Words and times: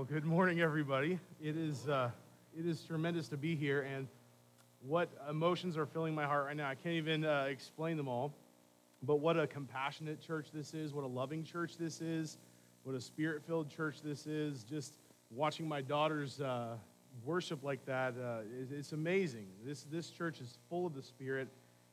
Well, 0.00 0.08
good 0.10 0.24
morning, 0.24 0.62
everybody. 0.62 1.18
It 1.42 1.58
is, 1.58 1.86
uh, 1.86 2.10
it 2.58 2.64
is 2.64 2.80
tremendous 2.80 3.28
to 3.28 3.36
be 3.36 3.54
here, 3.54 3.82
and 3.82 4.08
what 4.80 5.10
emotions 5.28 5.76
are 5.76 5.84
filling 5.84 6.14
my 6.14 6.24
heart 6.24 6.46
right 6.46 6.56
now. 6.56 6.70
I 6.70 6.74
can't 6.74 6.94
even 6.94 7.22
uh, 7.22 7.48
explain 7.50 7.98
them 7.98 8.08
all, 8.08 8.32
but 9.02 9.16
what 9.16 9.38
a 9.38 9.46
compassionate 9.46 10.18
church 10.18 10.52
this 10.54 10.72
is, 10.72 10.94
what 10.94 11.04
a 11.04 11.06
loving 11.06 11.44
church 11.44 11.76
this 11.76 12.00
is, 12.00 12.38
what 12.84 12.96
a 12.96 13.00
spirit 13.02 13.42
filled 13.46 13.68
church 13.68 14.00
this 14.02 14.26
is. 14.26 14.64
Just 14.64 14.94
watching 15.30 15.68
my 15.68 15.82
daughters 15.82 16.40
uh, 16.40 16.76
worship 17.22 17.62
like 17.62 17.84
that, 17.84 18.14
uh, 18.14 18.38
it, 18.58 18.74
it's 18.74 18.92
amazing. 18.92 19.48
This, 19.66 19.82
this 19.92 20.08
church 20.08 20.40
is 20.40 20.56
full 20.70 20.86
of 20.86 20.94
the 20.94 21.02
Spirit, 21.02 21.48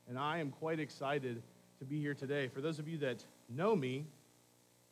and 0.07 0.17
I 0.17 0.37
am 0.37 0.51
quite 0.51 0.79
excited 0.79 1.41
to 1.79 1.85
be 1.85 1.99
here 1.99 2.13
today. 2.13 2.47
For 2.47 2.61
those 2.61 2.79
of 2.79 2.87
you 2.87 2.99
that 2.99 3.25
know 3.53 3.75
me, 3.75 4.05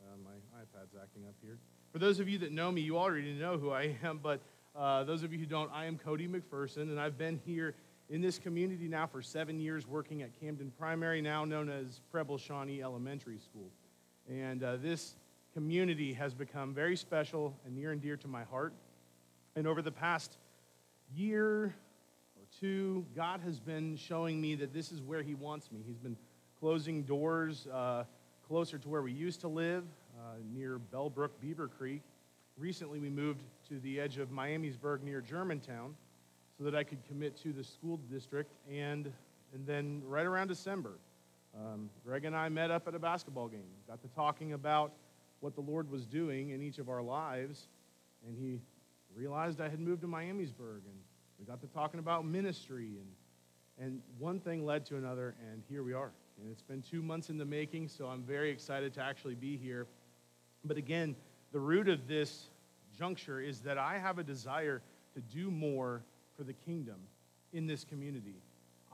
uh, 0.01 0.17
my 0.21 0.59
iPad's 0.59 0.95
acting 1.01 1.23
up 1.29 1.35
here. 1.41 1.57
For 1.95 1.99
those 1.99 2.19
of 2.19 2.27
you 2.27 2.37
that 2.39 2.51
know 2.51 2.73
me, 2.73 2.81
you 2.81 2.97
already 2.97 3.31
know 3.31 3.57
who 3.57 3.71
I 3.71 3.95
am, 4.03 4.19
but 4.21 4.41
uh, 4.75 5.05
those 5.05 5.23
of 5.23 5.31
you 5.31 5.39
who 5.39 5.45
don't, 5.45 5.71
I 5.71 5.85
am 5.85 5.97
Cody 5.97 6.27
McPherson, 6.27 6.89
and 6.89 6.99
I've 6.99 7.17
been 7.17 7.39
here 7.45 7.73
in 8.09 8.19
this 8.19 8.37
community 8.37 8.89
now 8.89 9.07
for 9.07 9.21
seven 9.21 9.61
years 9.61 9.87
working 9.87 10.21
at 10.21 10.37
Camden 10.37 10.73
Primary, 10.77 11.21
now 11.21 11.45
known 11.45 11.69
as 11.69 12.01
Preble 12.11 12.37
Shawnee 12.37 12.83
Elementary 12.83 13.39
School. 13.39 13.69
And 14.29 14.61
uh, 14.61 14.75
this 14.75 15.15
community 15.53 16.11
has 16.11 16.33
become 16.33 16.73
very 16.73 16.97
special 16.97 17.55
and 17.65 17.73
near 17.73 17.93
and 17.93 18.01
dear 18.01 18.17
to 18.17 18.27
my 18.27 18.43
heart. 18.43 18.73
And 19.55 19.65
over 19.65 19.81
the 19.81 19.89
past 19.89 20.35
year 21.15 21.63
or 21.63 22.45
two, 22.59 23.05
God 23.15 23.39
has 23.45 23.61
been 23.61 23.95
showing 23.95 24.41
me 24.41 24.55
that 24.55 24.73
this 24.73 24.91
is 24.91 25.01
where 25.01 25.21
He 25.23 25.33
wants 25.33 25.71
me. 25.71 25.79
He's 25.87 25.99
been 25.99 26.17
closing 26.59 27.03
doors 27.03 27.67
uh, 27.67 28.03
closer 28.49 28.77
to 28.77 28.89
where 28.89 29.01
we 29.01 29.13
used 29.13 29.39
to 29.41 29.47
live, 29.47 29.85
near 30.53 30.79
Bellbrook, 30.93 31.29
Beavercreek. 31.43 32.01
Recently, 32.57 32.99
we 32.99 33.09
moved 33.09 33.41
to 33.69 33.79
the 33.79 33.99
edge 33.99 34.17
of 34.17 34.29
Miamisburg 34.29 35.01
near 35.03 35.21
Germantown 35.21 35.95
so 36.57 36.63
that 36.63 36.75
I 36.75 36.83
could 36.83 37.03
commit 37.05 37.35
to 37.43 37.51
the 37.51 37.63
school 37.63 37.99
district. 38.09 38.53
And, 38.71 39.11
and 39.53 39.65
then, 39.65 40.01
right 40.05 40.25
around 40.25 40.47
December, 40.47 40.93
um, 41.55 41.89
Greg 42.05 42.25
and 42.25 42.35
I 42.35 42.49
met 42.49 42.71
up 42.71 42.87
at 42.87 42.95
a 42.95 42.99
basketball 42.99 43.47
game, 43.47 43.67
got 43.87 44.01
to 44.01 44.07
talking 44.09 44.53
about 44.53 44.93
what 45.39 45.55
the 45.55 45.61
Lord 45.61 45.89
was 45.89 46.05
doing 46.05 46.51
in 46.51 46.61
each 46.61 46.79
of 46.79 46.89
our 46.89 47.01
lives. 47.01 47.67
And 48.27 48.37
he 48.37 48.59
realized 49.15 49.61
I 49.61 49.69
had 49.69 49.79
moved 49.79 50.01
to 50.01 50.07
Miamisburg, 50.07 50.83
and 50.85 50.99
we 51.39 51.45
got 51.45 51.61
to 51.61 51.67
talking 51.67 51.99
about 51.99 52.25
ministry. 52.25 52.97
And, 52.99 53.85
and 53.85 54.01
one 54.17 54.39
thing 54.39 54.65
led 54.65 54.85
to 54.87 54.97
another, 54.97 55.35
and 55.51 55.61
here 55.69 55.83
we 55.83 55.93
are. 55.93 56.11
And 56.39 56.51
it's 56.51 56.61
been 56.61 56.81
two 56.81 57.01
months 57.01 57.29
in 57.29 57.37
the 57.37 57.45
making, 57.45 57.87
so 57.87 58.07
I'm 58.07 58.23
very 58.23 58.49
excited 58.49 58.93
to 58.95 59.01
actually 59.01 59.35
be 59.35 59.55
here. 59.57 59.87
But 60.65 60.77
again, 60.77 61.15
the 61.51 61.59
root 61.59 61.87
of 61.87 62.07
this 62.07 62.47
juncture 62.97 63.39
is 63.39 63.61
that 63.61 63.77
I 63.77 63.97
have 63.97 64.19
a 64.19 64.23
desire 64.23 64.81
to 65.13 65.21
do 65.21 65.51
more 65.51 66.01
for 66.35 66.43
the 66.43 66.53
kingdom 66.53 66.97
in 67.53 67.67
this 67.67 67.83
community. 67.83 68.35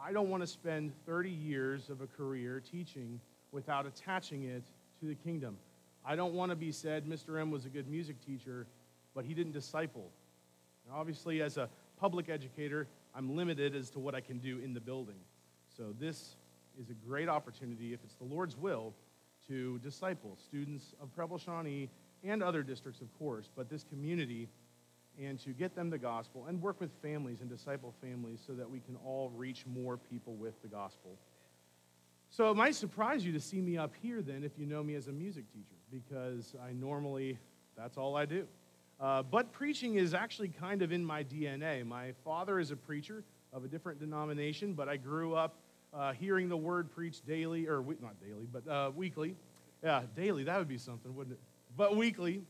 I 0.03 0.11
don't 0.11 0.29
want 0.29 0.41
to 0.41 0.47
spend 0.47 0.91
30 1.05 1.29
years 1.29 1.89
of 1.89 2.01
a 2.01 2.07
career 2.07 2.61
teaching 2.61 3.19
without 3.51 3.85
attaching 3.85 4.43
it 4.43 4.63
to 4.99 5.07
the 5.07 5.15
kingdom. 5.15 5.57
I 6.05 6.15
don't 6.15 6.33
want 6.33 6.49
to 6.49 6.55
be 6.55 6.71
said, 6.71 7.05
Mr. 7.05 7.39
M 7.39 7.51
was 7.51 7.65
a 7.65 7.69
good 7.69 7.87
music 7.87 8.23
teacher, 8.25 8.65
but 9.13 9.25
he 9.25 9.33
didn't 9.33 9.51
disciple. 9.51 10.09
Now, 10.87 10.95
obviously, 10.97 11.41
as 11.41 11.57
a 11.57 11.69
public 11.99 12.29
educator, 12.29 12.87
I'm 13.15 13.35
limited 13.35 13.75
as 13.75 13.89
to 13.91 13.99
what 13.99 14.15
I 14.15 14.21
can 14.21 14.39
do 14.39 14.59
in 14.59 14.73
the 14.73 14.79
building. 14.79 15.19
So, 15.77 15.93
this 15.99 16.35
is 16.79 16.89
a 16.89 16.93
great 17.07 17.29
opportunity, 17.29 17.93
if 17.93 17.99
it's 18.03 18.15
the 18.15 18.23
Lord's 18.23 18.57
will, 18.57 18.93
to 19.51 19.79
disciple 19.79 20.37
students 20.41 20.93
of 21.01 21.13
Preble 21.13 21.37
Shawnee 21.37 21.89
and 22.23 22.41
other 22.41 22.63
districts, 22.63 23.01
of 23.01 23.07
course, 23.19 23.49
but 23.53 23.69
this 23.69 23.83
community, 23.83 24.47
and 25.21 25.37
to 25.41 25.49
get 25.49 25.75
them 25.75 25.89
the 25.89 25.97
gospel 25.97 26.45
and 26.47 26.61
work 26.61 26.79
with 26.79 26.89
families 27.01 27.41
and 27.41 27.49
disciple 27.49 27.93
families 28.01 28.39
so 28.45 28.53
that 28.53 28.69
we 28.69 28.79
can 28.79 28.95
all 29.05 29.29
reach 29.35 29.65
more 29.65 29.97
people 29.97 30.35
with 30.35 30.61
the 30.61 30.69
gospel. 30.69 31.17
So 32.29 32.49
it 32.49 32.55
might 32.55 32.75
surprise 32.75 33.25
you 33.25 33.33
to 33.33 33.41
see 33.41 33.59
me 33.59 33.77
up 33.77 33.91
here 34.01 34.21
then 34.21 34.45
if 34.45 34.53
you 34.57 34.65
know 34.65 34.81
me 34.83 34.95
as 34.95 35.09
a 35.09 35.11
music 35.11 35.43
teacher, 35.51 35.75
because 35.91 36.55
I 36.65 36.71
normally, 36.71 37.37
that's 37.75 37.97
all 37.97 38.15
I 38.15 38.25
do. 38.25 38.47
Uh, 39.01 39.21
but 39.21 39.51
preaching 39.51 39.95
is 39.95 40.13
actually 40.13 40.47
kind 40.47 40.81
of 40.81 40.93
in 40.93 41.03
my 41.03 41.25
DNA. 41.25 41.85
My 41.85 42.13
father 42.23 42.57
is 42.57 42.71
a 42.71 42.77
preacher 42.77 43.25
of 43.51 43.65
a 43.65 43.67
different 43.67 43.99
denomination, 43.99 44.73
but 44.73 44.87
I 44.87 44.95
grew 44.95 45.35
up 45.35 45.57
uh, 45.93 46.13
hearing 46.13 46.49
the 46.49 46.57
word 46.57 46.91
preached 46.91 47.25
daily, 47.25 47.67
or 47.67 47.81
we, 47.81 47.95
not 48.01 48.19
daily, 48.19 48.47
but 48.51 48.67
uh, 48.67 48.91
weekly. 48.95 49.35
Yeah, 49.83 50.03
daily, 50.15 50.43
that 50.43 50.57
would 50.57 50.67
be 50.67 50.77
something, 50.77 51.15
wouldn't 51.15 51.35
it? 51.35 51.41
But 51.75 51.95
weekly. 51.95 52.43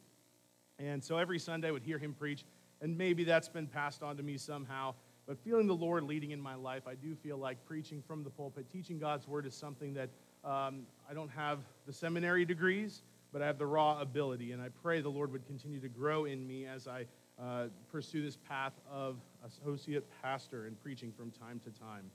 And 0.80 1.04
so 1.04 1.18
every 1.18 1.40
Sunday 1.40 1.70
I 1.70 1.72
would 1.72 1.84
hear 1.84 1.98
him 1.98 2.14
preach, 2.14 2.44
and 2.82 2.98
maybe 2.98 3.24
that's 3.24 3.48
been 3.48 3.68
passed 3.68 4.04
on 4.04 4.18
to 4.18 4.24
me 4.24 4.38
somehow. 4.38 4.94
But 5.28 5.38
feeling 5.40 5.68
the 5.68 5.76
Lord 5.76 6.04
leading 6.04 6.32
in 6.32 6.42
my 6.42 6.56
life, 6.56 6.84
I 6.88 6.96
do 6.96 7.16
feel 7.16 7.38
like 7.38 7.64
preaching 7.66 8.04
from 8.06 8.24
the 8.24 8.30
pulpit, 8.30 8.66
teaching 8.72 9.00
God's 9.00 9.28
word 9.28 9.46
is 9.46 9.54
something 9.54 9.94
that 9.94 10.10
um, 10.44 10.82
I 11.10 11.14
don't 11.14 11.30
have 11.30 11.60
the 11.86 11.94
seminary 11.94 12.44
degrees, 12.46 13.04
but 13.32 13.42
I 13.42 13.46
have 13.46 13.60
the 13.60 13.66
raw 13.66 14.02
ability. 14.02 14.52
And 14.52 14.62
I 14.62 14.70
pray 14.82 15.00
the 15.02 15.10
Lord 15.10 15.32
would 15.32 15.46
continue 15.46 15.80
to 15.80 15.88
grow 15.88 16.26
in 16.26 16.46
me 16.46 16.66
as 16.66 16.88
I 16.88 17.06
uh, 17.42 17.68
pursue 17.92 18.24
this 18.24 18.38
path 18.50 18.74
of 18.92 19.18
associate 19.46 20.06
pastor 20.22 20.66
and 20.66 20.82
preaching 20.82 21.12
from 21.12 21.32
time 21.32 21.62
to 21.64 21.70
time. 21.80 22.10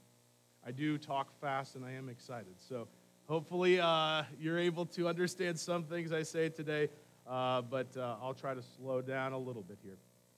I 0.67 0.71
do 0.71 0.97
talk 0.97 1.29
fast 1.39 1.75
and 1.75 1.85
I 1.85 1.93
am 1.93 2.09
excited. 2.09 2.55
So 2.59 2.89
hopefully 3.25 3.79
uh, 3.79 4.23
you're 4.37 4.59
able 4.59 4.85
to 4.87 5.07
understand 5.07 5.57
some 5.57 5.85
things 5.85 6.11
I 6.11 6.23
say 6.23 6.49
today, 6.49 6.89
uh, 7.25 7.61
but 7.61 7.95
uh, 7.95 8.17
I'll 8.21 8.33
try 8.33 8.53
to 8.53 8.61
slow 8.61 9.01
down 9.01 9.31
a 9.31 9.37
little 9.37 9.61
bit 9.61 9.77
here. 9.81 9.95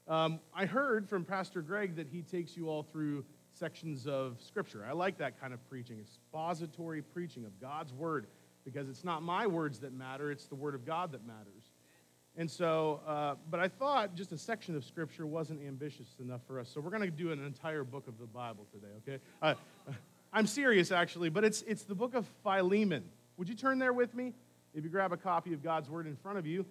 Um, 0.07 0.39
I 0.53 0.67
heard 0.67 1.09
from 1.09 1.25
Pastor 1.25 1.63
Greg 1.63 1.95
that 1.95 2.07
he 2.07 2.21
takes 2.21 2.55
you 2.55 2.69
all 2.69 2.83
through 2.83 3.25
sections 3.49 4.05
of 4.05 4.39
Scripture. 4.39 4.85
I 4.87 4.93
like 4.93 5.17
that 5.17 5.41
kind 5.41 5.51
of 5.51 5.67
preaching, 5.67 5.97
expository 5.99 7.01
preaching 7.01 7.43
of 7.43 7.59
God's 7.59 7.91
Word, 7.91 8.27
because 8.65 8.87
it's 8.87 9.03
not 9.03 9.23
my 9.23 9.47
words 9.47 9.79
that 9.79 9.93
matter, 9.93 10.29
it's 10.29 10.45
the 10.45 10.53
Word 10.53 10.75
of 10.75 10.85
God 10.85 11.11
that 11.13 11.25
matters. 11.25 11.71
And 12.37 12.49
so, 12.49 13.01
uh, 13.07 13.33
but 13.49 13.59
I 13.59 13.67
thought 13.67 14.13
just 14.13 14.31
a 14.31 14.37
section 14.37 14.75
of 14.75 14.85
Scripture 14.85 15.25
wasn't 15.25 15.61
ambitious 15.65 16.15
enough 16.19 16.41
for 16.45 16.59
us. 16.59 16.69
So 16.71 16.81
we're 16.81 16.91
going 16.91 17.01
to 17.01 17.09
do 17.09 17.31
an 17.31 17.43
entire 17.43 17.83
book 17.83 18.07
of 18.07 18.19
the 18.19 18.27
Bible 18.27 18.67
today, 18.71 18.93
okay? 18.99 19.23
Uh, 19.41 19.55
I'm 20.31 20.45
serious, 20.45 20.91
actually, 20.91 21.29
but 21.29 21.43
it's, 21.43 21.63
it's 21.63 21.83
the 21.83 21.95
book 21.95 22.13
of 22.13 22.27
Philemon. 22.43 23.03
Would 23.37 23.49
you 23.49 23.55
turn 23.55 23.79
there 23.79 23.93
with 23.93 24.13
me? 24.13 24.33
If 24.73 24.83
you 24.83 24.89
grab 24.89 25.11
a 25.11 25.17
copy 25.17 25.53
of 25.53 25.63
God's 25.63 25.89
Word 25.89 26.05
in 26.05 26.15
front 26.15 26.37
of 26.37 26.45
you, 26.45 26.65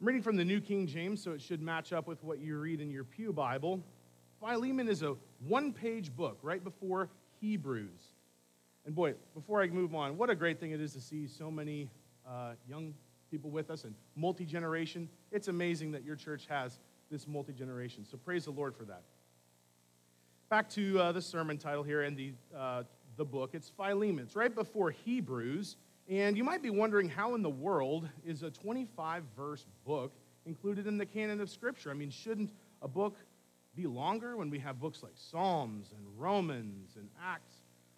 I'm 0.00 0.06
reading 0.06 0.22
from 0.22 0.36
the 0.36 0.44
New 0.44 0.60
King 0.60 0.86
James, 0.86 1.22
so 1.22 1.32
it 1.32 1.40
should 1.40 1.60
match 1.60 1.92
up 1.92 2.06
with 2.06 2.22
what 2.22 2.38
you 2.38 2.56
read 2.58 2.80
in 2.80 2.90
your 2.90 3.04
Pew 3.04 3.32
Bible. 3.32 3.82
Philemon 4.40 4.88
is 4.88 5.02
a 5.02 5.16
one 5.46 5.72
page 5.72 6.14
book 6.14 6.38
right 6.42 6.62
before 6.62 7.10
Hebrews. 7.40 8.00
And 8.86 8.94
boy, 8.94 9.14
before 9.34 9.60
I 9.60 9.66
move 9.66 9.94
on, 9.94 10.16
what 10.16 10.30
a 10.30 10.34
great 10.34 10.60
thing 10.60 10.70
it 10.70 10.80
is 10.80 10.92
to 10.92 11.00
see 11.00 11.26
so 11.26 11.50
many 11.50 11.90
uh, 12.26 12.52
young 12.68 12.94
people 13.30 13.50
with 13.50 13.70
us 13.70 13.84
and 13.84 13.94
multi 14.16 14.46
generation. 14.46 15.08
It's 15.32 15.48
amazing 15.48 15.92
that 15.92 16.04
your 16.04 16.16
church 16.16 16.46
has 16.48 16.78
this 17.10 17.26
multi 17.26 17.52
generation. 17.52 18.06
So 18.10 18.16
praise 18.16 18.44
the 18.44 18.52
Lord 18.52 18.74
for 18.74 18.84
that. 18.84 19.02
Back 20.48 20.68
to 20.70 20.98
uh, 20.98 21.12
the 21.12 21.22
sermon 21.22 21.58
title 21.58 21.82
here 21.82 22.02
and 22.02 22.16
the, 22.16 22.32
uh, 22.56 22.82
the 23.20 23.24
book. 23.26 23.50
It's 23.52 23.68
Philemon. 23.68 24.24
It's 24.24 24.34
right 24.34 24.54
before 24.54 24.92
Hebrews. 24.92 25.76
And 26.08 26.38
you 26.38 26.42
might 26.42 26.62
be 26.62 26.70
wondering 26.70 27.06
how 27.06 27.34
in 27.34 27.42
the 27.42 27.50
world 27.50 28.08
is 28.24 28.42
a 28.42 28.50
25 28.50 29.24
verse 29.36 29.66
book 29.84 30.14
included 30.46 30.86
in 30.86 30.96
the 30.96 31.04
canon 31.04 31.38
of 31.42 31.50
Scripture? 31.50 31.90
I 31.90 31.92
mean, 31.92 32.08
shouldn't 32.08 32.50
a 32.80 32.88
book 32.88 33.18
be 33.76 33.86
longer 33.86 34.38
when 34.38 34.48
we 34.48 34.58
have 34.60 34.80
books 34.80 35.02
like 35.02 35.12
Psalms 35.16 35.92
and 35.94 36.02
Romans 36.16 36.96
and 36.96 37.10
Acts? 37.22 37.56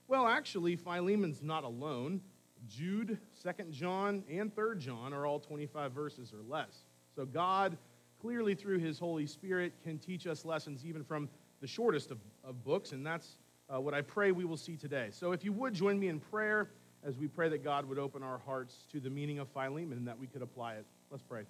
Well, 0.08 0.26
actually, 0.26 0.74
Philemon's 0.74 1.40
not 1.40 1.62
alone. 1.62 2.20
Jude, 2.66 3.16
2nd 3.46 3.70
John, 3.70 4.24
and 4.28 4.52
3rd 4.52 4.80
John 4.80 5.14
are 5.14 5.24
all 5.24 5.38
25 5.38 5.92
verses 5.92 6.32
or 6.32 6.42
less. 6.48 6.82
So 7.14 7.24
God, 7.24 7.78
clearly 8.20 8.56
through 8.56 8.80
his 8.80 8.98
Holy 8.98 9.28
Spirit, 9.28 9.72
can 9.84 10.00
teach 10.00 10.26
us 10.26 10.44
lessons 10.44 10.84
even 10.84 11.04
from 11.04 11.28
the 11.60 11.68
shortest 11.68 12.10
of, 12.10 12.18
of 12.42 12.64
books, 12.64 12.90
and 12.90 13.06
that's 13.06 13.36
uh, 13.68 13.80
what 13.80 13.94
I 13.94 14.02
pray 14.02 14.32
we 14.32 14.44
will 14.44 14.56
see 14.56 14.76
today. 14.76 15.08
So 15.10 15.32
if 15.32 15.44
you 15.44 15.52
would 15.52 15.74
join 15.74 15.98
me 15.98 16.08
in 16.08 16.20
prayer 16.20 16.70
as 17.04 17.16
we 17.16 17.26
pray 17.26 17.48
that 17.48 17.64
God 17.64 17.84
would 17.86 17.98
open 17.98 18.22
our 18.22 18.38
hearts 18.38 18.86
to 18.92 19.00
the 19.00 19.10
meaning 19.10 19.38
of 19.38 19.48
Philemon 19.48 19.98
and 19.98 20.06
that 20.06 20.18
we 20.18 20.26
could 20.26 20.42
apply 20.42 20.74
it. 20.74 20.86
Let's 21.10 21.22
pray. 21.22 21.42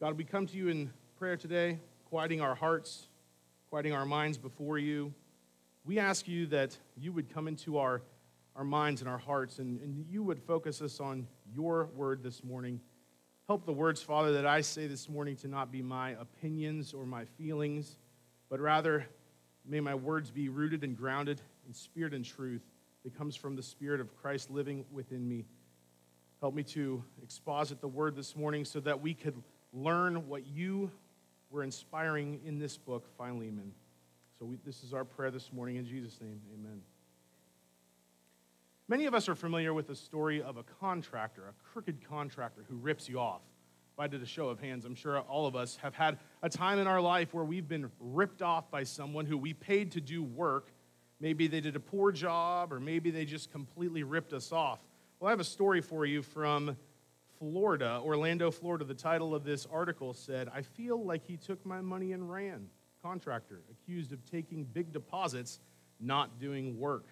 God, 0.00 0.16
we 0.16 0.24
come 0.24 0.46
to 0.46 0.56
you 0.56 0.68
in 0.68 0.90
prayer 1.18 1.36
today, 1.36 1.78
quieting 2.06 2.40
our 2.40 2.54
hearts, 2.54 3.08
quieting 3.70 3.92
our 3.92 4.06
minds 4.06 4.38
before 4.38 4.78
you. 4.78 5.12
We 5.84 5.98
ask 5.98 6.26
you 6.26 6.46
that 6.46 6.76
you 6.96 7.12
would 7.12 7.32
come 7.32 7.48
into 7.48 7.78
our, 7.78 8.02
our 8.54 8.64
minds 8.64 9.02
and 9.02 9.10
our 9.10 9.18
hearts 9.18 9.58
and, 9.58 9.80
and 9.80 10.06
you 10.08 10.22
would 10.22 10.40
focus 10.42 10.80
us 10.80 11.00
on 11.00 11.26
your 11.54 11.90
word 11.94 12.22
this 12.22 12.42
morning. 12.42 12.80
Help 13.46 13.64
the 13.64 13.72
words, 13.72 14.02
Father, 14.02 14.32
that 14.32 14.46
I 14.46 14.62
say 14.62 14.86
this 14.86 15.08
morning 15.08 15.36
to 15.36 15.48
not 15.48 15.70
be 15.70 15.82
my 15.82 16.10
opinions 16.12 16.92
or 16.92 17.06
my 17.06 17.24
feelings, 17.38 17.98
but 18.48 18.58
rather 18.58 19.06
may 19.68 19.80
my 19.80 19.94
words 19.94 20.30
be 20.30 20.48
rooted 20.48 20.84
and 20.84 20.96
grounded 20.96 21.40
in 21.66 21.74
spirit 21.74 22.14
and 22.14 22.24
truth 22.24 22.62
that 23.04 23.16
comes 23.16 23.36
from 23.36 23.54
the 23.54 23.62
Spirit 23.62 24.00
of 24.00 24.16
Christ 24.20 24.50
living 24.50 24.84
within 24.92 25.28
me. 25.28 25.44
Help 26.40 26.54
me 26.54 26.64
to 26.64 27.02
exposit 27.22 27.80
the 27.80 27.88
word 27.88 28.16
this 28.16 28.34
morning 28.34 28.64
so 28.64 28.80
that 28.80 29.00
we 29.00 29.14
could 29.14 29.40
learn 29.72 30.28
what 30.28 30.46
you 30.46 30.90
were 31.50 31.62
inspiring 31.62 32.40
in 32.44 32.58
this 32.58 32.76
book, 32.76 33.06
Philemon. 33.16 33.72
So 34.38 34.44
we, 34.44 34.58
this 34.64 34.82
is 34.82 34.92
our 34.92 35.04
prayer 35.04 35.30
this 35.30 35.52
morning. 35.52 35.76
In 35.76 35.86
Jesus' 35.86 36.20
name, 36.20 36.40
amen. 36.52 36.82
Many 38.88 39.06
of 39.06 39.14
us 39.14 39.28
are 39.28 39.34
familiar 39.34 39.72
with 39.72 39.86
the 39.86 39.96
story 39.96 40.42
of 40.42 40.56
a 40.56 40.62
contractor, 40.62 41.44
a 41.48 41.72
crooked 41.72 42.06
contractor 42.08 42.64
who 42.68 42.76
rips 42.76 43.08
you 43.08 43.18
off. 43.18 43.42
I 43.98 44.08
did 44.08 44.22
a 44.22 44.26
show 44.26 44.50
of 44.50 44.60
hands, 44.60 44.84
I'm 44.84 44.94
sure 44.94 45.20
all 45.20 45.46
of 45.46 45.56
us 45.56 45.76
have 45.76 45.94
had 45.94 46.18
a 46.42 46.50
time 46.50 46.78
in 46.78 46.86
our 46.86 47.00
life 47.00 47.32
where 47.32 47.44
we've 47.44 47.66
been 47.66 47.90
ripped 47.98 48.42
off 48.42 48.70
by 48.70 48.82
someone 48.82 49.24
who 49.24 49.38
we 49.38 49.54
paid 49.54 49.92
to 49.92 50.02
do 50.02 50.22
work. 50.22 50.70
Maybe 51.18 51.46
they 51.46 51.62
did 51.62 51.76
a 51.76 51.80
poor 51.80 52.12
job, 52.12 52.74
or 52.74 52.78
maybe 52.78 53.10
they 53.10 53.24
just 53.24 53.50
completely 53.50 54.02
ripped 54.02 54.34
us 54.34 54.52
off. 54.52 54.80
Well, 55.18 55.28
I 55.28 55.30
have 55.30 55.40
a 55.40 55.44
story 55.44 55.80
for 55.80 56.04
you 56.04 56.20
from 56.20 56.76
Florida, 57.38 57.98
Orlando, 58.04 58.50
Florida. 58.50 58.84
The 58.84 58.92
title 58.92 59.34
of 59.34 59.44
this 59.44 59.66
article 59.72 60.12
said, 60.12 60.50
I 60.54 60.60
feel 60.60 61.02
like 61.02 61.24
he 61.26 61.38
took 61.38 61.64
my 61.64 61.80
money 61.80 62.12
and 62.12 62.30
ran. 62.30 62.66
Contractor 63.02 63.62
accused 63.70 64.12
of 64.12 64.22
taking 64.30 64.64
big 64.64 64.92
deposits, 64.92 65.60
not 66.00 66.38
doing 66.38 66.78
work. 66.78 67.06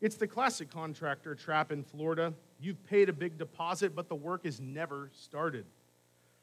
It's 0.00 0.16
the 0.16 0.26
classic 0.26 0.70
contractor 0.70 1.34
trap 1.34 1.70
in 1.70 1.84
Florida. 1.84 2.32
You've 2.58 2.82
paid 2.82 3.10
a 3.10 3.12
big 3.12 3.36
deposit, 3.36 3.94
but 3.94 4.08
the 4.08 4.14
work 4.14 4.46
is 4.46 4.58
never 4.58 5.10
started. 5.12 5.66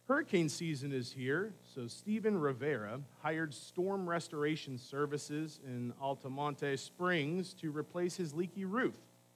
Hurricane 0.09 0.49
season 0.49 0.91
is 0.91 1.11
here, 1.11 1.53
so 1.75 1.85
Stephen 1.85 2.35
Rivera 2.35 2.99
hired 3.21 3.53
storm 3.53 4.09
restoration 4.09 4.75
services 4.75 5.59
in 5.63 5.93
Altamonte 6.01 6.79
Springs 6.79 7.53
to 7.53 7.69
replace 7.69 8.17
his 8.17 8.33
leaky 8.33 8.65
roof 8.65 8.95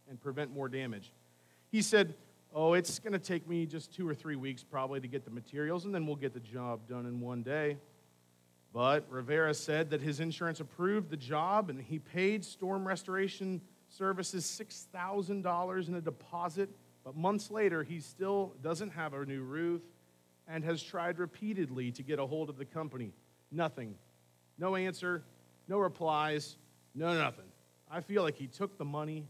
and 0.10 0.20
prevent 0.20 0.52
more 0.52 0.68
damage. 0.68 1.14
He 1.72 1.84
said, 1.84 2.16
Oh, 2.52 2.74
it's 2.74 2.98
going 2.98 3.14
to 3.14 3.20
take 3.20 3.48
me 3.48 3.68
just 3.68 3.94
two 3.94 4.10
or 4.10 4.16
three 4.16 4.36
weeks 4.36 4.64
probably 4.64 5.00
to 5.00 5.08
get 5.08 5.25
the 5.25 5.30
materials, 5.30 5.86
and 5.86 5.94
then 5.94 6.08
we'll 6.08 6.16
get 6.16 6.34
the 6.34 6.40
job 6.40 6.88
done 6.90 7.06
in 7.06 7.22
one 7.22 7.44
day. 7.44 7.78
But 8.74 9.06
Rivera 9.12 9.54
said 9.54 9.92
that 9.92 10.02
his 10.02 10.20
insurance 10.20 10.60
approved 10.60 11.12
the 11.12 11.18
job 11.18 11.70
and 11.70 11.80
he 11.80 12.00
paid 12.00 12.44
storm 12.44 12.88
restoration 12.88 13.62
services 13.90 14.44
$6,000 14.44 15.88
in 15.88 15.94
a 15.94 16.02
deposit, 16.02 16.72
but 17.06 17.16
months 17.16 17.52
later, 17.52 17.84
he 17.84 18.00
still 18.00 18.56
doesn't 18.64 18.90
have 18.90 19.14
a 19.14 19.24
new 19.24 19.44
roof 19.44 19.84
and 20.48 20.63
has 20.63 20.81
tried 20.81 21.19
repeatedly 21.19 21.92
to 21.92 22.04
get 22.04 22.19
a 22.19 22.25
hold 22.25 22.50
of 22.50 22.57
the 22.57 22.66
company. 22.66 23.13
Nothing. 23.51 23.95
No 24.57 24.75
answer, 24.75 25.24
no 25.68 25.78
replies, 25.78 26.57
no 26.94 27.13
nothing. 27.13 27.45
I 27.90 28.01
feel 28.01 28.24
like 28.24 28.36
he 28.36 28.48
took 28.48 28.78
the 28.78 28.86
money 28.86 29.28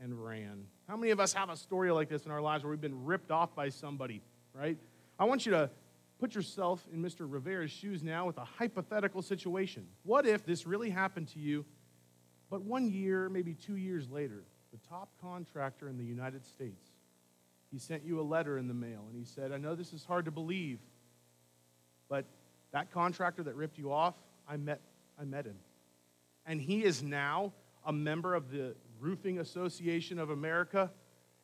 and 0.00 0.22
ran. 0.22 0.64
How 0.88 0.96
many 0.96 1.10
of 1.10 1.20
us 1.20 1.32
have 1.32 1.50
a 1.50 1.56
story 1.56 1.90
like 1.90 2.08
this 2.08 2.24
in 2.24 2.30
our 2.30 2.40
lives 2.40 2.64
where 2.64 2.70
we've 2.70 2.80
been 2.80 3.04
ripped 3.04 3.30
off 3.30 3.54
by 3.54 3.68
somebody, 3.68 4.22
right? 4.52 4.78
I 5.18 5.24
want 5.24 5.46
you 5.46 5.52
to 5.52 5.70
put 6.18 6.34
yourself 6.34 6.86
in 6.92 7.02
Mr. 7.02 7.30
Rivera's 7.30 7.70
shoes 7.70 8.02
now 8.02 8.26
with 8.26 8.38
a 8.38 8.44
hypothetical 8.44 9.22
situation. 9.22 9.86
What 10.04 10.26
if 10.26 10.44
this 10.44 10.66
really 10.66 10.90
happened 10.90 11.28
to 11.28 11.38
you 11.38 11.64
but 12.50 12.62
one 12.62 12.90
year, 12.90 13.28
maybe 13.28 13.54
two 13.54 13.76
years 13.76 14.08
later, 14.10 14.44
the 14.72 14.78
top 14.88 15.10
contractor 15.20 15.88
in 15.88 15.96
the 15.96 16.04
United 16.04 16.44
States, 16.44 16.90
he 17.72 17.78
sent 17.78 18.04
you 18.04 18.20
a 18.20 18.22
letter 18.22 18.58
in 18.58 18.68
the 18.68 18.74
mail 18.74 19.04
and 19.08 19.16
he 19.16 19.24
said, 19.24 19.52
I 19.52 19.58
know 19.58 19.74
this 19.74 19.92
is 19.92 20.04
hard 20.04 20.24
to 20.24 20.30
believe, 20.30 20.78
but 22.08 22.24
that 22.72 22.90
contractor 22.90 23.42
that 23.42 23.54
ripped 23.54 23.78
you 23.78 23.92
off, 23.92 24.14
I 24.48 24.56
met, 24.56 24.80
I 25.20 25.24
met 25.24 25.44
him. 25.44 25.56
And 26.46 26.60
he 26.60 26.84
is 26.84 27.02
now 27.02 27.52
a 27.84 27.92
member 27.92 28.34
of 28.34 28.50
the 28.50 28.74
Roofing 29.00 29.38
Association 29.38 30.18
of 30.18 30.30
America, 30.30 30.90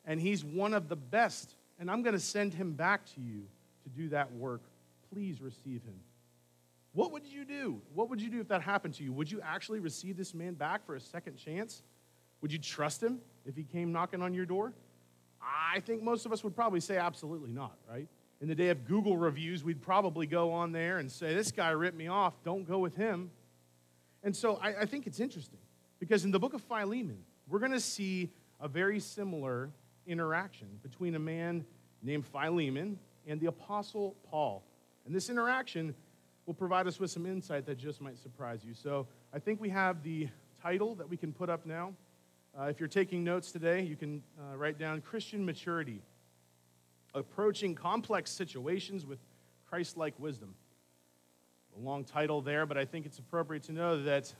and 0.05 0.19
he's 0.19 0.43
one 0.43 0.73
of 0.73 0.89
the 0.89 0.95
best. 0.95 1.55
And 1.79 1.89
I'm 1.89 2.01
going 2.01 2.13
to 2.13 2.19
send 2.19 2.53
him 2.53 2.73
back 2.73 3.05
to 3.13 3.21
you 3.21 3.43
to 3.83 3.89
do 3.89 4.09
that 4.09 4.31
work. 4.33 4.61
Please 5.13 5.41
receive 5.41 5.83
him. 5.83 5.99
What 6.93 7.11
would 7.11 7.25
you 7.25 7.45
do? 7.45 7.81
What 7.93 8.09
would 8.09 8.21
you 8.21 8.29
do 8.29 8.39
if 8.39 8.47
that 8.47 8.61
happened 8.61 8.93
to 8.95 9.03
you? 9.03 9.11
Would 9.13 9.29
you 9.29 9.41
actually 9.41 9.79
receive 9.79 10.17
this 10.17 10.33
man 10.33 10.53
back 10.53 10.85
for 10.85 10.95
a 10.95 10.99
second 10.99 11.35
chance? 11.35 11.83
Would 12.41 12.53
you 12.53 12.59
trust 12.59 13.03
him 13.03 13.19
if 13.45 13.55
he 13.55 13.63
came 13.63 13.91
knocking 13.91 14.21
on 14.21 14.33
your 14.33 14.45
door? 14.45 14.73
I 15.45 15.79
think 15.81 16.01
most 16.01 16.25
of 16.25 16.33
us 16.33 16.43
would 16.43 16.55
probably 16.55 16.79
say 16.79 16.97
absolutely 16.97 17.51
not, 17.51 17.77
right? 17.89 18.07
In 18.41 18.47
the 18.47 18.55
day 18.55 18.69
of 18.69 18.85
Google 18.85 19.17
reviews, 19.17 19.63
we'd 19.63 19.81
probably 19.81 20.27
go 20.27 20.51
on 20.51 20.71
there 20.71 20.97
and 20.97 21.11
say, 21.11 21.33
This 21.33 21.51
guy 21.51 21.69
ripped 21.69 21.97
me 21.97 22.07
off, 22.07 22.33
don't 22.43 22.67
go 22.67 22.79
with 22.79 22.95
him. 22.95 23.31
And 24.23 24.35
so 24.35 24.59
I, 24.61 24.81
I 24.81 24.85
think 24.85 25.07
it's 25.07 25.19
interesting 25.19 25.59
because 25.99 26.25
in 26.25 26.31
the 26.31 26.39
book 26.39 26.53
of 26.53 26.61
Philemon, 26.61 27.19
we're 27.47 27.59
going 27.59 27.71
to 27.71 27.79
see 27.79 28.31
a 28.59 28.67
very 28.67 28.99
similar 28.99 29.69
interaction 30.07 30.67
between 30.81 31.15
a 31.15 31.19
man 31.19 31.65
named 32.01 32.25
Philemon 32.25 32.97
and 33.27 33.39
the 33.39 33.47
Apostle 33.47 34.15
Paul. 34.29 34.63
And 35.05 35.15
this 35.15 35.29
interaction 35.29 35.93
will 36.45 36.53
provide 36.53 36.87
us 36.87 36.99
with 36.99 37.11
some 37.11 37.25
insight 37.25 37.65
that 37.65 37.77
just 37.77 38.01
might 38.01 38.17
surprise 38.17 38.63
you. 38.63 38.73
So 38.73 39.07
I 39.33 39.39
think 39.39 39.59
we 39.61 39.69
have 39.69 40.03
the 40.03 40.27
title 40.61 40.95
that 40.95 41.09
we 41.09 41.17
can 41.17 41.31
put 41.31 41.49
up 41.49 41.65
now. 41.65 41.93
Uh, 42.57 42.63
if 42.67 42.79
you're 42.79 42.87
taking 42.87 43.21
notes 43.21 43.51
today, 43.51 43.81
you 43.81 43.97
can 43.97 44.23
uh, 44.39 44.55
write 44.55 44.79
down 44.79 45.01
Christian 45.01 45.45
Maturity 45.45 46.01
Approaching 47.13 47.75
Complex 47.75 48.31
Situations 48.31 49.05
with 49.05 49.19
Christ 49.69 49.97
like 49.97 50.17
Wisdom. 50.19 50.55
A 51.77 51.83
long 51.83 52.05
title 52.05 52.41
there, 52.41 52.65
but 52.65 52.77
I 52.77 52.85
think 52.85 53.05
it's 53.05 53.19
appropriate 53.19 53.63
to 53.63 53.73
know 53.73 54.01
that 54.03 54.33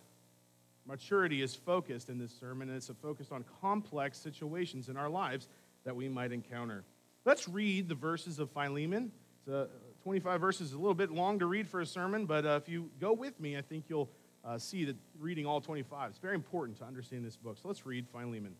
maturity 0.88 1.42
is 1.42 1.56
focused 1.56 2.08
in 2.08 2.18
this 2.18 2.32
sermon, 2.40 2.70
and 2.70 2.78
it's 2.78 2.90
focused 3.02 3.34
on 3.34 3.44
complex 3.60 4.18
situations 4.18 4.88
in 4.88 4.96
our 4.96 5.10
lives 5.10 5.50
that 5.84 5.94
we 5.94 6.08
might 6.08 6.32
encounter. 6.32 6.86
Let's 7.26 7.50
read 7.50 7.90
the 7.90 7.96
verses 7.96 8.40
of 8.40 8.50
Philemon. 8.52 9.12
It's 9.40 9.50
a 9.50 9.68
25 10.04 10.40
verses 10.40 10.68
is 10.68 10.74
a 10.74 10.78
little 10.78 10.94
bit 10.94 11.12
long 11.12 11.40
to 11.40 11.48
read 11.48 11.68
for 11.68 11.82
a 11.82 11.86
sermon, 11.86 12.26
but 12.28 12.46
uh, 12.46 12.62
if 12.64 12.70
you 12.70 12.90
go 13.02 13.12
with 13.12 13.38
me, 13.42 13.58
I 13.58 13.62
think 13.62 13.86
you'll 13.90 14.10
uh, 14.46 14.58
see 14.58 14.86
that 14.86 14.96
reading 15.20 15.46
all 15.46 15.60
25 15.60 16.12
is 16.12 16.18
very 16.18 16.36
important 16.36 16.78
to 16.78 16.86
understand 16.86 17.26
this 17.26 17.36
book. 17.36 17.58
So 17.62 17.68
let's 17.68 17.86
read 17.86 18.06
Philemon. 18.12 18.56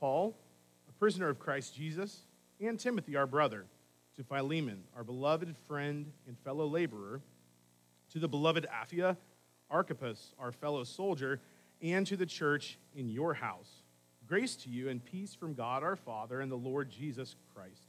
Paul, 0.00 0.36
a 0.88 0.92
prisoner 0.92 1.28
of 1.28 1.38
Christ 1.38 1.74
Jesus, 1.74 2.22
and 2.60 2.78
Timothy, 2.78 3.16
our 3.16 3.26
brother, 3.26 3.66
to 4.16 4.24
Philemon, 4.24 4.82
our 4.96 5.04
beloved 5.04 5.54
friend 5.68 6.10
and 6.26 6.38
fellow 6.38 6.66
laborer, 6.66 7.20
to 8.12 8.18
the 8.18 8.28
beloved 8.28 8.66
Apphia, 8.72 9.16
Archippus, 9.70 10.32
our 10.38 10.52
fellow 10.52 10.84
soldier, 10.84 11.40
and 11.82 12.06
to 12.06 12.16
the 12.16 12.26
church 12.26 12.78
in 12.94 13.10
your 13.10 13.34
house. 13.34 13.82
Grace 14.26 14.56
to 14.56 14.70
you 14.70 14.88
and 14.88 15.04
peace 15.04 15.34
from 15.34 15.54
God 15.54 15.82
our 15.82 15.96
Father 15.96 16.40
and 16.40 16.50
the 16.50 16.56
Lord 16.56 16.90
Jesus 16.90 17.36
Christ. 17.54 17.88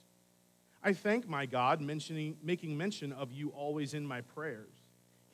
I 0.83 0.93
thank 0.93 1.27
my 1.27 1.45
God, 1.45 1.81
mentioning, 1.81 2.38
making 2.43 2.77
mention 2.77 3.12
of 3.12 3.31
you 3.31 3.50
always 3.50 3.93
in 3.93 4.05
my 4.05 4.21
prayers, 4.21 4.75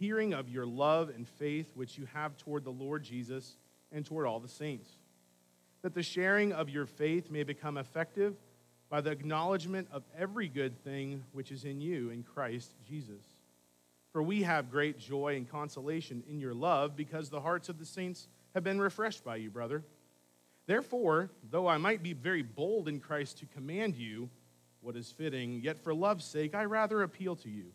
hearing 0.04 0.34
of 0.34 0.50
your 0.50 0.66
love 0.66 1.08
and 1.08 1.26
faith 1.26 1.72
which 1.76 1.98
you 1.98 2.06
have 2.14 2.36
toward 2.36 2.66
the 2.66 2.70
Lord 2.70 3.04
Jesus 3.04 3.56
and 3.90 4.06
toward 4.06 4.28
all 4.28 4.42
the 4.42 4.50
saints, 4.50 4.90
that 5.82 5.94
the 5.94 6.04
sharing 6.04 6.52
of 6.52 6.68
your 6.68 6.86
faith 6.86 7.32
may 7.32 7.44
become 7.44 7.78
effective 7.78 8.36
by 8.90 9.00
the 9.00 9.12
acknowledgement 9.12 9.88
of 9.94 10.04
every 10.20 10.50
good 10.50 10.78
thing 10.84 11.24
which 11.32 11.54
is 11.54 11.64
in 11.64 11.80
you 11.80 12.10
in 12.10 12.22
Christ 12.22 12.74
Jesus. 12.86 13.24
For 14.12 14.22
we 14.22 14.44
have 14.44 14.70
great 14.70 15.00
joy 15.00 15.38
and 15.38 15.50
consolation 15.50 16.22
in 16.30 16.38
your 16.38 16.54
love 16.54 16.98
because 16.98 17.30
the 17.30 17.40
hearts 17.40 17.70
of 17.70 17.80
the 17.80 17.86
saints 17.86 18.28
have 18.54 18.64
been 18.66 18.82
refreshed 18.82 19.24
by 19.24 19.38
you, 19.38 19.50
brother. 19.50 19.86
Therefore, 20.66 21.30
though 21.50 21.68
I 21.68 21.78
might 21.78 22.04
be 22.04 22.12
very 22.12 22.42
bold 22.42 22.90
in 22.90 23.00
Christ 23.00 23.38
to 23.38 23.46
command 23.46 23.96
you, 23.96 24.30
what 24.82 24.98
is 24.98 25.14
fitting, 25.14 25.62
yet 25.64 25.82
for 25.82 25.94
love's 25.94 26.26
sake 26.26 26.54
I 26.54 26.66
rather 26.66 27.04
appeal 27.04 27.38
to 27.38 27.50
you. 27.50 27.68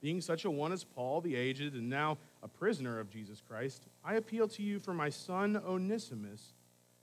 Being 0.00 0.20
such 0.20 0.44
a 0.44 0.50
one 0.50 0.72
as 0.72 0.84
Paul, 0.84 1.20
the 1.20 1.36
aged, 1.36 1.74
and 1.74 1.90
now 1.90 2.16
a 2.42 2.48
prisoner 2.48 2.98
of 2.98 3.10
Jesus 3.10 3.42
Christ, 3.46 3.84
I 4.04 4.14
appeal 4.14 4.48
to 4.48 4.62
you 4.62 4.80
for 4.80 4.94
my 4.94 5.10
son 5.10 5.60
Onesimus, 5.66 6.54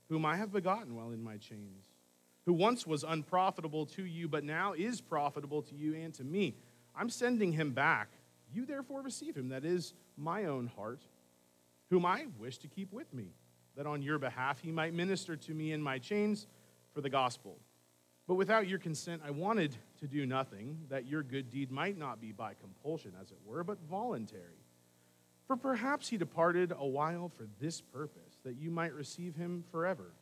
whom 0.08 0.26
I 0.26 0.36
have 0.36 0.52
begotten 0.52 0.96
while 0.96 1.12
in 1.12 1.22
my 1.22 1.36
chains, 1.36 1.86
who 2.44 2.52
once 2.52 2.86
was 2.86 3.04
unprofitable 3.04 3.86
to 3.86 4.04
you, 4.04 4.26
but 4.26 4.42
now 4.42 4.72
is 4.72 5.00
profitable 5.00 5.62
to 5.62 5.74
you 5.74 5.94
and 5.94 6.12
to 6.14 6.24
me. 6.24 6.54
I'm 6.96 7.10
sending 7.10 7.52
him 7.52 7.70
back. 7.72 8.08
You 8.52 8.64
therefore 8.64 9.02
receive 9.02 9.36
him, 9.36 9.50
that 9.50 9.64
is 9.64 9.94
my 10.16 10.46
own 10.46 10.66
heart, 10.66 11.02
whom 11.90 12.04
I 12.04 12.26
wish 12.38 12.58
to 12.58 12.68
keep 12.68 12.92
with 12.92 13.12
me, 13.14 13.28
that 13.76 13.86
on 13.86 14.02
your 14.02 14.18
behalf 14.18 14.58
he 14.60 14.72
might 14.72 14.94
minister 14.94 15.36
to 15.36 15.54
me 15.54 15.72
in 15.72 15.80
my 15.80 15.98
chains 15.98 16.46
for 16.94 17.00
the 17.00 17.10
gospel. 17.10 17.58
But 18.28 18.34
without 18.34 18.68
your 18.68 18.78
consent, 18.78 19.22
I 19.24 19.30
wanted 19.30 19.74
to 20.00 20.06
do 20.06 20.26
nothing, 20.26 20.78
that 20.90 21.06
your 21.06 21.22
good 21.22 21.50
deed 21.50 21.72
might 21.72 21.98
not 21.98 22.20
be 22.20 22.30
by 22.30 22.52
compulsion, 22.60 23.12
as 23.20 23.30
it 23.30 23.38
were, 23.46 23.64
but 23.64 23.78
voluntary. 23.90 24.60
For 25.46 25.56
perhaps 25.56 26.08
he 26.08 26.18
departed 26.18 26.74
a 26.78 26.86
while 26.86 27.32
for 27.34 27.48
this 27.58 27.80
purpose, 27.80 28.38
that 28.44 28.56
you 28.56 28.70
might 28.70 28.92
receive 28.92 29.34
him 29.34 29.64
forever, 29.72 30.12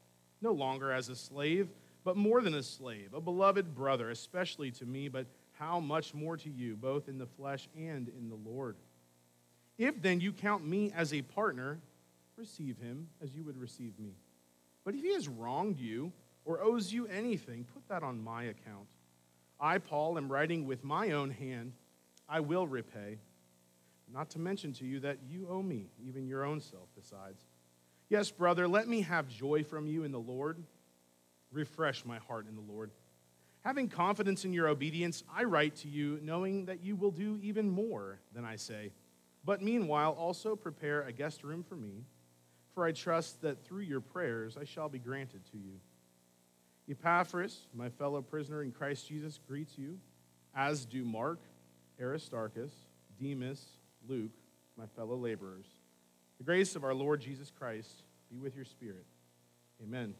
no 0.40 0.52
longer 0.52 0.92
as 0.92 1.08
a 1.08 1.16
slave, 1.16 1.68
but 2.04 2.16
more 2.16 2.40
than 2.40 2.54
a 2.54 2.62
slave, 2.62 3.12
a 3.12 3.20
beloved 3.20 3.74
brother, 3.74 4.10
especially 4.10 4.70
to 4.70 4.86
me, 4.86 5.08
but 5.08 5.26
how 5.58 5.80
much 5.80 6.14
more 6.14 6.36
to 6.36 6.48
you, 6.48 6.76
both 6.76 7.08
in 7.08 7.18
the 7.18 7.26
flesh 7.26 7.68
and 7.76 8.08
in 8.08 8.28
the 8.28 8.36
Lord. 8.48 8.76
If 9.78 10.00
then 10.00 10.20
you 10.20 10.32
count 10.32 10.64
me 10.64 10.92
as 10.94 11.12
a 11.12 11.22
partner, 11.22 11.80
receive 12.36 12.78
him 12.78 13.08
as 13.20 13.34
you 13.34 13.42
would 13.42 13.56
receive 13.56 13.98
me. 13.98 14.12
But 14.84 14.94
if 14.94 15.02
he 15.02 15.12
has 15.14 15.26
wronged 15.26 15.80
you, 15.80 16.12
or 16.46 16.62
owes 16.62 16.92
you 16.92 17.06
anything, 17.08 17.66
put 17.74 17.86
that 17.88 18.02
on 18.02 18.22
my 18.22 18.44
account. 18.44 18.86
I, 19.60 19.78
Paul, 19.78 20.16
am 20.16 20.30
writing 20.30 20.64
with 20.66 20.84
my 20.84 21.10
own 21.10 21.30
hand. 21.30 21.72
I 22.28 22.40
will 22.40 22.66
repay. 22.66 23.18
Not 24.12 24.30
to 24.30 24.38
mention 24.38 24.72
to 24.74 24.86
you 24.86 25.00
that 25.00 25.18
you 25.28 25.48
owe 25.50 25.62
me, 25.62 25.90
even 26.06 26.26
your 26.26 26.44
own 26.44 26.60
self, 26.60 26.88
besides. 26.94 27.42
Yes, 28.08 28.30
brother, 28.30 28.68
let 28.68 28.86
me 28.86 29.00
have 29.02 29.28
joy 29.28 29.64
from 29.64 29.86
you 29.86 30.04
in 30.04 30.12
the 30.12 30.20
Lord. 30.20 30.62
Refresh 31.50 32.04
my 32.04 32.18
heart 32.18 32.46
in 32.48 32.54
the 32.54 32.72
Lord. 32.72 32.90
Having 33.64 33.88
confidence 33.88 34.44
in 34.44 34.52
your 34.52 34.68
obedience, 34.68 35.24
I 35.34 35.42
write 35.42 35.74
to 35.76 35.88
you, 35.88 36.20
knowing 36.22 36.66
that 36.66 36.84
you 36.84 36.94
will 36.94 37.10
do 37.10 37.40
even 37.42 37.68
more 37.68 38.20
than 38.32 38.44
I 38.44 38.54
say. 38.54 38.92
But 39.44 39.60
meanwhile, 39.60 40.12
also 40.12 40.54
prepare 40.54 41.02
a 41.02 41.12
guest 41.12 41.42
room 41.42 41.64
for 41.64 41.74
me, 41.74 42.04
for 42.74 42.84
I 42.84 42.92
trust 42.92 43.42
that 43.42 43.64
through 43.64 43.82
your 43.82 44.00
prayers 44.00 44.56
I 44.60 44.64
shall 44.64 44.88
be 44.88 45.00
granted 45.00 45.44
to 45.50 45.58
you. 45.58 45.80
Epaphras, 46.88 47.66
my 47.74 47.88
fellow 47.88 48.22
prisoner 48.22 48.62
in 48.62 48.70
Christ 48.70 49.08
Jesus, 49.08 49.40
greets 49.48 49.76
you, 49.76 49.98
as 50.54 50.84
do 50.84 51.04
Mark, 51.04 51.40
Aristarchus, 52.00 52.72
Demas, 53.20 53.64
Luke, 54.08 54.30
my 54.76 54.86
fellow 54.94 55.16
laborers. 55.16 55.66
The 56.38 56.44
grace 56.44 56.76
of 56.76 56.84
our 56.84 56.94
Lord 56.94 57.20
Jesus 57.20 57.50
Christ 57.58 58.02
be 58.30 58.38
with 58.38 58.54
your 58.54 58.64
spirit. 58.64 59.06
Amen. 59.82 60.14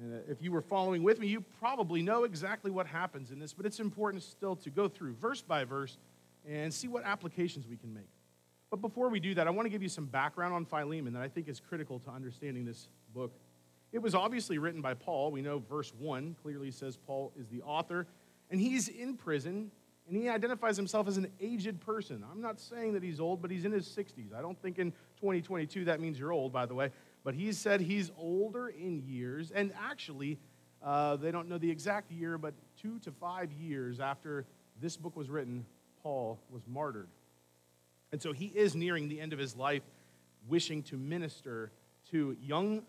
And 0.00 0.14
uh, 0.14 0.18
if 0.28 0.42
you 0.42 0.52
were 0.52 0.60
following 0.60 1.02
with 1.02 1.18
me, 1.18 1.26
you 1.26 1.42
probably 1.60 2.02
know 2.02 2.24
exactly 2.24 2.70
what 2.70 2.86
happens 2.86 3.30
in 3.30 3.38
this, 3.38 3.52
but 3.52 3.64
it's 3.64 3.80
important 3.80 4.22
still 4.22 4.56
to 4.56 4.70
go 4.70 4.88
through 4.88 5.14
verse 5.14 5.40
by 5.40 5.64
verse 5.64 5.96
and 6.48 6.72
see 6.72 6.88
what 6.88 7.04
applications 7.04 7.66
we 7.66 7.76
can 7.76 7.92
make. 7.94 8.08
But 8.70 8.80
before 8.80 9.08
we 9.08 9.20
do 9.20 9.34
that, 9.34 9.46
I 9.46 9.50
want 9.50 9.66
to 9.66 9.70
give 9.70 9.82
you 9.82 9.88
some 9.88 10.06
background 10.06 10.52
on 10.52 10.64
Philemon 10.64 11.12
that 11.14 11.22
I 11.22 11.28
think 11.28 11.48
is 11.48 11.60
critical 11.60 11.98
to 12.00 12.10
understanding 12.10 12.64
this 12.64 12.88
book. 13.14 13.32
It 13.96 14.02
was 14.02 14.14
obviously 14.14 14.58
written 14.58 14.82
by 14.82 14.92
Paul. 14.92 15.32
We 15.32 15.40
know 15.40 15.58
verse 15.58 15.90
1 15.98 16.36
clearly 16.42 16.70
says 16.70 16.98
Paul 16.98 17.32
is 17.40 17.48
the 17.48 17.62
author, 17.62 18.06
and 18.50 18.60
he's 18.60 18.88
in 18.88 19.16
prison, 19.16 19.70
and 20.06 20.14
he 20.14 20.28
identifies 20.28 20.76
himself 20.76 21.08
as 21.08 21.16
an 21.16 21.28
aged 21.40 21.80
person. 21.80 22.22
I'm 22.30 22.42
not 22.42 22.60
saying 22.60 22.92
that 22.92 23.02
he's 23.02 23.20
old, 23.20 23.40
but 23.40 23.50
he's 23.50 23.64
in 23.64 23.72
his 23.72 23.88
60s. 23.88 24.34
I 24.36 24.42
don't 24.42 24.60
think 24.60 24.78
in 24.78 24.90
2022 25.22 25.86
that 25.86 25.98
means 25.98 26.18
you're 26.18 26.30
old, 26.30 26.52
by 26.52 26.66
the 26.66 26.74
way. 26.74 26.90
But 27.24 27.36
he 27.36 27.50
said 27.54 27.80
he's 27.80 28.10
older 28.18 28.68
in 28.68 29.02
years, 29.06 29.50
and 29.50 29.72
actually, 29.82 30.38
uh, 30.82 31.16
they 31.16 31.30
don't 31.30 31.48
know 31.48 31.56
the 31.56 31.70
exact 31.70 32.10
year, 32.10 32.36
but 32.36 32.52
two 32.78 32.98
to 32.98 33.10
five 33.10 33.50
years 33.50 33.98
after 33.98 34.44
this 34.78 34.98
book 34.98 35.16
was 35.16 35.30
written, 35.30 35.64
Paul 36.02 36.38
was 36.50 36.60
martyred. 36.66 37.08
And 38.12 38.20
so 38.20 38.34
he 38.34 38.52
is 38.54 38.76
nearing 38.76 39.08
the 39.08 39.22
end 39.22 39.32
of 39.32 39.38
his 39.38 39.56
life, 39.56 39.84
wishing 40.46 40.82
to 40.82 40.98
minister 40.98 41.72
to 42.10 42.36
young 42.42 42.82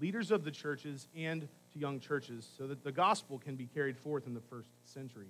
leaders 0.00 0.30
of 0.30 0.44
the 0.44 0.50
churches 0.50 1.08
and 1.16 1.48
to 1.72 1.78
young 1.78 2.00
churches 2.00 2.48
so 2.56 2.66
that 2.66 2.82
the 2.82 2.92
gospel 2.92 3.38
can 3.38 3.56
be 3.56 3.66
carried 3.66 3.96
forth 3.96 4.26
in 4.26 4.34
the 4.34 4.40
first 4.40 4.70
century. 4.84 5.28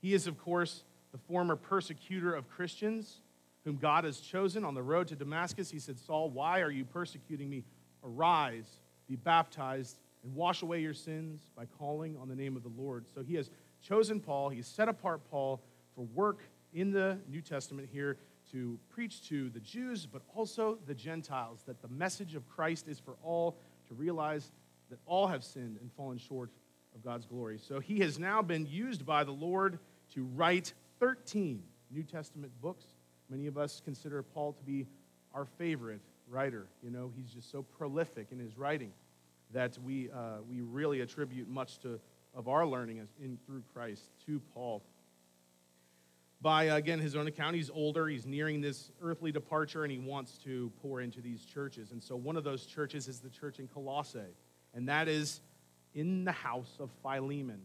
He 0.00 0.14
is, 0.14 0.26
of 0.26 0.38
course, 0.38 0.84
the 1.12 1.18
former 1.18 1.56
persecutor 1.56 2.34
of 2.34 2.48
Christians 2.48 3.20
whom 3.66 3.76
God 3.76 4.04
has 4.04 4.20
chosen 4.20 4.64
on 4.64 4.74
the 4.74 4.82
road 4.82 5.08
to 5.08 5.16
Damascus. 5.16 5.70
He 5.70 5.80
said, 5.80 5.98
Saul, 5.98 6.30
why 6.30 6.60
are 6.60 6.70
you 6.70 6.84
persecuting 6.84 7.50
me? 7.50 7.64
Arise, 8.04 8.78
be 9.08 9.16
baptized, 9.16 9.98
and 10.22 10.32
wash 10.36 10.62
away 10.62 10.80
your 10.80 10.94
sins 10.94 11.50
by 11.56 11.64
calling 11.66 12.16
on 12.16 12.28
the 12.28 12.36
name 12.36 12.56
of 12.56 12.62
the 12.62 12.70
Lord. 12.80 13.06
So 13.12 13.24
he 13.24 13.34
has 13.34 13.50
chosen 13.82 14.20
Paul, 14.20 14.50
he 14.50 14.58
has 14.58 14.68
set 14.68 14.88
apart 14.88 15.20
Paul 15.30 15.60
for 15.96 16.02
work 16.14 16.44
in 16.74 16.92
the 16.92 17.18
New 17.28 17.40
Testament 17.40 17.88
here 17.92 18.16
to 18.52 18.78
preach 18.88 19.28
to 19.28 19.50
the 19.50 19.58
Jews, 19.58 20.06
but 20.06 20.22
also 20.34 20.78
the 20.86 20.94
Gentiles, 20.94 21.64
that 21.66 21.82
the 21.82 21.88
message 21.88 22.36
of 22.36 22.48
Christ 22.48 22.86
is 22.86 23.00
for 23.00 23.16
all 23.24 23.56
to 23.88 23.94
realize 23.94 24.50
that 24.90 24.98
all 25.06 25.26
have 25.26 25.44
sinned 25.44 25.78
and 25.80 25.90
fallen 25.92 26.18
short 26.18 26.50
of 26.94 27.02
God's 27.02 27.26
glory. 27.26 27.58
So 27.58 27.80
he 27.80 28.00
has 28.00 28.18
now 28.18 28.42
been 28.42 28.66
used 28.66 29.04
by 29.04 29.24
the 29.24 29.32
Lord 29.32 29.78
to 30.14 30.24
write 30.24 30.72
13 31.00 31.62
New 31.90 32.02
Testament 32.02 32.52
books. 32.60 32.84
Many 33.28 33.46
of 33.46 33.58
us 33.58 33.82
consider 33.84 34.22
Paul 34.22 34.52
to 34.52 34.62
be 34.62 34.86
our 35.34 35.44
favorite 35.58 36.00
writer. 36.28 36.66
You 36.82 36.90
know, 36.90 37.12
he's 37.16 37.30
just 37.30 37.50
so 37.50 37.62
prolific 37.62 38.28
in 38.30 38.38
his 38.38 38.56
writing 38.56 38.92
that 39.52 39.78
we, 39.84 40.10
uh, 40.10 40.38
we 40.48 40.60
really 40.60 41.00
attribute 41.00 41.48
much 41.48 41.78
to, 41.80 42.00
of 42.34 42.48
our 42.48 42.66
learning 42.66 43.06
in, 43.22 43.38
through 43.46 43.62
Christ 43.72 44.10
to 44.26 44.40
Paul. 44.54 44.82
By, 46.42 46.64
again, 46.64 46.98
his 46.98 47.16
own 47.16 47.26
account, 47.26 47.56
he's 47.56 47.70
older, 47.70 48.08
he's 48.08 48.26
nearing 48.26 48.60
this 48.60 48.90
earthly 49.02 49.32
departure, 49.32 49.84
and 49.84 49.92
he 49.92 49.98
wants 49.98 50.38
to 50.44 50.70
pour 50.82 51.00
into 51.00 51.20
these 51.20 51.44
churches. 51.44 51.92
And 51.92 52.02
so 52.02 52.14
one 52.14 52.36
of 52.36 52.44
those 52.44 52.66
churches 52.66 53.08
is 53.08 53.20
the 53.20 53.30
church 53.30 53.58
in 53.58 53.68
Colossae, 53.68 54.18
and 54.74 54.88
that 54.88 55.08
is 55.08 55.40
in 55.94 56.24
the 56.24 56.32
house 56.32 56.76
of 56.78 56.90
Philemon. 57.02 57.60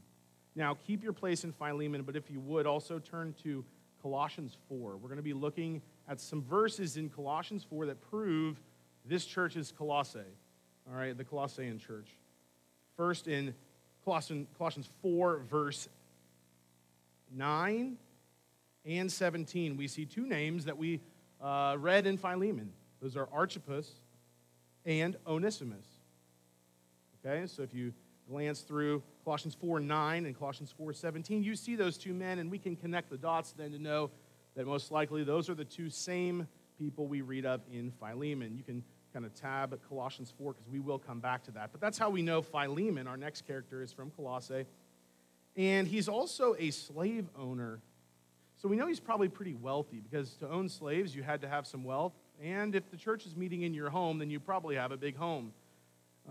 Now, 0.56 0.78
keep 0.88 1.04
your 1.04 1.14
place 1.14 1.44
in 1.44 1.52
Philemon, 1.52 2.04
but 2.04 2.16
if 2.16 2.32
you 2.32 2.40
would, 2.40 2.66
also 2.66 3.00
turn 3.00 3.36
to 3.44 3.64
Colossians 4.02 4.58
4. 4.70 4.98
We're 4.98 5.08
going 5.08 5.18
to 5.18 5.22
be 5.22 5.34
looking 5.34 5.82
at 6.08 6.20
some 6.20 6.42
verses 6.42 6.98
in 6.98 7.10
Colossians 7.10 7.66
4 7.70 7.88
that 7.88 8.02
prove 8.10 8.60
this 9.06 9.26
church 9.26 9.56
is 9.56 9.72
Colossae, 9.72 10.20
all 10.90 10.98
right, 10.98 11.18
the 11.18 11.24
Colossian 11.24 11.78
church. 11.78 12.08
First, 12.98 13.28
in 13.28 13.54
Colossians 14.04 14.90
4, 15.02 15.40
verse 15.50 15.90
9 17.36 17.98
and 18.86 19.12
17, 19.12 19.78
we 19.78 19.88
see 19.88 20.06
two 20.06 20.26
names 20.26 20.66
that 20.66 20.78
we 20.78 21.00
uh, 21.42 21.76
read 21.80 22.08
in 22.08 22.18
Philemon. 22.18 22.72
Those 23.02 23.16
are 23.16 23.28
Archippus 23.32 23.92
and 24.86 25.16
Onesimus. 25.28 25.86
Okay, 27.24 27.46
so 27.48 27.62
if 27.62 27.74
you 27.74 27.94
glance 28.30 28.62
through 28.62 29.04
Colossians 29.24 29.56
4 29.56 29.80
9 29.80 30.26
and 30.26 30.38
Colossians 30.38 30.74
4 30.78 30.94
17, 30.94 31.44
you 31.44 31.56
see 31.56 31.76
those 31.76 31.98
two 31.98 32.14
men, 32.14 32.40
and 32.40 32.50
we 32.50 32.58
can 32.58 32.76
connect 32.76 33.10
the 33.10 33.18
dots 33.18 33.52
then 33.54 33.72
to 33.72 33.80
know 33.80 34.10
that 34.56 34.66
most 34.66 34.92
likely 34.92 35.24
those 35.24 35.50
are 35.50 35.56
the 35.56 35.66
two 35.66 35.90
same 35.90 36.48
people 36.78 37.08
we 37.08 37.22
read 37.22 37.46
of 37.46 37.62
in 37.72 37.92
Philemon. 37.92 38.56
You 38.56 38.64
can 38.64 38.84
kind 39.14 39.26
of 39.26 39.34
tab 39.34 39.74
at 39.74 39.88
Colossians 39.88 40.34
4 40.38 40.54
because 40.54 40.68
we 40.68 40.80
will 40.80 41.00
come 41.00 41.20
back 41.20 41.44
to 41.44 41.52
that. 41.52 41.72
But 41.72 41.82
that's 41.82 41.98
how 41.98 42.10
we 42.10 42.22
know 42.22 42.42
Philemon, 42.42 43.08
our 43.08 43.18
next 43.18 43.46
character, 43.46 43.82
is 43.82 43.92
from 43.92 44.10
Colossae. 44.12 44.66
And 45.56 45.88
he's 45.88 46.08
also 46.08 46.56
a 46.58 46.72
slave 46.72 47.28
owner. 47.38 47.82
So 48.62 48.68
we 48.70 48.76
know 48.76 48.86
he's 48.86 49.00
probably 49.00 49.28
pretty 49.28 49.56
wealthy 49.56 50.02
because 50.08 50.36
to 50.36 50.48
own 50.48 50.70
slaves, 50.70 51.16
you 51.16 51.24
had 51.24 51.42
to 51.42 51.48
have 51.48 51.66
some 51.66 51.84
wealth. 51.84 52.14
And 52.44 52.76
if 52.76 52.92
the 52.92 52.98
church 52.98 53.26
is 53.26 53.36
meeting 53.36 53.64
in 53.64 53.74
your 53.74 53.90
home, 53.90 54.20
then 54.20 54.30
you 54.30 54.40
probably 54.40 54.76
have 54.76 54.92
a 54.92 54.98
big 54.98 55.16
home. 55.16 55.52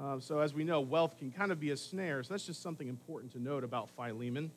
Uh, 0.01 0.21
so, 0.21 0.39
as 0.39 0.55
we 0.55 0.63
know, 0.63 0.81
wealth 0.81 1.19
can 1.19 1.33
kind 1.33 1.51
of 1.51 1.59
be 1.59 1.71
a 1.71 1.77
snare. 1.77 2.23
So, 2.23 2.33
that's 2.33 2.47
just 2.47 2.63
something 2.63 2.87
important 2.87 3.33
to 3.33 3.41
note 3.41 3.65
about 3.65 3.91
Philemon. 3.97 4.53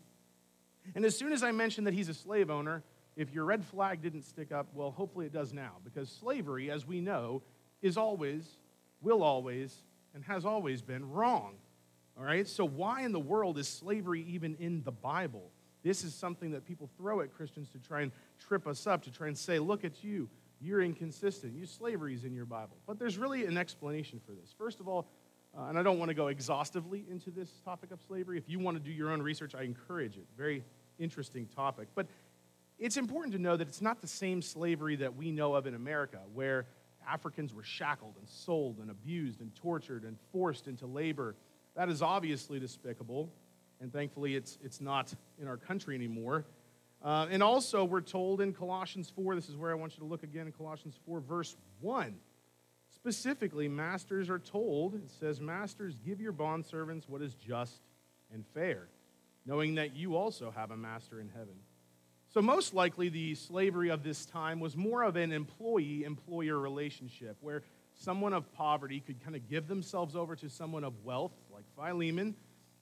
And 0.94 1.03
as 1.03 1.18
soon 1.18 1.34
as 1.34 1.42
I 1.42 1.51
mentioned 1.51 1.88
that 1.88 1.96
he's 1.96 2.10
a 2.10 2.13
slave 2.13 2.51
owner, 2.51 2.84
if 3.15 3.34
your 3.34 3.46
red 3.46 3.65
flag 3.65 4.03
didn't 4.03 4.22
stick 4.22 4.51
up, 4.51 4.68
well, 4.75 4.92
hopefully 4.92 5.25
it 5.25 5.34
does 5.34 5.51
now, 5.51 5.72
because 5.84 6.10
slavery, 6.10 6.70
as 6.70 6.86
we 6.86 7.01
know, 7.01 7.42
is 7.82 7.98
always, 7.98 8.46
will 9.01 9.24
always, 9.24 9.82
and 10.13 10.24
has 10.25 10.46
always 10.46 10.84
been 10.84 11.10
wrong. 11.10 11.56
All 12.20 12.24
right? 12.24 12.48
So, 12.48 12.65
why 12.65 13.01
in 13.01 13.13
the 13.13 13.20
world 13.20 13.58
is 13.58 13.68
slavery 13.68 14.24
even 14.30 14.58
in 14.60 14.84
the 14.84 14.92
Bible? 14.92 15.50
This 15.84 16.04
is 16.04 16.16
something 16.16 16.52
that 16.52 16.66
people 16.66 16.90
throw 16.98 17.22
at 17.22 17.34
Christians 17.34 17.70
to 17.70 17.80
try 17.80 18.02
and 18.02 18.12
trip 18.40 18.68
us 18.68 18.88
up, 18.88 19.04
to 19.04 19.12
try 19.12 19.28
and 19.28 19.38
say, 19.38 19.60
look 19.60 19.84
at 19.84 20.04
you, 20.04 20.30
you're 20.62 20.82
inconsistent. 20.82 21.54
You 21.56 21.66
slavery's 21.66 22.24
in 22.24 22.34
your 22.34 22.46
Bible. 22.46 22.78
But 22.88 22.98
there's 22.98 23.18
really 23.18 23.46
an 23.46 23.58
explanation 23.58 24.22
for 24.25 24.32
this. 24.32 24.54
First 24.58 24.80
of 24.80 24.88
all, 24.88 25.08
uh, 25.58 25.66
and 25.66 25.78
I 25.78 25.84
don't 25.84 26.00
want 26.00 26.10
to 26.10 26.16
go 26.16 26.28
exhaustively 26.28 27.06
into 27.12 27.30
this 27.30 27.50
topic 27.63 27.92
of 27.92 28.02
slavery. 28.02 28.38
If 28.38 28.50
you 28.50 28.60
want 28.60 28.78
to 28.78 28.84
do 28.84 28.92
your 28.92 29.12
own 29.12 29.22
research, 29.22 29.54
I 29.54 29.63
encourage 29.63 30.16
it. 30.18 30.25
Very 30.38 30.63
interesting 31.00 31.48
topic. 31.48 31.90
But 31.94 32.08
it's 32.80 32.98
important 32.98 33.34
to 33.34 33.40
know 33.40 33.56
that 33.56 33.68
it's 33.68 33.82
not 33.82 34.02
the 34.02 34.08
same 34.08 34.42
slavery 34.42 34.96
that 34.98 35.16
we 35.16 35.32
know 35.32 35.54
of 35.54 35.68
in 35.68 35.75
America, 35.75 36.20
where 36.34 36.66
Africans 37.08 37.54
were 37.54 37.63
shackled 37.63 38.16
and 38.18 38.28
sold 38.28 38.80
and 38.80 38.90
abused 38.90 39.42
and 39.42 39.54
tortured 39.56 40.06
and 40.06 40.18
forced 40.32 40.68
into 40.68 40.88
labor. 40.88 41.36
That 41.75 41.90
is 41.90 42.02
obviously 42.02 42.60
despicable, 42.60 43.30
and 43.84 43.92
thankfully 43.92 44.36
it's, 44.36 44.58
it's 44.63 44.80
not 44.80 45.13
in 45.40 45.48
our 45.48 45.58
country 45.58 45.94
anymore. 45.94 46.46
Uh, 47.04 47.28
and 47.30 47.44
also, 47.44 47.84
we're 47.84 48.00
told 48.00 48.40
in 48.40 48.54
Colossians 48.54 49.12
4, 49.13 49.36
this 49.36 49.50
is 49.50 49.58
where 49.58 49.72
I 49.72 49.75
want 49.75 49.94
you 49.94 50.00
to 50.00 50.06
look 50.06 50.24
again 50.24 50.48
in 50.48 50.54
Colossians 50.54 50.98
4, 51.06 51.20
verse 51.20 51.56
1 51.82 52.16
Specifically, 52.96 53.68
masters 53.68 54.30
are 54.30 54.40
told, 54.40 54.96
it 54.96 55.10
says, 55.20 55.42
Masters, 55.42 55.98
give 56.06 56.22
your 56.22 56.32
bondservants 56.32 57.10
what 57.10 57.22
is 57.22 57.34
just 57.34 57.82
and 58.34 58.46
fair, 58.54 58.88
knowing 59.46 59.75
that 59.75 59.96
you 59.96 60.16
also 60.16 60.52
have 60.52 60.72
a 60.72 60.78
master 60.78 61.20
in 61.20 61.28
heaven. 61.28 61.56
So, 62.30 62.42
most 62.42 62.74
likely, 62.74 63.10
the 63.10 63.36
slavery 63.36 63.90
of 63.90 64.04
this 64.04 64.25
time 64.25 64.62
was 64.62 64.78
more 64.78 65.04
of 65.04 65.18
an 65.18 65.34
employee 65.34 66.06
employer 66.06 66.58
relationship 66.58 67.36
where 67.42 67.63
someone 67.96 68.32
of 68.32 68.52
poverty 68.54 69.02
could 69.02 69.22
kind 69.22 69.36
of 69.36 69.50
give 69.50 69.68
themselves 69.68 70.16
over 70.16 70.36
to 70.38 70.50
someone 70.50 70.86
of 70.86 70.94
wealth, 71.04 71.34
like 71.52 71.66
Philemon, 71.75 72.36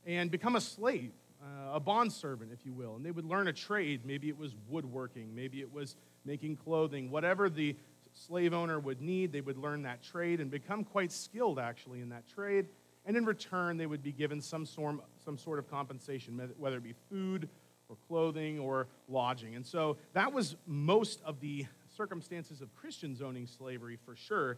and 0.06 0.32
become 0.32 0.56
a 0.56 0.62
slave, 0.62 1.12
uh, 1.42 1.76
a 1.76 1.80
bondservant, 1.80 2.52
if 2.52 2.66
you 2.66 2.74
will. 2.74 2.96
And 2.96 3.06
they 3.06 3.12
would 3.12 3.26
learn 3.26 3.48
a 3.48 3.54
trade. 3.54 4.02
Maybe 4.06 4.30
it 4.30 4.38
was 4.38 4.56
woodworking, 4.70 5.34
maybe 5.36 5.62
it 5.62 5.72
was 5.72 5.96
making 6.26 6.58
clothing, 6.58 7.10
whatever 7.10 7.50
the 7.50 7.76
slave 8.14 8.54
owner 8.54 8.80
would 8.80 9.02
need. 9.02 9.32
They 9.32 9.42
would 9.42 9.58
learn 9.58 9.84
that 9.84 10.04
trade 10.04 10.40
and 10.40 10.52
become 10.52 10.84
quite 10.84 11.12
skilled, 11.12 11.60
actually, 11.60 12.02
in 12.02 12.10
that 12.10 12.28
trade. 12.28 12.68
And 13.06 13.18
in 13.18 13.26
return, 13.26 13.78
they 13.78 13.88
would 13.88 14.04
be 14.04 14.12
given 14.12 14.42
some, 14.42 14.66
form, 14.66 15.02
some 15.24 15.38
sort 15.38 15.60
of 15.60 15.70
compensation, 15.70 16.40
whether 16.58 16.78
it 16.78 16.84
be 16.84 16.94
food 17.10 17.50
or 17.90 17.96
clothing 18.08 18.60
or 18.60 18.88
lodging. 19.10 19.56
And 19.56 19.66
so 19.66 19.98
that 20.14 20.32
was 20.32 20.56
most 20.68 21.22
of 21.26 21.40
the 21.40 21.66
circumstances 21.96 22.62
of 22.62 22.74
Christians 22.76 23.22
owning 23.22 23.48
slavery 23.48 23.98
for 24.06 24.16
sure 24.16 24.58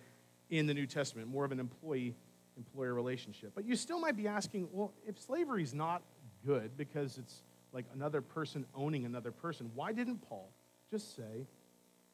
in 0.49 0.67
the 0.67 0.73
New 0.73 0.85
Testament, 0.85 1.27
more 1.27 1.45
of 1.45 1.51
an 1.51 1.59
employee 1.59 2.15
employer 2.57 2.93
relationship. 2.93 3.51
But 3.55 3.65
you 3.65 3.75
still 3.75 3.99
might 3.99 4.15
be 4.15 4.27
asking, 4.27 4.67
well, 4.71 4.93
if 5.07 5.19
slavery 5.19 5.63
is 5.63 5.73
not 5.73 6.01
good 6.45 6.77
because 6.77 7.17
it's 7.17 7.41
like 7.71 7.85
another 7.93 8.21
person 8.21 8.65
owning 8.75 9.05
another 9.05 9.31
person, 9.31 9.71
why 9.73 9.91
didn't 9.93 10.17
Paul 10.27 10.49
just 10.91 11.15
say, 11.15 11.47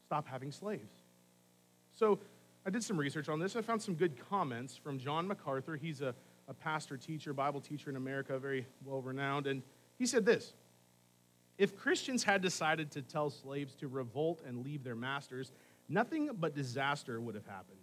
stop 0.06 0.28
having 0.28 0.52
slaves? 0.52 1.04
So 1.92 2.20
I 2.66 2.70
did 2.70 2.84
some 2.84 2.98
research 2.98 3.30
on 3.30 3.40
this. 3.40 3.56
I 3.56 3.62
found 3.62 3.82
some 3.82 3.96
good 3.96 4.14
comments 4.30 4.78
from 4.78 5.00
John 5.00 5.28
MacArthur. 5.28 5.76
He's 5.76 6.02
a, 6.02 6.14
a 6.48 6.54
pastor, 6.54 6.98
teacher, 6.98 7.34
Bible 7.34 7.62
teacher 7.62 7.90
in 7.90 7.96
America, 7.96 8.38
very 8.38 8.66
well 8.86 9.02
renowned. 9.02 9.48
And 9.48 9.62
he 9.98 10.06
said 10.06 10.26
this 10.26 10.54
If 11.58 11.76
Christians 11.76 12.24
had 12.24 12.42
decided 12.42 12.92
to 12.92 13.02
tell 13.02 13.30
slaves 13.30 13.76
to 13.76 13.88
revolt 13.88 14.42
and 14.46 14.64
leave 14.64 14.84
their 14.84 14.96
masters, 14.96 15.52
nothing 15.88 16.30
but 16.40 16.56
disaster 16.56 17.20
would 17.20 17.36
have 17.36 17.48
happened. 17.48 17.80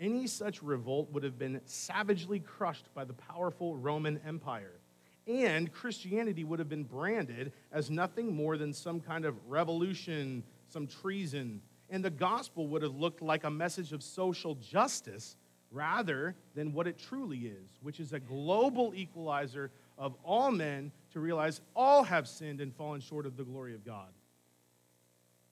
Any 0.00 0.26
such 0.26 0.62
revolt 0.62 1.12
would 1.12 1.22
have 1.24 1.38
been 1.38 1.60
savagely 1.66 2.40
crushed 2.40 2.92
by 2.94 3.04
the 3.04 3.12
powerful 3.12 3.76
Roman 3.76 4.18
Empire. 4.26 4.80
And 5.26 5.70
Christianity 5.70 6.42
would 6.42 6.58
have 6.58 6.70
been 6.70 6.84
branded 6.84 7.52
as 7.70 7.90
nothing 7.90 8.34
more 8.34 8.56
than 8.56 8.72
some 8.72 9.00
kind 9.00 9.26
of 9.26 9.36
revolution, 9.46 10.42
some 10.68 10.86
treason. 10.86 11.60
And 11.90 12.02
the 12.02 12.10
gospel 12.10 12.66
would 12.68 12.82
have 12.82 12.96
looked 12.96 13.20
like 13.20 13.44
a 13.44 13.50
message 13.50 13.92
of 13.92 14.02
social 14.02 14.54
justice 14.54 15.36
rather 15.70 16.34
than 16.54 16.72
what 16.72 16.86
it 16.86 16.98
truly 16.98 17.38
is, 17.38 17.78
which 17.82 18.00
is 18.00 18.14
a 18.14 18.20
global 18.20 18.92
equalizer 18.94 19.70
of 19.98 20.16
all 20.24 20.50
men 20.50 20.90
to 21.12 21.20
realize 21.20 21.60
all 21.76 22.02
have 22.04 22.26
sinned 22.26 22.60
and 22.60 22.74
fallen 22.74 23.00
short 23.00 23.26
of 23.26 23.36
the 23.36 23.44
glory 23.44 23.74
of 23.74 23.84
God. 23.84 24.08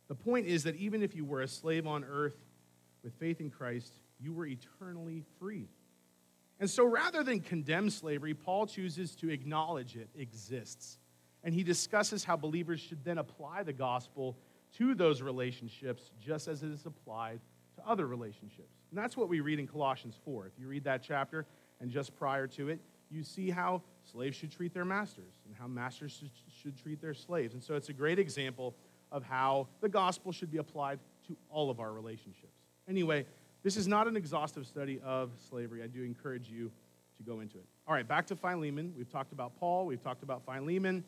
The 0.08 0.14
point 0.14 0.46
is 0.46 0.62
that 0.64 0.76
even 0.76 1.02
if 1.02 1.14
you 1.14 1.24
were 1.24 1.42
a 1.42 1.48
slave 1.48 1.86
on 1.86 2.02
earth 2.02 2.36
with 3.04 3.12
faith 3.14 3.40
in 3.40 3.50
Christ, 3.50 3.92
you 4.20 4.32
were 4.32 4.46
eternally 4.46 5.22
free. 5.38 5.68
And 6.60 6.68
so 6.68 6.84
rather 6.84 7.22
than 7.22 7.40
condemn 7.40 7.90
slavery, 7.90 8.34
Paul 8.34 8.66
chooses 8.66 9.14
to 9.16 9.30
acknowledge 9.30 9.96
it 9.96 10.08
exists. 10.16 10.98
And 11.44 11.54
he 11.54 11.62
discusses 11.62 12.24
how 12.24 12.36
believers 12.36 12.80
should 12.80 13.04
then 13.04 13.18
apply 13.18 13.62
the 13.62 13.72
gospel 13.72 14.36
to 14.76 14.94
those 14.94 15.22
relationships 15.22 16.10
just 16.20 16.48
as 16.48 16.62
it 16.62 16.70
is 16.70 16.84
applied 16.84 17.40
to 17.76 17.88
other 17.88 18.06
relationships. 18.06 18.74
And 18.90 18.98
that's 18.98 19.16
what 19.16 19.28
we 19.28 19.40
read 19.40 19.58
in 19.58 19.66
Colossians 19.66 20.16
4. 20.24 20.46
If 20.46 20.52
you 20.58 20.66
read 20.66 20.84
that 20.84 21.02
chapter 21.02 21.46
and 21.80 21.90
just 21.90 22.16
prior 22.16 22.46
to 22.48 22.68
it, 22.70 22.80
you 23.10 23.22
see 23.22 23.50
how 23.50 23.82
slaves 24.10 24.36
should 24.36 24.50
treat 24.50 24.74
their 24.74 24.84
masters 24.84 25.34
and 25.46 25.54
how 25.58 25.66
masters 25.66 26.22
should, 26.60 26.76
treat 26.76 27.00
their 27.00 27.14
slaves. 27.14 27.54
And 27.54 27.62
so 27.62 27.74
it's 27.74 27.88
a 27.88 27.92
great 27.92 28.18
example 28.18 28.74
of 29.10 29.22
how 29.22 29.68
the 29.80 29.88
gospel 29.88 30.32
should 30.32 30.50
be 30.50 30.58
applied 30.58 30.98
to 31.28 31.36
all 31.48 31.70
of 31.70 31.80
our 31.80 31.92
relationships. 31.92 32.52
Anyway, 32.88 33.26
this 33.62 33.76
is 33.76 33.88
not 33.88 34.06
an 34.06 34.16
exhaustive 34.16 34.66
study 34.66 35.00
of 35.04 35.30
slavery. 35.48 35.82
I 35.82 35.86
do 35.86 36.02
encourage 36.02 36.48
you 36.48 36.70
to 37.16 37.22
go 37.22 37.40
into 37.40 37.58
it. 37.58 37.64
All 37.86 37.94
right, 37.94 38.06
back 38.06 38.26
to 38.28 38.36
Philemon. 38.36 38.94
We've 38.96 39.10
talked 39.10 39.32
about 39.32 39.58
Paul, 39.58 39.86
we've 39.86 40.02
talked 40.02 40.22
about 40.22 40.44
Philemon. 40.44 41.04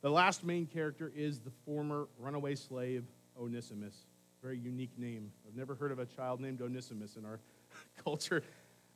The 0.00 0.10
last 0.10 0.44
main 0.44 0.66
character 0.66 1.12
is 1.16 1.40
the 1.40 1.50
former 1.66 2.06
runaway 2.18 2.54
slave, 2.54 3.04
Onesimus. 3.40 3.94
Very 4.42 4.58
unique 4.58 4.96
name. 4.96 5.32
I've 5.46 5.56
never 5.56 5.74
heard 5.74 5.90
of 5.90 5.98
a 5.98 6.06
child 6.06 6.40
named 6.40 6.62
Onesimus 6.62 7.16
in 7.16 7.24
our 7.24 7.40
culture. 8.04 8.44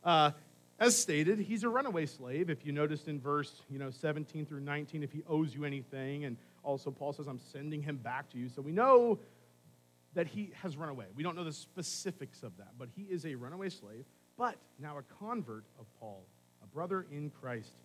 Uh, 0.05 0.31
as 0.79 0.97
stated, 0.97 1.41
he's 1.41 1.65
a 1.65 1.69
runaway 1.69 2.07
slave. 2.07 2.51
If 2.51 2.65
you 2.65 2.73
noticed 2.73 3.09
in 3.09 3.21
verse 3.21 3.63
you 3.69 3.79
know, 3.79 3.91
17 3.91 4.47
through 4.47 4.61
19, 4.61 5.03
if 5.03 5.13
he 5.13 5.23
owes 5.29 5.55
you 5.55 5.65
anything, 5.65 6.25
and 6.25 6.37
also 6.63 6.91
Paul 6.91 7.13
says, 7.13 7.27
I'm 7.27 7.41
sending 7.53 7.83
him 7.83 7.97
back 7.97 8.31
to 8.31 8.39
you. 8.39 8.49
So 8.49 8.63
we 8.63 8.73
know 8.73 9.19
that 10.15 10.27
he 10.27 10.53
has 10.63 10.77
run 10.77 10.89
away. 10.89 11.07
We 11.15 11.23
don't 11.23 11.37
know 11.37 11.45
the 11.45 11.53
specifics 11.53 12.43
of 12.43 12.57
that, 12.59 12.73
but 12.79 12.89
he 12.95 13.03
is 13.03 13.25
a 13.25 13.35
runaway 13.35 13.71
slave, 13.71 14.05
but 14.37 14.57
now 14.79 14.99
a 14.99 15.03
convert 15.25 15.65
of 15.79 15.87
Paul, 15.99 16.27
a 16.63 16.67
brother 16.67 17.07
in 17.11 17.31
Christ. 17.31 17.77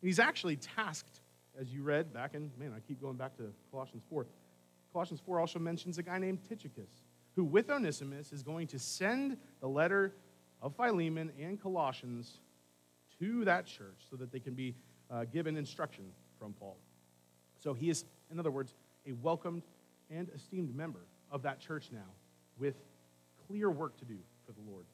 he's 0.00 0.18
actually 0.18 0.56
tasked, 0.56 1.20
as 1.60 1.72
you 1.72 1.82
read 1.82 2.12
back 2.12 2.34
in, 2.34 2.50
man, 2.58 2.72
I 2.74 2.80
keep 2.80 3.00
going 3.00 3.16
back 3.16 3.36
to 3.36 3.52
Colossians 3.70 4.02
4. 4.08 4.26
Colossians 4.92 5.20
4 5.24 5.40
also 5.40 5.58
mentions 5.58 5.98
a 5.98 6.02
guy 6.02 6.18
named 6.18 6.38
Tychicus, 6.48 7.04
who 7.36 7.44
with 7.44 7.70
Onesimus 7.70 8.32
is 8.32 8.42
going 8.42 8.66
to 8.68 8.78
send 8.78 9.36
the 9.60 9.68
letter 9.68 10.14
of 10.62 10.74
Philemon 10.74 11.30
and 11.38 11.60
Colossians 11.60 12.40
to 13.18 13.44
that 13.44 13.66
church 13.66 14.06
so 14.08 14.16
that 14.16 14.32
they 14.32 14.40
can 14.40 14.54
be 14.54 14.74
uh, 15.10 15.24
given 15.24 15.56
instruction 15.56 16.04
from 16.38 16.52
Paul. 16.52 16.76
So 17.58 17.74
he 17.74 17.90
is, 17.90 18.04
in 18.30 18.38
other 18.38 18.50
words, 18.50 18.74
a 19.06 19.12
welcomed 19.12 19.62
and 20.10 20.30
esteemed 20.34 20.74
member 20.74 21.00
of 21.30 21.42
that 21.42 21.60
church 21.60 21.90
now 21.92 22.10
with 22.58 22.74
clear 23.46 23.70
work 23.70 23.96
to 23.98 24.04
do 24.04 24.18
for 24.46 24.52
the 24.52 24.60
Lord. 24.70 24.84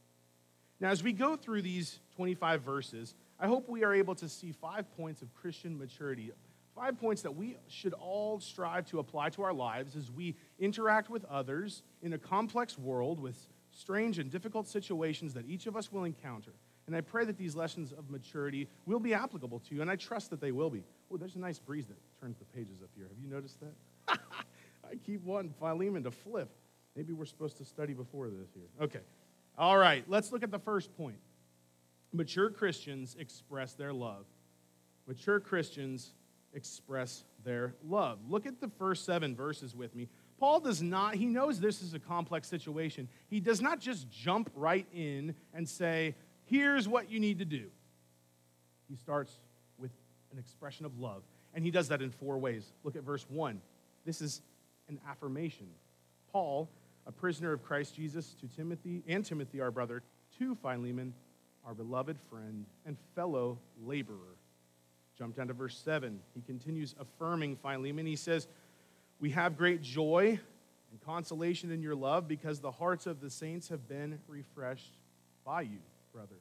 Now, 0.80 0.90
as 0.90 1.02
we 1.02 1.12
go 1.12 1.36
through 1.36 1.62
these 1.62 1.98
25 2.16 2.62
verses, 2.62 3.14
I 3.38 3.46
hope 3.46 3.68
we 3.68 3.84
are 3.84 3.94
able 3.94 4.14
to 4.16 4.28
see 4.28 4.52
five 4.52 4.90
points 4.96 5.22
of 5.22 5.32
Christian 5.34 5.78
maturity, 5.78 6.30
five 6.74 6.98
points 6.98 7.22
that 7.22 7.34
we 7.34 7.56
should 7.68 7.94
all 7.94 8.40
strive 8.40 8.86
to 8.86 8.98
apply 8.98 9.30
to 9.30 9.42
our 9.42 9.52
lives 9.52 9.96
as 9.96 10.10
we 10.10 10.36
interact 10.58 11.10
with 11.10 11.24
others 11.26 11.82
in 12.02 12.12
a 12.12 12.18
complex 12.18 12.78
world 12.78 13.20
with 13.20 13.48
strange 13.70 14.18
and 14.18 14.30
difficult 14.30 14.68
situations 14.68 15.34
that 15.34 15.46
each 15.46 15.66
of 15.66 15.76
us 15.76 15.92
will 15.92 16.04
encounter. 16.04 16.52
And 16.86 16.94
I 16.94 17.00
pray 17.00 17.24
that 17.24 17.38
these 17.38 17.56
lessons 17.56 17.92
of 17.92 18.10
maturity 18.10 18.68
will 18.84 19.00
be 19.00 19.14
applicable 19.14 19.60
to 19.60 19.74
you, 19.74 19.80
and 19.80 19.90
I 19.90 19.96
trust 19.96 20.30
that 20.30 20.40
they 20.40 20.52
will 20.52 20.70
be. 20.70 20.84
Oh, 21.10 21.16
there's 21.16 21.36
a 21.36 21.40
nice 21.40 21.58
breeze 21.58 21.86
that 21.86 21.96
turns 22.20 22.36
the 22.38 22.44
pages 22.44 22.82
up 22.82 22.90
here. 22.94 23.06
Have 23.08 23.18
you 23.18 23.28
noticed 23.28 23.60
that? 23.60 23.72
I 24.94 24.96
keep 25.04 25.24
wanting 25.24 25.52
Philemon 25.58 26.04
to 26.04 26.10
flip. 26.12 26.48
Maybe 26.94 27.12
we're 27.12 27.24
supposed 27.24 27.56
to 27.58 27.64
study 27.64 27.94
before 27.94 28.28
this 28.28 28.48
here. 28.54 28.68
Okay. 28.80 29.00
All 29.58 29.76
right, 29.76 30.04
let's 30.08 30.30
look 30.30 30.42
at 30.44 30.52
the 30.52 30.58
first 30.58 30.96
point. 30.96 31.18
Mature 32.12 32.48
Christians 32.48 33.16
express 33.18 33.74
their 33.74 33.92
love. 33.92 34.24
Mature 35.08 35.40
Christians 35.40 36.14
express 36.52 37.24
their 37.44 37.74
love. 37.88 38.18
Look 38.28 38.46
at 38.46 38.60
the 38.60 38.68
first 38.78 39.04
seven 39.04 39.34
verses 39.34 39.74
with 39.74 39.94
me. 39.96 40.08
Paul 40.38 40.60
does 40.60 40.80
not, 40.80 41.16
he 41.16 41.26
knows 41.26 41.58
this 41.58 41.82
is 41.82 41.94
a 41.94 41.98
complex 41.98 42.48
situation. 42.48 43.08
He 43.28 43.40
does 43.40 43.60
not 43.60 43.80
just 43.80 44.08
jump 44.10 44.50
right 44.54 44.86
in 44.94 45.34
and 45.52 45.68
say, 45.68 46.14
here's 46.44 46.86
what 46.86 47.10
you 47.10 47.18
need 47.18 47.40
to 47.40 47.44
do. 47.44 47.66
He 48.88 48.94
starts 48.94 49.40
with 49.76 49.90
an 50.32 50.38
expression 50.38 50.86
of 50.86 51.00
love. 51.00 51.22
And 51.52 51.64
he 51.64 51.72
does 51.72 51.88
that 51.88 52.00
in 52.00 52.10
four 52.10 52.38
ways. 52.38 52.72
Look 52.84 52.94
at 52.94 53.02
verse 53.02 53.26
1. 53.28 53.60
This 54.04 54.20
is 54.20 54.42
an 54.88 55.00
affirmation. 55.08 55.66
Paul, 56.32 56.68
a 57.06 57.12
prisoner 57.12 57.52
of 57.52 57.62
Christ 57.62 57.94
Jesus, 57.94 58.34
to 58.40 58.48
Timothy 58.48 59.02
and 59.06 59.24
Timothy, 59.24 59.60
our 59.60 59.70
brother, 59.70 60.02
to 60.38 60.54
Philemon, 60.56 61.14
our 61.64 61.74
beloved 61.74 62.16
friend 62.30 62.66
and 62.84 62.96
fellow 63.14 63.58
laborer. 63.84 64.36
Jump 65.16 65.36
down 65.36 65.48
to 65.48 65.54
verse 65.54 65.78
7. 65.84 66.18
He 66.34 66.40
continues 66.42 66.94
affirming 66.98 67.56
Philemon. 67.56 68.06
He 68.06 68.16
says, 68.16 68.48
We 69.20 69.30
have 69.30 69.56
great 69.56 69.80
joy 69.80 70.38
and 70.90 71.00
consolation 71.00 71.70
in 71.70 71.82
your 71.82 71.94
love 71.94 72.26
because 72.26 72.60
the 72.60 72.70
hearts 72.70 73.06
of 73.06 73.20
the 73.20 73.30
saints 73.30 73.68
have 73.68 73.88
been 73.88 74.18
refreshed 74.28 74.94
by 75.44 75.62
you, 75.62 75.78
brother. 76.12 76.36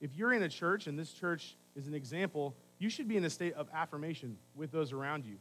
If 0.00 0.14
you're 0.14 0.32
in 0.32 0.42
a 0.42 0.48
church 0.48 0.86
and 0.86 0.98
this 0.98 1.12
church 1.12 1.56
is 1.76 1.86
an 1.86 1.94
example, 1.94 2.54
you 2.78 2.88
should 2.88 3.08
be 3.08 3.16
in 3.16 3.24
a 3.24 3.30
state 3.30 3.54
of 3.54 3.68
affirmation 3.72 4.36
with 4.54 4.70
those 4.70 4.92
around 4.92 5.24
you. 5.24 5.36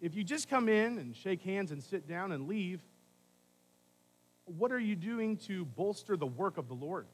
If 0.00 0.14
you 0.14 0.24
just 0.24 0.48
come 0.48 0.68
in 0.68 0.98
and 0.98 1.14
shake 1.14 1.42
hands 1.42 1.72
and 1.72 1.82
sit 1.82 2.08
down 2.08 2.32
and 2.32 2.48
leave, 2.48 2.80
what 4.44 4.72
are 4.72 4.78
you 4.78 4.96
doing 4.96 5.36
to 5.38 5.64
bolster 5.64 6.16
the 6.16 6.26
work 6.26 6.58
of 6.58 6.68
the 6.68 6.74
Lord? 6.74 7.06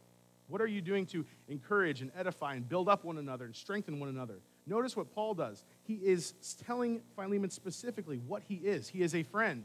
What 0.48 0.60
are 0.60 0.66
you 0.66 0.80
doing 0.80 1.06
to 1.06 1.24
encourage 1.48 2.00
and 2.00 2.12
edify 2.16 2.54
and 2.54 2.68
build 2.68 2.88
up 2.88 3.04
one 3.04 3.18
another 3.18 3.44
and 3.44 3.56
strengthen 3.56 3.98
one 3.98 4.08
another? 4.08 4.38
Notice 4.66 4.96
what 4.96 5.12
Paul 5.14 5.34
does. 5.34 5.64
He 5.82 5.94
is 5.94 6.34
telling 6.64 7.00
Philemon 7.16 7.50
specifically 7.50 8.18
what 8.18 8.42
he 8.44 8.54
is. 8.54 8.88
He 8.88 9.02
is 9.02 9.14
a 9.14 9.22
friend, 9.24 9.64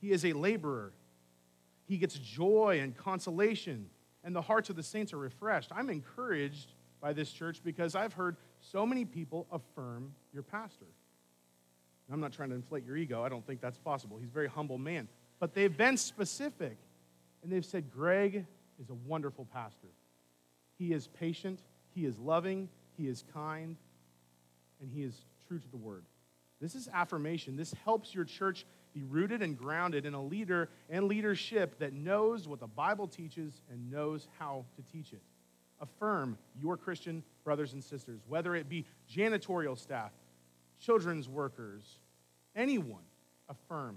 he 0.00 0.12
is 0.12 0.24
a 0.24 0.32
laborer. 0.32 0.92
He 1.88 1.98
gets 1.98 2.18
joy 2.18 2.80
and 2.82 2.96
consolation, 2.96 3.88
and 4.24 4.34
the 4.34 4.42
hearts 4.42 4.70
of 4.70 4.76
the 4.76 4.82
saints 4.82 5.12
are 5.12 5.18
refreshed. 5.18 5.70
I'm 5.72 5.88
encouraged 5.88 6.72
by 7.00 7.12
this 7.12 7.30
church 7.30 7.60
because 7.62 7.94
I've 7.94 8.12
heard 8.12 8.36
so 8.58 8.84
many 8.84 9.04
people 9.04 9.46
affirm 9.52 10.12
your 10.32 10.42
pastor. 10.42 10.86
I'm 12.12 12.20
not 12.20 12.32
trying 12.32 12.50
to 12.50 12.54
inflate 12.54 12.84
your 12.84 12.96
ego. 12.96 13.22
I 13.22 13.28
don't 13.28 13.46
think 13.46 13.60
that's 13.60 13.78
possible. 13.78 14.16
He's 14.18 14.28
a 14.28 14.32
very 14.32 14.48
humble 14.48 14.78
man. 14.78 15.08
But 15.40 15.54
they've 15.54 15.76
been 15.76 15.96
specific, 15.96 16.76
and 17.42 17.52
they've 17.52 17.64
said, 17.64 17.92
Greg 17.92 18.46
is 18.80 18.90
a 18.90 18.94
wonderful 18.94 19.46
pastor. 19.52 19.88
He 20.78 20.92
is 20.92 21.08
patient, 21.08 21.60
he 21.94 22.04
is 22.04 22.18
loving, 22.18 22.68
he 22.96 23.08
is 23.08 23.24
kind, 23.34 23.76
and 24.80 24.90
he 24.90 25.02
is 25.02 25.14
true 25.48 25.58
to 25.58 25.70
the 25.70 25.76
word. 25.76 26.04
This 26.60 26.74
is 26.74 26.88
affirmation. 26.92 27.56
This 27.56 27.74
helps 27.84 28.14
your 28.14 28.24
church 28.24 28.66
be 28.94 29.02
rooted 29.02 29.42
and 29.42 29.58
grounded 29.58 30.06
in 30.06 30.14
a 30.14 30.22
leader 30.22 30.70
and 30.88 31.04
leadership 31.04 31.78
that 31.80 31.92
knows 31.92 32.48
what 32.48 32.60
the 32.60 32.66
Bible 32.66 33.06
teaches 33.06 33.60
and 33.70 33.90
knows 33.90 34.28
how 34.38 34.64
to 34.76 34.82
teach 34.92 35.12
it. 35.12 35.20
affirm 35.80 36.38
your 36.60 36.76
Christian 36.76 37.22
brothers 37.44 37.72
and 37.72 37.82
sisters, 37.82 38.20
whether 38.28 38.54
it 38.54 38.68
be 38.68 38.84
janitorial 39.14 39.78
staff, 39.78 40.10
children's 40.80 41.28
workers, 41.28 41.98
anyone, 42.54 43.02
affirm, 43.48 43.96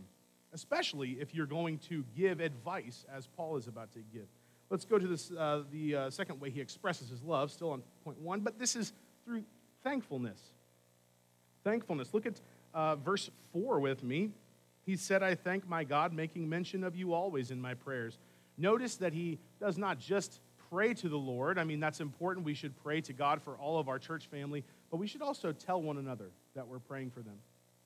especially 0.53 1.11
if 1.19 1.33
you're 1.33 1.45
going 1.45 1.77
to 1.89 2.03
give 2.15 2.39
advice 2.39 3.05
as 3.13 3.27
Paul 3.27 3.57
is 3.57 3.67
about 3.67 3.91
to 3.93 3.99
give. 4.13 4.27
Let's 4.69 4.85
go 4.85 4.99
to 4.99 5.07
this, 5.07 5.31
uh, 5.31 5.63
the 5.71 5.95
uh, 5.95 6.09
second 6.09 6.39
way 6.39 6.51
he 6.51 6.61
expresses 6.61 7.09
his 7.09 7.23
love, 7.23 7.51
still 7.51 7.71
on 7.71 7.81
point 8.03 8.19
one, 8.19 8.41
but 8.41 8.59
this 8.59 8.75
is 8.75 8.93
through 9.25 9.43
thankfulness. 9.83 10.39
Thankfulness. 11.63 12.13
Look 12.13 12.25
at 12.25 12.39
uh, 12.73 12.95
verse 12.95 13.29
4 13.51 13.79
with 13.79 14.03
me. 14.03 14.29
He 14.85 14.95
said, 14.95 15.23
I 15.23 15.35
thank 15.35 15.67
my 15.67 15.83
God, 15.83 16.13
making 16.13 16.47
mention 16.47 16.83
of 16.83 16.95
you 16.95 17.13
always 17.13 17.51
in 17.51 17.59
my 17.59 17.73
prayers. 17.73 18.17
Notice 18.57 18.95
that 18.97 19.13
he 19.13 19.39
does 19.59 19.77
not 19.77 19.99
just 19.99 20.39
pray 20.69 20.93
to 20.95 21.09
the 21.09 21.17
Lord. 21.17 21.57
I 21.57 21.63
mean, 21.63 21.79
that's 21.79 21.99
important. 21.99 22.45
We 22.45 22.53
should 22.53 22.75
pray 22.83 23.01
to 23.01 23.13
God 23.13 23.41
for 23.41 23.55
all 23.55 23.79
of 23.79 23.87
our 23.87 23.99
church 23.99 24.27
family, 24.27 24.63
but 24.91 24.97
we 24.97 25.07
should 25.07 25.21
also 25.21 25.51
tell 25.51 25.81
one 25.81 25.97
another 25.97 26.31
that 26.59 26.67
we're 26.67 26.79
praying 26.79 27.09
for 27.09 27.21
them. 27.21 27.37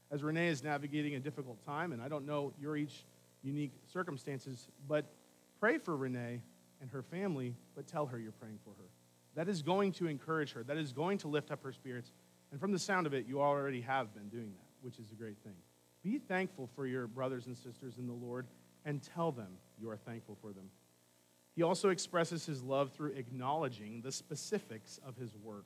As 0.09 0.23
Renee 0.23 0.47
is 0.47 0.63
navigating 0.63 1.13
a 1.13 1.19
difficult 1.19 1.63
time, 1.63 1.91
and 1.91 2.01
I 2.01 2.07
don't 2.07 2.25
know 2.25 2.53
your 2.59 2.75
each 2.75 3.05
unique 3.43 3.71
circumstances, 3.85 4.67
but 4.87 5.05
pray 5.59 5.77
for 5.77 5.95
Renee 5.95 6.41
and 6.81 6.89
her 6.89 7.03
family, 7.03 7.53
but 7.75 7.85
tell 7.85 8.07
her 8.07 8.17
you're 8.17 8.31
praying 8.31 8.57
for 8.63 8.71
her. 8.71 8.89
That 9.35 9.47
is 9.47 9.61
going 9.61 9.91
to 9.93 10.07
encourage 10.07 10.53
her, 10.53 10.63
that 10.63 10.77
is 10.77 10.91
going 10.91 11.19
to 11.19 11.27
lift 11.27 11.51
up 11.51 11.63
her 11.63 11.71
spirits. 11.71 12.11
And 12.51 12.59
from 12.59 12.71
the 12.71 12.79
sound 12.79 13.05
of 13.05 13.13
it, 13.13 13.27
you 13.27 13.41
already 13.41 13.81
have 13.81 14.11
been 14.15 14.27
doing 14.29 14.53
that, 14.57 14.65
which 14.81 14.97
is 14.97 15.11
a 15.11 15.15
great 15.15 15.37
thing. 15.43 15.53
Be 16.03 16.17
thankful 16.17 16.67
for 16.75 16.87
your 16.87 17.05
brothers 17.05 17.45
and 17.45 17.55
sisters 17.55 17.99
in 17.99 18.07
the 18.07 18.13
Lord 18.13 18.47
and 18.85 19.03
tell 19.03 19.31
them 19.31 19.49
you 19.79 19.87
are 19.91 19.97
thankful 19.97 20.35
for 20.41 20.51
them. 20.51 20.65
He 21.55 21.61
also 21.61 21.89
expresses 21.89 22.43
his 22.43 22.63
love 22.63 22.91
through 22.91 23.11
acknowledging 23.11 24.01
the 24.01 24.11
specifics 24.11 24.99
of 25.05 25.15
his 25.15 25.35
work. 25.35 25.65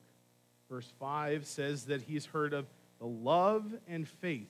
Verse 0.69 0.91
5 0.99 1.45
says 1.45 1.85
that 1.85 2.01
he's 2.01 2.25
heard 2.25 2.53
of 2.53 2.65
the 2.99 3.05
love 3.05 3.73
and 3.87 4.07
faith 4.07 4.49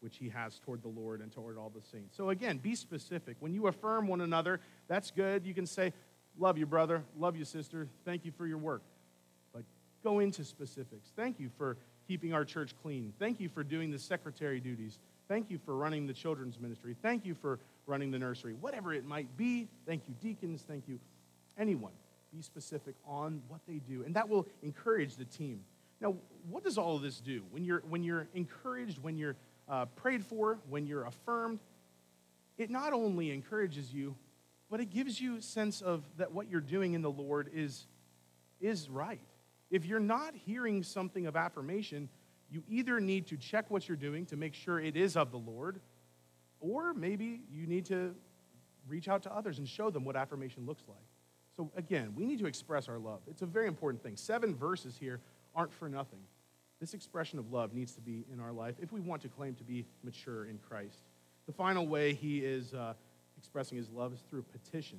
which 0.00 0.16
he 0.16 0.30
has 0.30 0.58
toward 0.60 0.82
the 0.82 0.88
Lord 0.88 1.20
and 1.20 1.30
toward 1.30 1.58
all 1.58 1.70
the 1.74 1.82
saints. 1.82 2.16
So 2.16 2.30
again, 2.30 2.56
be 2.56 2.74
specific. 2.74 3.36
When 3.40 3.52
you 3.52 3.66
affirm 3.66 4.08
one 4.08 4.22
another, 4.22 4.60
that's 4.88 5.10
good. 5.10 5.44
You 5.44 5.52
can 5.52 5.66
say, 5.66 5.92
Love 6.38 6.56
you, 6.58 6.66
brother. 6.66 7.04
Love 7.18 7.36
you, 7.36 7.44
sister. 7.44 7.88
Thank 8.04 8.24
you 8.24 8.32
for 8.32 8.46
your 8.46 8.58
work. 8.58 8.82
But 9.52 9.64
go 10.02 10.20
into 10.20 10.44
specifics. 10.44 11.12
Thank 11.16 11.38
you 11.38 11.50
for 11.58 11.76
keeping 12.06 12.32
our 12.32 12.44
church 12.44 12.72
clean. 12.82 13.12
Thank 13.18 13.40
you 13.40 13.48
for 13.48 13.62
doing 13.62 13.90
the 13.90 13.98
secretary 13.98 14.60
duties. 14.60 14.98
Thank 15.28 15.50
you 15.50 15.58
for 15.58 15.76
running 15.76 16.06
the 16.06 16.12
children's 16.12 16.58
ministry. 16.58 16.96
Thank 17.02 17.24
you 17.24 17.34
for 17.34 17.58
running 17.86 18.10
the 18.10 18.18
nursery. 18.18 18.54
Whatever 18.54 18.92
it 18.94 19.04
might 19.04 19.36
be. 19.36 19.68
Thank 19.86 20.02
you, 20.08 20.14
deacons. 20.20 20.64
Thank 20.66 20.88
you, 20.88 20.98
anyone. 21.58 21.92
Be 22.32 22.42
specific 22.42 22.94
on 23.06 23.42
what 23.48 23.60
they 23.68 23.80
do. 23.88 24.02
And 24.04 24.14
that 24.14 24.28
will 24.28 24.46
encourage 24.62 25.16
the 25.16 25.24
team. 25.24 25.60
Now, 26.00 26.16
what 26.48 26.64
does 26.64 26.78
all 26.78 26.96
of 26.96 27.02
this 27.02 27.20
do? 27.20 27.42
When 27.50 27.64
you're, 27.64 27.82
when 27.88 28.02
you're 28.02 28.28
encouraged, 28.34 28.98
when 29.02 29.16
you're 29.16 29.36
uh, 29.68 29.86
prayed 29.86 30.24
for, 30.24 30.58
when 30.68 30.86
you're 30.86 31.04
affirmed, 31.04 31.60
it 32.58 32.70
not 32.70 32.92
only 32.92 33.30
encourages 33.30 33.92
you, 33.92 34.16
but 34.70 34.80
it 34.80 34.90
gives 34.90 35.20
you 35.20 35.36
a 35.36 35.42
sense 35.42 35.80
of 35.80 36.04
that 36.16 36.32
what 36.32 36.48
you're 36.48 36.60
doing 36.60 36.94
in 36.94 37.02
the 37.02 37.10
Lord 37.10 37.50
is, 37.52 37.86
is 38.60 38.88
right. 38.88 39.20
If 39.70 39.84
you're 39.84 40.00
not 40.00 40.34
hearing 40.34 40.82
something 40.82 41.26
of 41.26 41.36
affirmation, 41.36 42.08
you 42.50 42.62
either 42.68 43.00
need 43.00 43.26
to 43.28 43.36
check 43.36 43.70
what 43.70 43.88
you're 43.88 43.96
doing 43.96 44.26
to 44.26 44.36
make 44.36 44.54
sure 44.54 44.80
it 44.80 44.96
is 44.96 45.16
of 45.16 45.30
the 45.30 45.38
Lord, 45.38 45.80
or 46.60 46.94
maybe 46.94 47.42
you 47.52 47.66
need 47.66 47.86
to 47.86 48.14
reach 48.88 49.08
out 49.08 49.22
to 49.24 49.34
others 49.34 49.58
and 49.58 49.68
show 49.68 49.90
them 49.90 50.04
what 50.04 50.16
affirmation 50.16 50.66
looks 50.66 50.82
like. 50.88 50.98
So, 51.56 51.70
again, 51.76 52.12
we 52.16 52.24
need 52.24 52.38
to 52.38 52.46
express 52.46 52.88
our 52.88 52.98
love. 52.98 53.20
It's 53.28 53.42
a 53.42 53.46
very 53.46 53.68
important 53.68 54.02
thing. 54.02 54.16
Seven 54.16 54.54
verses 54.54 54.96
here 54.98 55.20
aren't 55.54 55.72
for 55.72 55.88
nothing. 55.88 56.20
This 56.80 56.94
expression 56.94 57.38
of 57.38 57.52
love 57.52 57.74
needs 57.74 57.92
to 57.92 58.00
be 58.00 58.24
in 58.32 58.40
our 58.40 58.52
life 58.52 58.74
if 58.80 58.92
we 58.92 59.00
want 59.00 59.22
to 59.22 59.28
claim 59.28 59.54
to 59.56 59.64
be 59.64 59.86
mature 60.02 60.46
in 60.46 60.58
Christ. 60.68 61.02
The 61.46 61.52
final 61.52 61.86
way 61.86 62.14
he 62.14 62.38
is 62.38 62.72
uh, 62.72 62.94
expressing 63.36 63.76
his 63.76 63.90
love 63.90 64.12
is 64.12 64.20
through 64.30 64.42
petition. 64.42 64.98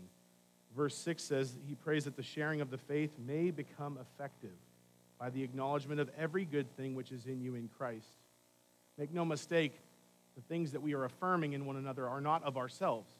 Verse 0.76 0.96
6 0.96 1.24
says 1.24 1.58
he 1.68 1.76
prays 1.76 2.06
that 2.06 2.16
the 2.16 2.24
sharing 2.24 2.62
of 2.62 2.70
the 2.70 2.78
faith 2.78 3.12
may 3.26 3.52
become 3.52 3.98
effective 4.00 4.56
by 5.20 5.30
the 5.30 5.44
acknowledgement 5.44 6.00
of 6.00 6.10
every 6.18 6.46
good 6.46 6.70
thing 6.78 6.96
which 6.96 7.12
is 7.12 7.26
in 7.26 7.42
you 7.42 7.56
in 7.56 7.70
Christ. 7.78 8.18
Make 8.98 9.14
no 9.14 9.26
mistake, 9.26 9.74
the 10.36 10.42
things 10.42 10.72
that 10.72 10.82
we 10.82 10.94
are 10.94 11.06
affirming 11.06 11.54
in 11.54 11.66
one 11.66 11.76
another 11.76 12.08
are 12.08 12.22
not 12.22 12.44
of 12.44 12.58
ourselves. 12.58 13.12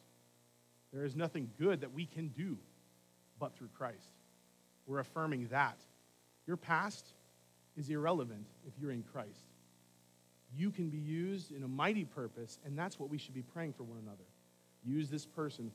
There 0.94 1.06
is 1.06 1.16
nothing 1.16 1.50
good 1.60 1.82
that 1.82 1.94
we 1.94 2.06
can 2.06 2.30
do 2.30 2.58
but 3.40 3.56
through 3.56 3.70
Christ. 3.78 4.12
We're 4.88 5.00
affirming 5.00 5.48
that. 5.52 5.78
Your 6.48 6.58
past, 6.58 7.14
is 7.82 7.90
irrelevant 7.90 8.46
if 8.66 8.74
you're 8.80 8.92
in 8.92 9.04
Christ. 9.04 9.46
You 10.56 10.70
can 10.70 10.90
be 10.90 10.98
used 10.98 11.52
in 11.52 11.64
a 11.64 11.68
mighty 11.68 12.06
purpose, 12.06 12.60
and 12.66 12.78
that's 12.78 13.00
what 13.00 13.10
we 13.10 13.18
should 13.18 13.34
be 13.34 13.42
praying 13.42 13.74
for 13.74 13.84
one 13.84 13.98
another. 13.98 14.24
Use 14.86 15.10
this 15.10 15.26
person. 15.26 15.72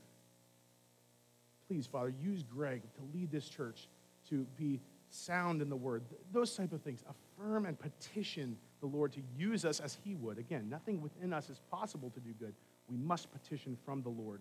Please, 1.68 1.86
Father, 1.86 2.12
use 2.22 2.42
Greg 2.42 2.82
to 2.94 3.00
lead 3.12 3.30
this 3.30 3.48
church 3.48 3.88
to 4.30 4.46
be 4.56 4.80
sound 5.10 5.62
in 5.62 5.68
the 5.68 5.76
word. 5.76 6.02
Those 6.32 6.54
type 6.54 6.72
of 6.72 6.82
things. 6.82 7.02
Affirm 7.08 7.66
and 7.66 7.78
petition 7.78 8.56
the 8.80 8.86
Lord 8.86 9.12
to 9.12 9.20
use 9.36 9.64
us 9.64 9.80
as 9.80 9.96
he 10.04 10.14
would. 10.14 10.38
Again, 10.38 10.68
nothing 10.68 11.00
within 11.00 11.32
us 11.32 11.50
is 11.50 11.60
possible 11.70 12.10
to 12.10 12.20
do 12.20 12.32
good. 12.38 12.54
We 12.88 12.96
must 12.96 13.32
petition 13.32 13.76
from 13.84 14.02
the 14.02 14.08
Lord. 14.08 14.40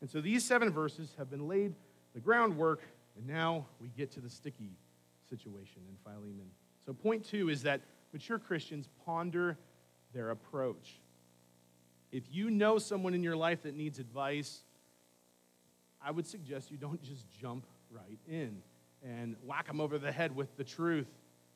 And 0.00 0.10
so 0.10 0.20
these 0.20 0.44
seven 0.44 0.70
verses 0.70 1.14
have 1.16 1.30
been 1.30 1.48
laid 1.48 1.74
the 2.14 2.20
groundwork, 2.20 2.82
and 3.16 3.26
now 3.26 3.66
we 3.80 3.88
get 3.96 4.10
to 4.12 4.20
the 4.20 4.30
sticky 4.30 4.72
situation 5.28 5.82
in 5.88 5.96
Philemon. 6.04 6.50
So, 6.86 6.92
point 6.92 7.24
two 7.24 7.48
is 7.48 7.62
that 7.64 7.80
mature 8.12 8.38
Christians 8.38 8.88
ponder 9.04 9.58
their 10.14 10.30
approach. 10.30 11.00
If 12.12 12.24
you 12.30 12.48
know 12.48 12.78
someone 12.78 13.12
in 13.12 13.24
your 13.24 13.36
life 13.36 13.64
that 13.64 13.76
needs 13.76 13.98
advice, 13.98 14.62
I 16.00 16.12
would 16.12 16.26
suggest 16.26 16.70
you 16.70 16.76
don't 16.76 17.02
just 17.02 17.26
jump 17.40 17.66
right 17.90 18.20
in 18.28 18.62
and 19.02 19.34
whack 19.44 19.66
them 19.66 19.80
over 19.80 19.98
the 19.98 20.12
head 20.12 20.34
with 20.34 20.56
the 20.56 20.64
truth. 20.64 21.08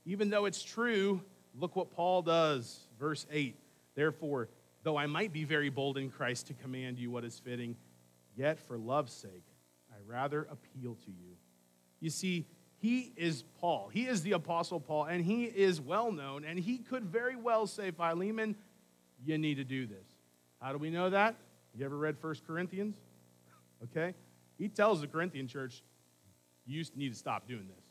Even 0.04 0.30
though 0.30 0.46
it's 0.46 0.62
true, 0.62 1.22
look 1.58 1.76
what 1.76 1.90
Paul 1.92 2.22
does. 2.22 2.88
Verse 2.98 3.26
8 3.30 3.56
Therefore, 3.94 4.48
though 4.82 4.96
I 4.96 5.06
might 5.06 5.32
be 5.32 5.44
very 5.44 5.68
bold 5.68 5.96
in 5.96 6.10
Christ 6.10 6.48
to 6.48 6.54
command 6.54 6.98
you 6.98 7.10
what 7.10 7.24
is 7.24 7.38
fitting, 7.38 7.76
yet 8.36 8.58
for 8.58 8.76
love's 8.76 9.12
sake, 9.12 9.44
I 9.90 9.96
rather 10.06 10.48
appeal 10.50 10.96
to 11.04 11.10
you. 11.10 11.36
You 12.00 12.10
see, 12.10 12.46
he 12.80 13.12
is 13.14 13.44
Paul. 13.60 13.90
He 13.92 14.06
is 14.06 14.22
the 14.22 14.32
Apostle 14.32 14.80
Paul, 14.80 15.04
and 15.04 15.22
he 15.22 15.44
is 15.44 15.80
well 15.82 16.10
known, 16.10 16.44
and 16.44 16.58
he 16.58 16.78
could 16.78 17.04
very 17.04 17.36
well 17.36 17.66
say, 17.66 17.90
Philemon, 17.90 18.56
you 19.22 19.36
need 19.36 19.56
to 19.56 19.64
do 19.64 19.86
this. 19.86 20.06
How 20.62 20.72
do 20.72 20.78
we 20.78 20.88
know 20.88 21.10
that? 21.10 21.36
You 21.74 21.84
ever 21.84 21.96
read 21.96 22.16
1 22.20 22.34
Corinthians? 22.46 22.96
Okay? 23.82 24.12
He 24.58 24.68
tells 24.68 25.00
the 25.00 25.06
Corinthian 25.06 25.48
church, 25.48 25.82
you 26.66 26.84
need 26.94 27.12
to 27.12 27.18
stop 27.18 27.48
doing 27.48 27.66
this. 27.66 27.82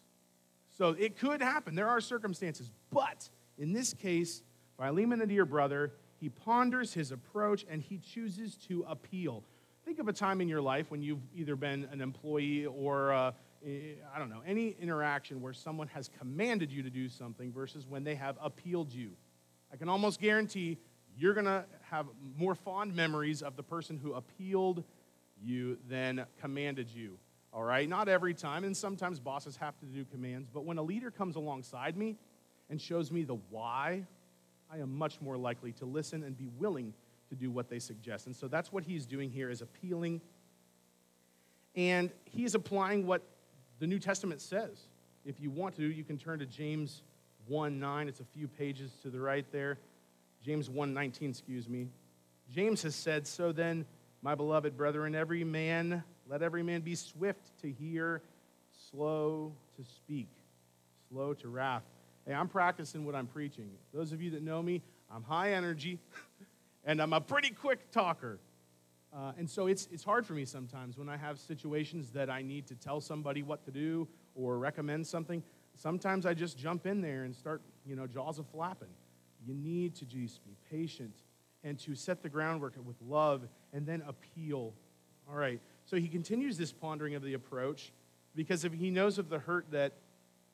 So 0.77 0.95
it 0.99 1.17
could 1.17 1.41
happen. 1.41 1.73
There 1.73 1.87
are 1.87 1.99
circumstances. 1.99 2.69
But 2.91 3.27
in 3.57 3.73
this 3.73 3.95
case, 3.95 4.43
Philemon, 4.77 5.19
a 5.21 5.25
dear 5.25 5.45
brother, 5.45 5.93
he 6.19 6.29
ponders 6.29 6.93
his 6.93 7.11
approach 7.11 7.65
and 7.67 7.81
he 7.81 7.97
chooses 7.97 8.55
to 8.67 8.85
appeal. 8.87 9.43
Think 9.83 9.97
of 9.97 10.07
a 10.07 10.13
time 10.13 10.41
in 10.41 10.47
your 10.47 10.61
life 10.61 10.91
when 10.91 11.01
you've 11.01 11.23
either 11.33 11.55
been 11.55 11.87
an 11.91 12.01
employee 12.01 12.67
or 12.67 13.13
uh, 13.13 13.31
I 13.65 14.19
don't 14.19 14.29
know, 14.29 14.41
any 14.45 14.75
interaction 14.79 15.41
where 15.41 15.53
someone 15.53 15.87
has 15.89 16.09
commanded 16.19 16.71
you 16.71 16.83
to 16.83 16.89
do 16.89 17.09
something 17.09 17.51
versus 17.51 17.85
when 17.87 18.03
they 18.03 18.15
have 18.15 18.37
appealed 18.41 18.91
you. 18.93 19.11
I 19.71 19.75
can 19.75 19.89
almost 19.89 20.19
guarantee 20.19 20.77
you're 21.17 21.33
going 21.33 21.45
to 21.45 21.65
have 21.89 22.07
more 22.37 22.55
fond 22.55 22.95
memories 22.95 23.41
of 23.41 23.55
the 23.55 23.63
person 23.63 23.97
who 23.97 24.13
appealed 24.13 24.83
you 25.41 25.77
than 25.89 26.25
commanded 26.39 26.89
you. 26.89 27.17
All 27.51 27.63
right? 27.63 27.89
Not 27.89 28.07
every 28.07 28.33
time, 28.33 28.63
and 28.63 28.75
sometimes 28.75 29.19
bosses 29.19 29.57
have 29.57 29.77
to 29.79 29.85
do 29.85 30.05
commands, 30.05 30.49
but 30.53 30.65
when 30.65 30.77
a 30.77 30.83
leader 30.83 31.11
comes 31.11 31.35
alongside 31.35 31.97
me 31.97 32.15
and 32.69 32.79
shows 32.79 33.11
me 33.11 33.23
the 33.23 33.37
why, 33.49 34.05
I 34.71 34.77
am 34.77 34.97
much 34.97 35.19
more 35.19 35.35
likely 35.35 35.71
to 35.73 35.85
listen 35.85 36.23
and 36.23 36.37
be 36.37 36.47
willing 36.57 36.93
to 37.29 37.35
do 37.35 37.49
what 37.51 37.69
they 37.69 37.79
suggest. 37.79 38.27
And 38.27 38.35
so 38.35 38.47
that's 38.47 38.71
what 38.71 38.83
he's 38.83 39.05
doing 39.05 39.29
here 39.29 39.49
is 39.49 39.61
appealing. 39.61 40.21
And 41.75 42.11
he 42.25 42.45
is 42.45 42.55
applying 42.55 43.05
what 43.05 43.23
the 43.79 43.87
New 43.87 43.99
Testament 43.99 44.41
says. 44.41 44.87
If 45.25 45.39
you 45.39 45.49
want 45.49 45.75
to, 45.77 45.83
you 45.83 46.03
can 46.03 46.17
turn 46.17 46.39
to 46.39 46.45
James 46.45 47.01
1 47.47 47.79
9. 47.79 48.07
It's 48.07 48.19
a 48.19 48.25
few 48.25 48.47
pages 48.47 48.91
to 49.03 49.09
the 49.09 49.19
right 49.19 49.45
there. 49.51 49.77
James 50.43 50.69
1 50.69 50.93
19, 50.93 51.29
excuse 51.29 51.67
me. 51.67 51.87
James 52.53 52.81
has 52.83 52.95
said, 52.95 53.27
So 53.27 53.51
then, 53.51 53.85
my 54.21 54.35
beloved 54.35 54.77
brethren, 54.77 55.15
every 55.15 55.43
man, 55.43 56.03
let 56.27 56.41
every 56.41 56.63
man 56.63 56.81
be 56.81 56.95
swift 56.95 57.57
to 57.61 57.71
hear, 57.71 58.21
slow 58.91 59.53
to 59.77 59.83
speak, 59.83 60.29
slow 61.09 61.33
to 61.35 61.47
wrath. 61.47 61.83
Hey, 62.25 62.33
I'm 62.33 62.47
practicing 62.47 63.05
what 63.05 63.15
I'm 63.15 63.27
preaching. 63.27 63.69
Those 63.93 64.11
of 64.11 64.21
you 64.21 64.31
that 64.31 64.43
know 64.43 64.61
me, 64.61 64.81
I'm 65.13 65.23
high 65.23 65.53
energy 65.53 65.99
and 66.85 67.01
I'm 67.01 67.13
a 67.13 67.21
pretty 67.21 67.51
quick 67.51 67.91
talker. 67.91 68.39
Uh, 69.11 69.31
and 69.37 69.49
so 69.49 69.67
it's, 69.67 69.87
it's 69.91 70.03
hard 70.03 70.25
for 70.25 70.33
me 70.33 70.45
sometimes 70.45 70.97
when 70.97 71.09
I 71.09 71.17
have 71.17 71.39
situations 71.39 72.11
that 72.11 72.29
I 72.29 72.41
need 72.41 72.67
to 72.67 72.75
tell 72.75 73.01
somebody 73.01 73.41
what 73.41 73.63
to 73.65 73.71
do 73.71 74.07
or 74.35 74.59
recommend 74.59 75.07
something, 75.07 75.43
sometimes 75.75 76.25
I 76.25 76.33
just 76.33 76.57
jump 76.57 76.85
in 76.85 77.01
there 77.01 77.23
and 77.23 77.35
start, 77.35 77.61
you 77.85 77.95
know, 77.95 78.05
jaws 78.05 78.37
a 78.37 78.43
flapping. 78.43 78.93
You 79.45 79.55
need 79.55 79.95
to 79.95 80.05
just 80.05 80.43
be 80.43 80.55
patient 80.69 81.15
and 81.63 81.79
to 81.79 81.95
set 81.95 82.21
the 82.21 82.29
groundwork 82.29 82.75
with 82.85 82.97
love 83.01 83.47
and 83.73 83.85
then 83.85 84.03
appeal. 84.07 84.73
All 85.27 85.35
right. 85.35 85.59
So 85.85 85.97
he 85.97 86.07
continues 86.07 86.57
this 86.57 86.71
pondering 86.71 87.15
of 87.15 87.23
the 87.23 87.33
approach 87.33 87.91
because 88.35 88.63
if 88.63 88.73
he 88.73 88.91
knows 88.91 89.17
of 89.17 89.29
the 89.29 89.39
hurt 89.39 89.65
that 89.71 89.93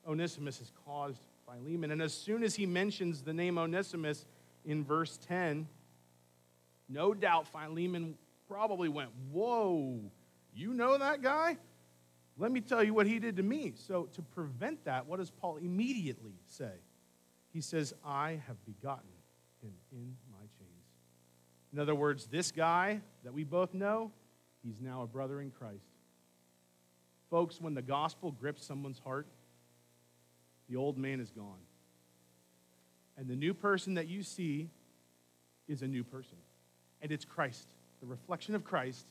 Onesimus 0.06 0.58
has 0.58 0.72
caused 0.86 1.20
Philemon, 1.44 1.90
and 1.90 2.00
as 2.00 2.14
soon 2.14 2.42
as 2.42 2.54
he 2.54 2.64
mentions 2.64 3.22
the 3.22 3.32
name 3.32 3.58
Onesimus 3.58 4.24
in 4.64 4.82
verse 4.82 5.18
10, 5.28 5.68
no 6.88 7.12
doubt 7.12 7.46
Philemon 7.48 8.16
probably 8.48 8.88
went, 8.88 9.10
Whoa, 9.30 10.00
you 10.54 10.74
know 10.74 10.98
that 10.98 11.22
guy? 11.22 11.56
Let 12.38 12.52
me 12.52 12.60
tell 12.60 12.82
you 12.82 12.92
what 12.92 13.06
he 13.06 13.18
did 13.18 13.36
to 13.36 13.42
me. 13.42 13.72
So, 13.74 14.08
to 14.14 14.22
prevent 14.22 14.84
that, 14.84 15.06
what 15.06 15.18
does 15.18 15.30
Paul 15.30 15.56
immediately 15.56 16.34
say? 16.46 16.72
He 17.52 17.60
says, 17.62 17.94
I 18.04 18.40
have 18.46 18.62
begotten 18.66 19.08
him 19.62 19.72
in 19.90 20.16
my 20.30 20.40
chains. 20.58 20.86
In 21.72 21.78
other 21.78 21.94
words, 21.94 22.26
this 22.26 22.52
guy 22.52 23.00
that 23.24 23.32
we 23.32 23.44
both 23.44 23.72
know, 23.72 24.12
he's 24.62 24.80
now 24.80 25.02
a 25.02 25.06
brother 25.06 25.40
in 25.40 25.50
Christ. 25.50 25.88
Folks, 27.30 27.60
when 27.60 27.74
the 27.74 27.82
gospel 27.82 28.30
grips 28.30 28.64
someone's 28.64 28.98
heart, 28.98 29.26
the 30.68 30.76
old 30.76 30.98
man 30.98 31.20
is 31.20 31.30
gone. 31.30 31.60
And 33.16 33.28
the 33.28 33.36
new 33.36 33.54
person 33.54 33.94
that 33.94 34.08
you 34.08 34.22
see 34.22 34.68
is 35.66 35.82
a 35.82 35.86
new 35.86 36.04
person. 36.04 36.36
And 37.00 37.10
it's 37.10 37.24
Christ, 37.24 37.68
the 38.00 38.06
reflection 38.06 38.54
of 38.54 38.64
Christ 38.64 39.06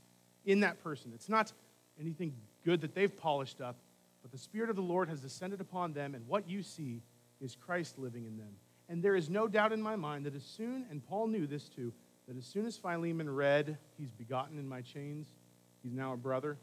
in 0.46 0.62
that 0.62 0.84
person. 0.84 1.12
It's 1.14 1.30
not 1.30 1.52
anything 2.00 2.34
good 2.64 2.82
that 2.82 2.94
they've 2.96 3.16
polished 3.16 3.62
up, 3.62 3.78
but 4.22 4.32
the 4.32 4.38
Spirit 4.38 4.70
of 4.70 4.76
the 4.76 4.82
Lord 4.82 5.10
has 5.10 5.20
descended 5.20 5.62
upon 5.62 5.94
them, 5.94 6.16
and 6.16 6.28
what 6.28 6.50
you 6.50 6.64
see 6.64 7.02
is 7.42 7.56
Christ 7.56 7.98
living 7.98 8.26
in 8.26 8.38
them. 8.38 8.56
And 8.90 9.02
there 9.02 9.16
is 9.16 9.30
no 9.30 9.48
doubt 9.48 9.72
in 9.72 9.82
my 9.82 9.96
mind 9.96 10.26
that 10.26 10.36
as 10.36 10.44
soon, 10.44 10.86
and 10.90 11.06
Paul 11.06 11.28
knew 11.28 11.48
this 11.48 11.68
too, 11.68 11.92
that 12.28 12.38
as 12.38 12.46
soon 12.46 12.66
as 12.66 12.78
Philemon 12.78 13.30
read, 13.30 13.78
He's 13.98 14.12
begotten 14.12 14.58
in 14.58 14.68
my 14.68 14.82
chains, 14.82 15.28
he's 15.84 15.94
now 15.94 16.14
a 16.14 16.18
brother, 16.18 16.58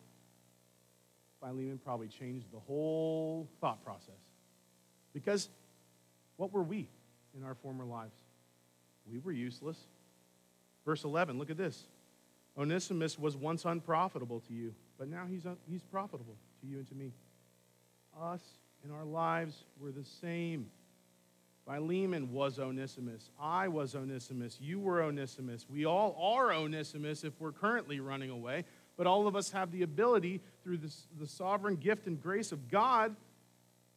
Philemon 1.41 1.81
probably 1.85 2.09
changed 2.09 2.47
the 2.53 2.61
whole 2.61 3.49
thought 3.61 3.83
process. 3.85 4.21
Because 5.13 5.49
what 6.37 6.53
were 6.53 6.63
we 6.63 6.89
in 7.37 7.43
our 7.45 7.55
former 7.55 7.85
lives? 7.85 8.15
We 9.11 9.19
were 9.19 9.33
useless. 9.33 9.77
Verse 10.85 11.05
11, 11.05 11.39
look 11.39 11.51
at 11.51 11.57
this. 11.57 11.85
Onesimus 12.57 13.19
was 13.19 13.37
once 13.37 13.65
unprofitable 13.65 14.41
to 14.41 14.53
you, 14.53 14.75
but 14.99 15.09
now 15.09 15.25
he's, 15.29 15.47
un- 15.47 15.57
he's 15.69 15.83
profitable 15.83 16.37
to 16.61 16.67
you 16.67 16.79
and 16.79 16.89
to 16.89 16.95
me. 16.95 17.13
Us 18.21 18.43
and 18.85 18.93
our 18.93 19.05
lives 19.05 19.65
were 19.81 19.91
the 19.91 20.05
same. 20.05 20.67
Philemon 21.65 22.33
was 22.33 22.59
Onesimus. 22.59 23.31
I 23.41 23.69
was 23.69 23.95
Onesimus. 23.95 24.59
You 24.61 24.81
were 24.81 25.03
Onesimus. 25.03 25.67
We 25.71 25.87
all 25.87 26.17
are 26.21 26.53
Onesimus 26.53 27.25
if 27.25 27.33
we're 27.41 27.53
currently 27.53 28.01
running 28.01 28.31
away, 28.31 28.65
but 28.97 29.07
all 29.07 29.27
of 29.27 29.37
us 29.37 29.51
have 29.53 29.71
the 29.71 29.83
ability 29.83 30.41
through 30.63 30.79
this, 30.79 31.07
the 31.19 31.27
sovereign 31.27 31.77
gift 31.77 32.07
and 32.07 32.21
grace 32.21 32.53
of 32.53 32.69
God 32.69 33.15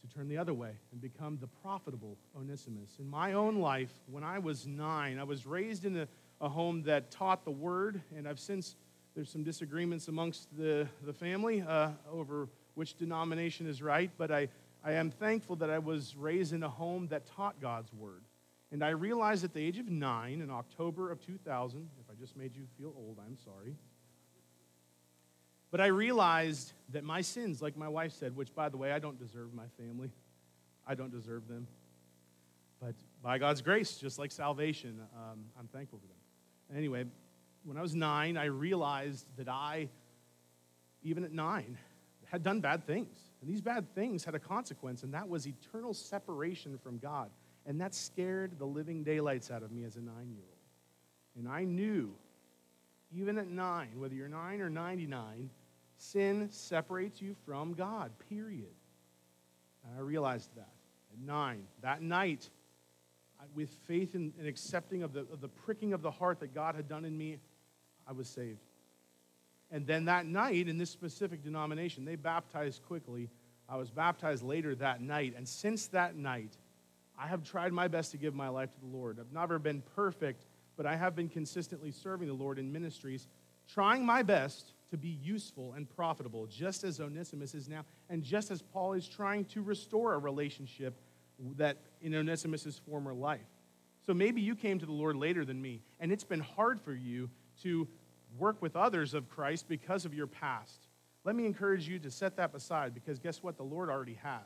to 0.02 0.16
turn 0.16 0.28
the 0.28 0.38
other 0.38 0.54
way 0.54 0.72
and 0.92 1.02
become 1.02 1.38
the 1.42 1.48
profitable 1.48 2.18
Onesimus. 2.38 2.98
In 3.00 3.10
my 3.10 3.34
own 3.34 3.58
life, 3.58 3.92
when 4.10 4.24
I 4.24 4.40
was 4.40 4.68
nine, 4.68 5.20
I 5.20 5.24
was 5.24 5.46
raised 5.46 5.86
in 5.86 5.98
a, 5.98 6.08
a 6.42 6.50
home 6.50 6.84
that 6.84 7.12
taught 7.12 7.46
the 7.46 7.52
word, 7.52 8.02
and 8.16 8.28
I've 8.28 8.40
since, 8.40 8.76
there's 9.16 9.30
some 9.30 9.44
disagreements 9.44 10.08
amongst 10.08 10.56
the, 10.58 10.88
the 11.04 11.14
family 11.14 11.62
uh, 11.62 11.90
over 12.12 12.50
which 12.76 12.96
denomination 12.96 13.68
is 13.68 13.82
right, 13.82 14.12
but 14.18 14.32
I, 14.32 14.50
I 14.84 14.94
am 14.94 15.10
thankful 15.10 15.56
that 15.58 15.70
I 15.70 15.80
was 15.80 16.16
raised 16.16 16.54
in 16.54 16.64
a 16.64 16.70
home 16.70 17.08
that 17.08 17.26
taught 17.26 17.60
God's 17.62 17.92
word. 17.94 18.24
And 18.72 18.84
I 18.84 18.90
realized 18.90 19.44
at 19.44 19.54
the 19.54 19.62
age 19.62 19.80
of 19.80 19.88
nine, 19.88 20.42
in 20.42 20.52
October 20.52 21.12
of 21.12 21.22
2000, 21.26 21.90
if 22.00 22.10
I 22.10 22.20
just 22.20 22.36
made 22.36 22.56
you 22.56 22.64
feel 22.78 22.94
old, 22.98 23.18
I'm 23.26 23.38
sorry. 23.38 23.76
But 25.72 25.82
I 25.82 25.88
realized 25.88 26.74
that 26.90 27.04
my 27.04 27.22
sins, 27.22 27.62
like 27.62 27.78
my 27.78 27.88
wife 27.88 28.12
said, 28.12 28.36
which, 28.36 28.54
by 28.54 28.70
the 28.70 28.78
way, 28.78 28.92
I 28.92 29.00
don't 29.00 29.18
deserve 29.20 29.54
my 29.54 29.68
family, 29.78 30.12
I 30.86 30.96
don't 30.96 31.12
deserve 31.12 31.48
them. 31.48 31.68
But 32.82 32.96
by 33.24 33.38
God's 33.38 33.62
grace, 33.62 33.98
just 33.98 34.20
like 34.20 34.32
salvation, 34.32 35.00
um, 35.16 35.46
I'm 35.60 35.68
thankful 35.68 36.00
for 36.00 36.08
them. 36.08 36.15
Anyway, 36.74 37.06
when 37.64 37.78
I 37.78 37.82
was 37.82 37.96
nine, 37.96 38.38
I 38.38 38.46
realized 38.46 39.26
that 39.38 39.50
I, 39.50 39.90
even 41.04 41.24
at 41.24 41.32
nine, 41.32 41.78
had 42.26 42.44
done 42.44 42.62
bad 42.62 42.86
things. 42.86 43.18
And 43.42 43.50
these 43.50 43.62
bad 43.62 43.94
things 43.94 44.24
had 44.24 44.36
a 44.36 44.40
consequence, 44.40 45.04
and 45.04 45.14
that 45.14 45.28
was 45.28 45.48
eternal 45.48 45.94
separation 45.94 46.78
from 46.78 46.98
God. 46.98 47.30
And 47.66 47.82
that 47.82 47.94
scared 47.94 48.58
the 48.60 48.66
living 48.66 49.04
daylights 49.04 49.52
out 49.52 49.64
of 49.64 49.72
me 49.72 49.84
as 49.84 49.96
a 49.96 50.02
nine 50.02 50.30
year 50.32 50.44
old. 50.44 51.38
And 51.38 51.48
I 51.48 51.64
knew, 51.64 52.14
even 53.12 53.38
at 53.38 53.48
nine, 53.48 54.00
whether 54.00 54.16
you're 54.16 54.28
nine 54.28 54.62
or 54.62 54.70
99, 54.70 55.50
Sin 55.98 56.50
separates 56.52 57.22
you 57.22 57.36
from 57.46 57.74
God, 57.74 58.12
period. 58.30 58.74
And 59.84 59.98
I 59.98 60.02
realized 60.02 60.50
that 60.56 60.74
at 61.14 61.20
nine. 61.20 61.64
That 61.82 62.02
night, 62.02 62.50
with 63.54 63.70
faith 63.88 64.16
and, 64.16 64.34
accepting 64.46 65.04
of 65.04 65.14
the, 65.14 65.22
of 65.32 65.42
the 65.42 65.48
pricking 65.48 65.94
of 65.94 66.02
the 66.02 66.12
heart 66.12 66.40
that 66.40 66.54
God 66.54 66.76
had 66.76 66.88
done 66.88 67.06
in 67.06 67.18
me, 67.18 67.38
I 68.08 68.14
was 68.14 68.28
saved. 68.28 68.60
And 69.72 69.86
then 69.86 70.06
that 70.06 70.26
night, 70.26 70.68
in 70.68 70.78
this 70.78 70.90
specific 70.90 71.44
denomination, 71.44 72.06
they 72.06 72.16
baptized 72.16 72.84
quickly. 72.84 73.30
I 73.68 73.78
was 73.78 73.90
baptized 73.90 74.44
later 74.44 74.76
that 74.76 75.02
night. 75.02 75.34
And 75.36 75.48
since 75.48 75.88
that 75.88 76.16
night, 76.16 76.58
I 77.18 77.28
have 77.28 77.44
tried 77.44 77.74
my 77.74 77.88
best 77.88 78.12
to 78.12 78.18
give 78.18 78.36
my 78.36 78.50
life 78.50 78.74
to 78.74 78.80
the 78.80 78.88
Lord. 78.96 79.20
I've 79.20 79.34
never 79.34 79.58
been 79.58 79.82
perfect, 79.96 80.46
but 80.78 80.86
I 80.86 80.96
have 80.96 81.16
been 81.16 81.30
consistently 81.30 81.92
serving 81.92 82.28
the 82.28 82.34
Lord 82.34 82.60
in 82.60 82.72
ministries, 82.72 83.28
trying 83.68 84.06
my 84.06 84.22
best 84.22 84.74
to 84.92 84.98
be 84.98 85.18
useful 85.24 85.74
and 85.74 85.90
profitable, 85.90 86.46
just 86.46 86.84
as 86.84 87.00
Onesimus 87.00 87.56
is 87.56 87.68
now, 87.68 87.86
and 88.10 88.24
just 88.24 88.52
as 88.52 88.62
Paul 88.62 88.94
is 88.94 89.08
trying 89.08 89.46
to 89.46 89.62
restore 89.62 90.14
a 90.14 90.20
relationship 90.20 91.00
that 91.58 91.78
in 92.02 92.16
Onesimus' 92.16 92.80
former 92.90 93.14
life. 93.14 93.48
So 94.06 94.14
maybe 94.14 94.42
you 94.42 94.56
came 94.56 94.80
to 94.80 94.86
the 94.86 94.92
Lord 94.92 95.16
later 95.16 95.46
than 95.46 95.62
me, 95.62 95.82
and 96.00 96.12
it's 96.12 96.24
been 96.24 96.40
hard 96.40 96.80
for 96.80 96.94
you 96.94 97.30
to 97.64 97.88
work 98.38 98.62
with 98.62 98.76
others 98.76 99.14
of 99.14 99.30
Christ 99.30 99.68
because 99.68 100.06
of 100.06 100.14
your 100.14 100.28
past. 100.28 100.88
Let 101.24 101.36
me 101.36 101.46
encourage 101.46 101.88
you 101.88 101.98
to 102.00 102.12
set 102.12 102.38
that 102.38 102.54
aside 102.54 102.94
because 102.94 103.18
guess 103.18 103.42
what? 103.42 103.58
The 103.58 103.64
Lord 103.64 103.90
already 103.90 104.20
has. 104.22 104.44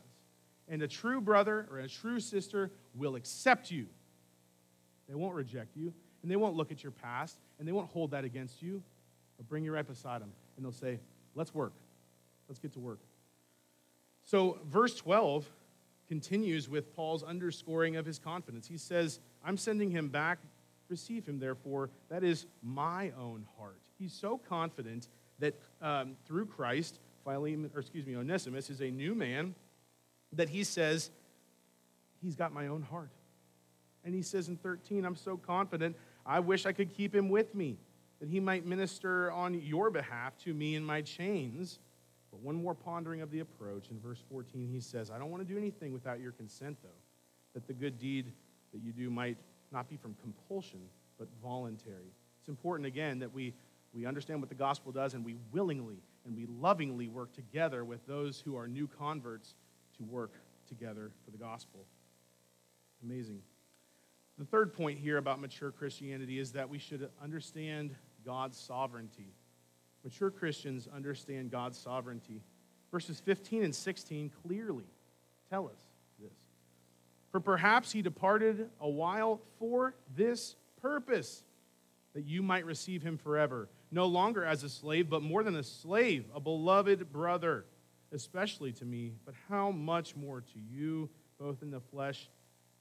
And 0.68 0.82
a 0.82 0.88
true 0.88 1.20
brother 1.20 1.68
or 1.72 1.80
a 1.80 1.90
true 1.90 2.20
sister 2.20 2.72
will 2.96 3.16
accept 3.16 3.72
you. 3.72 3.88
They 5.08 5.16
won't 5.16 5.36
reject 5.36 5.76
you, 5.76 5.92
and 6.22 6.32
they 6.32 6.36
won't 6.36 6.56
look 6.56 6.72
at 6.72 6.84
your 6.84 6.92
past, 6.92 7.38
and 7.58 7.68
they 7.68 7.72
won't 7.72 7.90
hold 7.90 8.12
that 8.12 8.24
against 8.24 8.62
you. 8.62 8.82
They'll 9.38 9.48
bring 9.48 9.64
you 9.64 9.74
right 9.74 9.88
beside 9.88 10.22
them 10.22 10.32
and 10.56 10.66
they'll 10.66 10.72
say, 10.72 11.00
Let's 11.36 11.54
work. 11.54 11.74
Let's 12.50 12.60
get 12.60 12.74
to 12.74 12.80
work. 12.80 13.00
So, 14.26 14.60
verse 14.66 14.96
12 14.96 15.50
continues 16.10 16.68
with 16.68 16.94
Paul's 16.96 17.24
underscoring 17.24 17.96
of 17.96 18.06
his 18.06 18.20
confidence. 18.20 18.68
He 18.68 18.78
says, 18.78 19.20
I'm 19.46 19.56
sending 19.56 19.92
him 19.92 20.10
back. 20.10 20.40
Receive 20.90 21.26
him, 21.26 21.40
therefore. 21.40 21.92
That 22.10 22.24
is 22.24 22.48
my 22.62 23.12
own 23.12 23.46
heart. 23.58 23.80
He's 23.98 24.12
so 24.12 24.38
confident 24.38 25.08
that 25.38 25.56
um, 25.82 26.16
through 26.26 26.48
Christ, 26.48 27.00
Philemon, 27.24 27.70
or 27.74 27.80
excuse 27.80 28.06
me, 28.06 28.18
Onesimus 28.18 28.70
is 28.70 28.82
a 28.82 28.90
new 28.90 29.14
man, 29.14 29.54
that 30.34 30.50
he 30.50 30.64
says, 30.64 31.12
He's 32.22 32.36
got 32.36 32.52
my 32.52 32.68
own 32.68 32.82
heart. 32.82 33.12
And 34.04 34.14
he 34.14 34.22
says 34.22 34.50
in 34.50 34.58
13, 34.58 35.06
I'm 35.06 35.16
so 35.16 35.38
confident, 35.38 35.96
I 36.26 36.42
wish 36.42 36.66
I 36.66 36.74
could 36.74 36.94
keep 36.94 37.16
him 37.16 37.30
with 37.30 37.56
me 37.56 37.78
that 38.20 38.28
he 38.28 38.40
might 38.40 38.66
minister 38.66 39.32
on 39.32 39.54
your 39.54 39.90
behalf 39.90 40.38
to 40.40 40.54
me 40.54 40.76
in 40.76 40.84
my 40.84 41.02
chains. 41.02 41.80
But 42.32 42.42
one 42.42 42.56
more 42.56 42.76
pondering 42.76 43.22
of 43.22 43.32
the 43.32 43.40
approach. 43.40 43.90
In 43.90 44.00
verse 44.00 44.24
14, 44.30 44.68
he 44.68 44.80
says, 44.80 45.10
I 45.10 45.18
don't 45.18 45.32
want 45.32 45.46
to 45.46 45.52
do 45.52 45.58
anything 45.58 45.94
without 45.94 46.20
your 46.20 46.32
consent, 46.32 46.78
though, 46.84 46.90
that 47.54 47.68
the 47.68 47.74
good 47.74 47.98
deed 47.98 48.32
that 48.72 48.82
you 48.82 48.92
do 48.92 49.10
might 49.10 49.38
not 49.72 49.90
be 49.90 49.98
from 49.98 50.16
compulsion, 50.22 50.80
but 51.18 51.28
voluntary. 51.42 52.14
It's 52.40 52.50
important, 52.50 52.86
again, 52.86 53.20
that 53.20 53.34
we, 53.34 53.54
we 53.94 54.06
understand 54.06 54.42
what 54.42 54.50
the 54.50 54.56
gospel 54.56 54.92
does 54.92 55.14
and 55.14 55.26
we 55.26 55.36
willingly 55.52 56.02
and 56.26 56.36
we 56.36 56.46
lovingly 56.60 57.08
work 57.08 57.34
together 57.34 57.84
with 57.84 58.06
those 58.06 58.40
who 58.40 58.56
are 58.56 58.68
new 58.68 58.88
converts 58.88 59.56
to 59.98 60.04
work 60.04 60.34
together 60.68 61.12
for 61.26 61.32
the 61.32 61.38
gospel. 61.38 61.86
Amazing. 63.04 63.42
The 64.38 64.46
third 64.46 64.74
point 64.74 65.00
here 65.00 65.18
about 65.18 65.42
mature 65.42 65.72
Christianity 65.72 66.40
is 66.40 66.52
that 66.52 66.70
we 66.70 66.78
should 66.78 67.10
understand 67.22 67.96
God's 68.26 68.58
sovereignty. 68.58 69.34
Mature 70.04 70.32
Christians 70.32 70.88
understand 70.94 71.52
God's 71.52 71.78
sovereignty. 71.78 72.42
Verses 72.92 73.20
15 73.20 73.64
and 73.64 73.76
16 73.76 74.32
clearly 74.44 74.86
tell 75.50 75.68
us 75.68 75.80
this. 76.20 76.32
For 77.32 77.40
perhaps 77.40 77.92
he 77.92 78.02
departed 78.02 78.70
a 78.80 78.90
while 78.90 79.42
for 79.60 79.96
this 80.16 80.56
purpose, 80.82 81.44
that 82.14 82.26
you 82.26 82.42
might 82.42 82.66
receive 82.66 83.04
him 83.04 83.18
forever, 83.18 83.70
no 83.92 84.06
longer 84.06 84.44
as 84.44 84.64
a 84.64 84.70
slave, 84.70 85.10
but 85.10 85.22
more 85.22 85.44
than 85.44 85.56
a 85.56 85.64
slave, 85.64 86.26
a 86.34 86.40
beloved 86.40 87.12
brother, 87.12 87.66
especially 88.12 88.72
to 88.72 88.86
me, 88.86 89.14
but 89.26 89.36
how 89.50 89.70
much 89.70 90.16
more 90.16 90.42
to 90.42 90.60
you, 90.72 91.10
both 91.40 91.62
in 91.62 91.70
the 91.70 91.80
flesh 91.80 92.30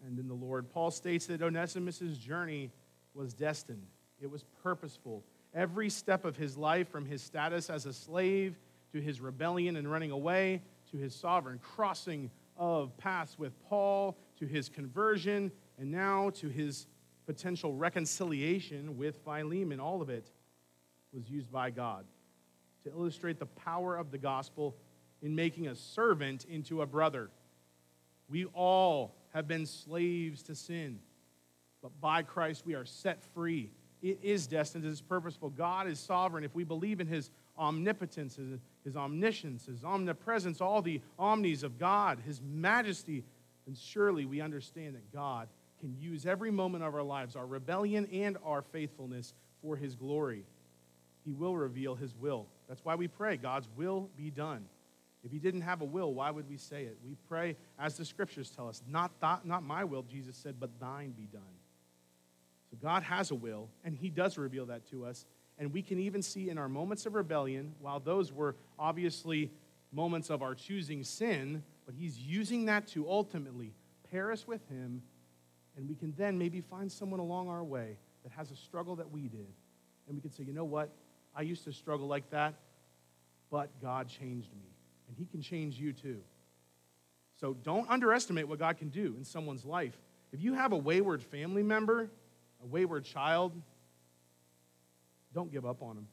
and 0.07 0.19
in 0.19 0.29
the 0.29 0.35
Lord. 0.35 0.71
Paul 0.71 0.91
states 0.91 1.27
that 1.27 1.43
Onesimus' 1.43 2.17
journey 2.17 2.71
was 3.15 3.35
destined, 3.35 3.87
it 4.21 4.31
was 4.31 4.45
purposeful. 4.63 5.25
Every 5.55 5.91
step 5.91 6.25
of 6.25 6.37
his 6.37 6.57
life, 6.57 6.89
from 6.89 7.07
his 7.07 7.23
status 7.23 7.71
as 7.71 7.87
a 7.87 7.93
slave 7.93 8.59
to 8.93 9.01
his 9.01 9.21
rebellion 9.21 9.77
and 9.77 9.91
running 9.91 10.11
away, 10.11 10.63
to 10.91 10.97
his 10.97 11.15
sovereign 11.15 11.59
crossing 11.59 12.31
of 12.57 12.97
paths 12.97 13.39
with 13.39 13.53
Paul, 13.69 14.17
to 14.39 14.47
his 14.47 14.69
conversion, 14.69 15.53
and 15.79 15.91
now 15.91 16.31
to 16.31 16.49
his 16.49 16.87
potential 17.27 17.75
reconciliation 17.75 18.97
with 18.97 19.17
Philemon, 19.25 19.81
all 19.81 20.01
of 20.01 20.11
it 20.11 20.31
was 21.13 21.29
used 21.29 21.51
by 21.53 21.71
God 21.71 22.05
to 22.85 22.91
illustrate 22.91 23.39
the 23.39 23.47
power 23.47 23.97
of 23.97 24.11
the 24.11 24.19
gospel 24.19 24.77
in 25.23 25.35
making 25.35 25.67
a 25.67 25.75
servant 25.75 26.45
into 26.47 26.83
a 26.83 26.87
brother. 26.87 27.31
We 28.29 28.45
all 28.47 29.15
have 29.35 29.49
been 29.49 29.67
slaves 29.67 30.43
to 30.45 30.55
sin, 30.55 31.01
but 31.83 31.99
by 32.01 32.23
Christ 32.23 32.65
we 32.65 32.75
are 32.75 32.85
set 32.85 33.23
free. 33.35 33.71
It 34.03 34.19
is 34.23 34.47
destined, 34.47 34.85
it 34.85 34.89
is 34.89 35.01
purposeful. 35.01 35.51
God 35.51 35.89
is 35.89 35.99
sovereign. 35.99 36.45
If 36.45 36.55
we 36.55 36.65
believe 36.65 37.01
in 37.01 37.07
his 37.07 37.31
omnipotence, 37.59 38.37
his, 38.37 38.61
his 38.85 38.97
omniscience, 38.97 39.67
his 39.67 39.83
omnipresence, 39.83 40.61
all 40.61 40.83
the 40.83 41.01
omnis 41.19 41.65
of 41.65 41.79
God, 41.79 42.21
his 42.25 42.41
majesty, 42.41 43.25
then 43.67 43.75
surely 43.75 44.25
we 44.25 44.41
understand 44.41 44.95
that 44.95 45.13
God 45.13 45.49
can 45.81 45.97
use 46.01 46.27
every 46.27 46.51
moment 46.51 46.85
of 46.85 46.95
our 46.95 47.03
lives, 47.03 47.37
our 47.37 47.47
rebellion 47.47 48.07
and 48.13 48.37
our 48.45 48.63
faithfulness, 48.63 49.35
for 49.63 49.77
his 49.77 49.97
glory. 49.97 50.45
He 51.25 51.33
will 51.33 51.57
reveal 51.57 51.95
his 51.95 52.15
will. 52.15 52.47
That's 52.69 52.85
why 52.85 52.95
we 52.95 53.09
pray, 53.09 53.37
God's 53.37 53.69
will 53.77 54.09
be 54.17 54.31
done. 54.31 54.65
If 55.25 55.33
he 55.33 55.39
didn't 55.39 55.63
have 55.63 55.81
a 55.81 55.85
will, 55.85 56.15
why 56.15 56.31
would 56.31 56.49
we 56.49 56.57
say 56.57 56.85
it? 56.85 56.97
We 57.05 57.17
pray 57.29 57.57
as 57.79 57.97
the 57.97 58.05
scriptures 58.05 58.51
tell 58.51 58.69
us, 58.69 58.83
not, 58.89 59.11
th- 59.21 59.45
not 59.45 59.65
my 59.65 59.83
will, 59.83 60.03
Jesus 60.03 60.37
said, 60.37 60.57
but 60.61 60.71
thine 60.79 61.11
be 61.11 61.27
done. 61.33 61.43
So 62.71 62.77
God 62.81 63.03
has 63.03 63.31
a 63.31 63.35
will, 63.35 63.69
and 63.85 63.95
he 63.97 64.11
does 64.11 64.37
reveal 64.39 64.67
that 64.67 64.89
to 64.91 65.05
us. 65.05 65.25
And 65.59 65.73
we 65.73 65.83
can 65.83 65.99
even 65.99 66.23
see 66.23 66.51
in 66.51 66.59
our 66.59 66.69
moments 66.69 67.07
of 67.07 67.15
rebellion, 67.15 67.75
while 67.81 68.01
those 68.01 68.33
were 68.33 68.57
obviously 68.79 69.51
moments 69.93 70.31
of 70.31 70.43
our 70.43 70.55
choosing 70.55 71.03
sin, 71.03 71.63
but 71.87 71.95
he's 71.95 72.19
using 72.19 72.67
that 72.67 72.87
to 72.89 73.09
ultimately 73.09 73.73
pair 74.11 74.31
us 74.31 74.47
with 74.47 74.67
him, 74.69 75.03
and 75.77 75.89
we 75.89 75.95
can 75.95 76.13
then 76.17 76.39
maybe 76.39 76.61
find 76.61 76.91
someone 76.91 77.21
along 77.21 77.49
our 77.49 77.65
way 77.65 77.97
that 78.23 78.33
has 78.33 78.51
a 78.51 78.57
struggle 78.57 78.97
that 78.97 79.11
we 79.11 79.29
did. 79.29 79.47
And 80.07 80.17
we 80.17 80.21
can 80.21 80.31
say, 80.31 80.43
you 80.43 80.53
know 80.53 80.65
what? 80.65 80.91
I 81.35 81.43
used 81.43 81.65
to 81.65 81.73
struggle 81.73 82.07
like 82.07 82.31
that, 82.31 82.55
but 83.51 83.71
God 83.81 84.09
changed 84.09 84.53
me 84.55 84.69
and 85.07 85.17
He 85.17 85.25
can 85.25 85.41
change 85.41 85.79
you 85.79 85.93
too. 85.93 86.21
So 87.41 87.55
don't 87.63 87.89
underestimate 87.89 88.49
what 88.49 88.59
God 88.59 88.77
can 88.77 88.89
do 88.89 89.15
in 89.17 89.25
someone's 89.25 89.65
life. 89.65 89.97
If 90.33 90.43
you 90.43 90.55
have 90.55 90.73
a 90.73 90.77
wayward 90.77 91.23
family 91.23 91.63
member, 91.63 92.11
a 92.63 92.67
wayward 92.67 93.05
child, 93.05 93.53
don't 95.35 95.53
give 95.53 95.67
up 95.67 95.83
on 95.83 95.97
him. 95.97 96.07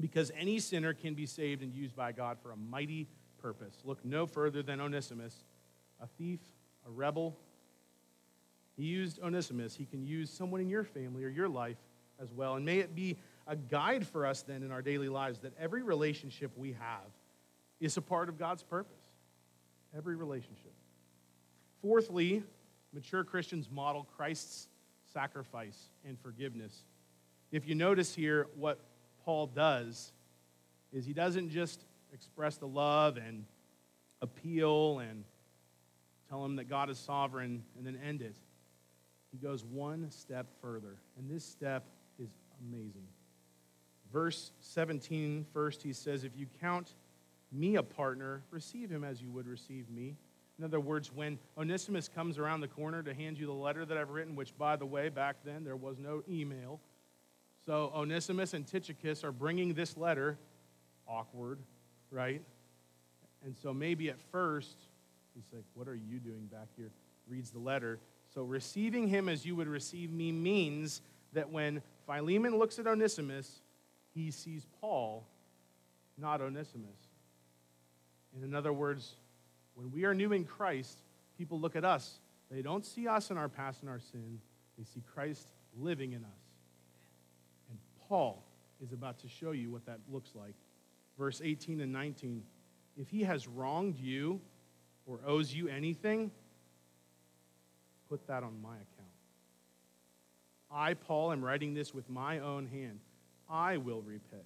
Because 0.00 0.32
any 0.36 0.58
sinner 0.58 0.94
can 0.94 1.14
be 1.14 1.26
saved 1.26 1.62
and 1.62 1.72
used 1.72 1.94
by 1.94 2.12
God 2.12 2.38
for 2.42 2.50
a 2.50 2.56
mighty 2.56 3.08
purpose. 3.40 3.76
Look 3.84 4.04
no 4.04 4.26
further 4.26 4.62
than 4.62 4.80
Onesimus, 4.80 5.44
a 6.00 6.06
thief, 6.06 6.40
a 6.86 6.90
rebel. 6.90 7.36
He 8.76 8.84
used 8.84 9.20
Onesimus. 9.20 9.74
He 9.74 9.84
can 9.84 10.04
use 10.04 10.30
someone 10.30 10.60
in 10.60 10.68
your 10.68 10.84
family 10.84 11.24
or 11.24 11.28
your 11.28 11.48
life 11.48 11.76
as 12.20 12.32
well. 12.32 12.56
And 12.56 12.64
may 12.64 12.78
it 12.78 12.94
be 12.94 13.16
a 13.46 13.56
guide 13.56 14.06
for 14.06 14.26
us 14.26 14.42
then 14.42 14.62
in 14.62 14.70
our 14.70 14.82
daily 14.82 15.08
lives 15.08 15.40
that 15.40 15.52
every 15.58 15.82
relationship 15.82 16.50
we 16.56 16.72
have 16.72 17.10
is 17.80 17.96
a 17.96 18.02
part 18.02 18.28
of 18.28 18.38
God's 18.38 18.62
purpose. 18.62 18.92
Every 19.96 20.16
relationship. 20.16 20.72
Fourthly, 21.82 22.42
mature 22.94 23.24
Christians 23.24 23.68
model 23.70 24.06
Christ's 24.16 24.68
sacrifice 25.12 25.90
and 26.06 26.18
forgiveness. 26.20 26.84
If 27.50 27.68
you 27.68 27.74
notice 27.74 28.14
here, 28.14 28.46
what 28.56 28.80
Paul 29.24 29.46
does 29.46 30.12
is 30.92 31.04
he 31.04 31.12
doesn't 31.12 31.50
just 31.50 31.84
express 32.12 32.56
the 32.56 32.66
love 32.66 33.16
and 33.16 33.44
appeal 34.20 34.98
and 34.98 35.24
tell 36.28 36.44
him 36.44 36.56
that 36.56 36.68
God 36.68 36.90
is 36.90 36.98
sovereign 36.98 37.62
and 37.76 37.86
then 37.86 37.98
end 38.06 38.22
it. 38.22 38.36
He 39.30 39.38
goes 39.38 39.64
one 39.64 40.10
step 40.10 40.46
further, 40.60 40.96
and 41.18 41.30
this 41.30 41.44
step 41.44 41.84
is 42.18 42.28
amazing. 42.60 43.06
Verse 44.12 44.52
17, 44.60 45.46
first, 45.54 45.82
he 45.82 45.94
says, 45.94 46.24
If 46.24 46.36
you 46.36 46.46
count 46.60 46.94
me 47.50 47.76
a 47.76 47.82
partner, 47.82 48.42
receive 48.50 48.90
him 48.90 49.04
as 49.04 49.22
you 49.22 49.30
would 49.30 49.46
receive 49.46 49.88
me. 49.90 50.16
In 50.62 50.66
other 50.66 50.78
words, 50.78 51.10
when 51.12 51.40
Onesimus 51.58 52.06
comes 52.06 52.38
around 52.38 52.60
the 52.60 52.68
corner 52.68 53.02
to 53.02 53.12
hand 53.12 53.36
you 53.36 53.46
the 53.46 53.52
letter 53.52 53.84
that 53.84 53.98
I've 53.98 54.10
written, 54.10 54.36
which, 54.36 54.56
by 54.56 54.76
the 54.76 54.86
way, 54.86 55.08
back 55.08 55.34
then 55.44 55.64
there 55.64 55.74
was 55.74 55.98
no 55.98 56.22
email. 56.30 56.78
So 57.66 57.90
Onesimus 57.92 58.54
and 58.54 58.64
Tychicus 58.64 59.24
are 59.24 59.32
bringing 59.32 59.74
this 59.74 59.96
letter. 59.96 60.38
Awkward, 61.08 61.58
right? 62.12 62.42
And 63.44 63.56
so 63.56 63.74
maybe 63.74 64.08
at 64.08 64.20
first, 64.30 64.76
he's 65.34 65.52
like, 65.52 65.64
What 65.74 65.88
are 65.88 65.96
you 65.96 66.20
doing 66.20 66.46
back 66.46 66.68
here? 66.76 66.92
Reads 67.26 67.50
the 67.50 67.58
letter. 67.58 67.98
So 68.32 68.44
receiving 68.44 69.08
him 69.08 69.28
as 69.28 69.44
you 69.44 69.56
would 69.56 69.66
receive 69.66 70.12
me 70.12 70.30
means 70.30 71.02
that 71.32 71.50
when 71.50 71.82
Philemon 72.06 72.56
looks 72.56 72.78
at 72.78 72.86
Onesimus, 72.86 73.62
he 74.14 74.30
sees 74.30 74.64
Paul, 74.80 75.26
not 76.16 76.40
Onesimus. 76.40 77.08
In 78.40 78.54
other 78.54 78.72
words, 78.72 79.16
when 79.74 79.90
we 79.90 80.04
are 80.04 80.14
new 80.14 80.32
in 80.32 80.44
Christ, 80.44 81.02
people 81.36 81.60
look 81.60 81.76
at 81.76 81.84
us. 81.84 82.20
They 82.50 82.62
don't 82.62 82.84
see 82.84 83.08
us 83.08 83.30
in 83.30 83.38
our 83.38 83.48
past 83.48 83.80
and 83.80 83.90
our 83.90 84.00
sin, 84.00 84.40
they 84.78 84.84
see 84.84 85.02
Christ 85.14 85.52
living 85.78 86.12
in 86.12 86.24
us. 86.24 86.40
And 87.70 87.78
Paul 88.08 88.44
is 88.82 88.92
about 88.92 89.18
to 89.20 89.28
show 89.28 89.52
you 89.52 89.70
what 89.70 89.86
that 89.86 90.00
looks 90.10 90.34
like. 90.34 90.54
Verse 91.18 91.40
18 91.42 91.80
and 91.80 91.92
19. 91.92 92.42
If 92.96 93.08
he 93.08 93.22
has 93.22 93.48
wronged 93.48 93.98
you 93.98 94.40
or 95.06 95.20
owes 95.26 95.54
you 95.54 95.68
anything, 95.68 96.30
put 98.08 98.26
that 98.26 98.42
on 98.42 98.60
my 98.62 98.74
account. 98.74 99.08
I, 100.70 100.94
Paul, 100.94 101.32
am 101.32 101.44
writing 101.44 101.74
this 101.74 101.92
with 101.94 102.08
my 102.08 102.38
own 102.38 102.66
hand. 102.66 103.00
I 103.48 103.76
will 103.76 104.02
repay. 104.02 104.44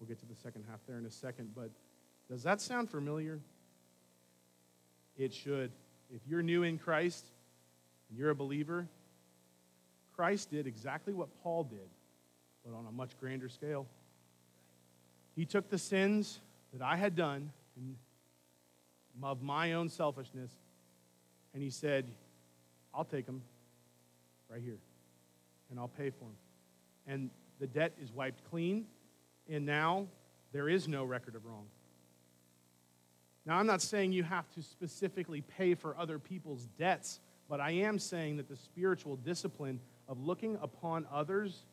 We'll 0.00 0.08
get 0.08 0.18
to 0.20 0.26
the 0.26 0.34
second 0.34 0.64
half 0.68 0.80
there 0.86 0.98
in 0.98 1.06
a 1.06 1.10
second, 1.10 1.52
but 1.54 1.70
does 2.28 2.42
that 2.42 2.60
sound 2.60 2.90
familiar? 2.90 3.40
It 5.16 5.32
should. 5.32 5.70
If 6.14 6.20
you're 6.28 6.42
new 6.42 6.62
in 6.62 6.78
Christ 6.78 7.24
and 8.08 8.18
you're 8.18 8.30
a 8.30 8.34
believer, 8.34 8.86
Christ 10.14 10.50
did 10.50 10.66
exactly 10.66 11.12
what 11.12 11.28
Paul 11.42 11.64
did, 11.64 11.88
but 12.64 12.76
on 12.76 12.86
a 12.86 12.92
much 12.92 13.18
grander 13.18 13.48
scale. 13.48 13.86
He 15.34 15.46
took 15.46 15.70
the 15.70 15.78
sins 15.78 16.40
that 16.72 16.82
I 16.82 16.96
had 16.96 17.16
done 17.16 17.50
of 19.22 19.42
my 19.42 19.74
own 19.74 19.88
selfishness, 19.88 20.50
and 21.54 21.62
he 21.62 21.70
said, 21.70 22.06
I'll 22.94 23.04
take 23.04 23.26
them 23.26 23.42
right 24.50 24.60
here, 24.62 24.78
and 25.70 25.78
I'll 25.78 25.88
pay 25.88 26.10
for 26.10 26.24
them. 26.24 26.36
And 27.06 27.30
the 27.60 27.66
debt 27.66 27.92
is 28.02 28.12
wiped 28.12 28.42
clean, 28.50 28.86
and 29.48 29.64
now 29.64 30.06
there 30.52 30.68
is 30.68 30.88
no 30.88 31.04
record 31.04 31.34
of 31.34 31.44
wrong. 31.46 31.66
Now, 33.44 33.58
I'm 33.58 33.66
not 33.66 33.82
saying 33.82 34.12
you 34.12 34.22
have 34.22 34.48
to 34.54 34.62
specifically 34.62 35.40
pay 35.40 35.74
for 35.74 35.96
other 35.98 36.18
people's 36.18 36.68
debts, 36.78 37.18
but 37.48 37.60
I 37.60 37.72
am 37.72 37.98
saying 37.98 38.36
that 38.36 38.48
the 38.48 38.56
spiritual 38.56 39.16
discipline 39.16 39.80
of 40.08 40.24
looking 40.24 40.58
upon 40.62 41.06
others 41.12 41.64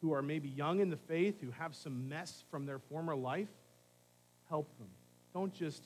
who 0.00 0.12
are 0.12 0.22
maybe 0.22 0.48
young 0.48 0.78
in 0.78 0.90
the 0.90 0.96
faith, 0.96 1.40
who 1.40 1.50
have 1.50 1.74
some 1.74 2.08
mess 2.08 2.44
from 2.50 2.66
their 2.66 2.78
former 2.78 3.16
life, 3.16 3.48
help 4.48 4.68
them. 4.78 4.88
Don't 5.34 5.52
just, 5.52 5.82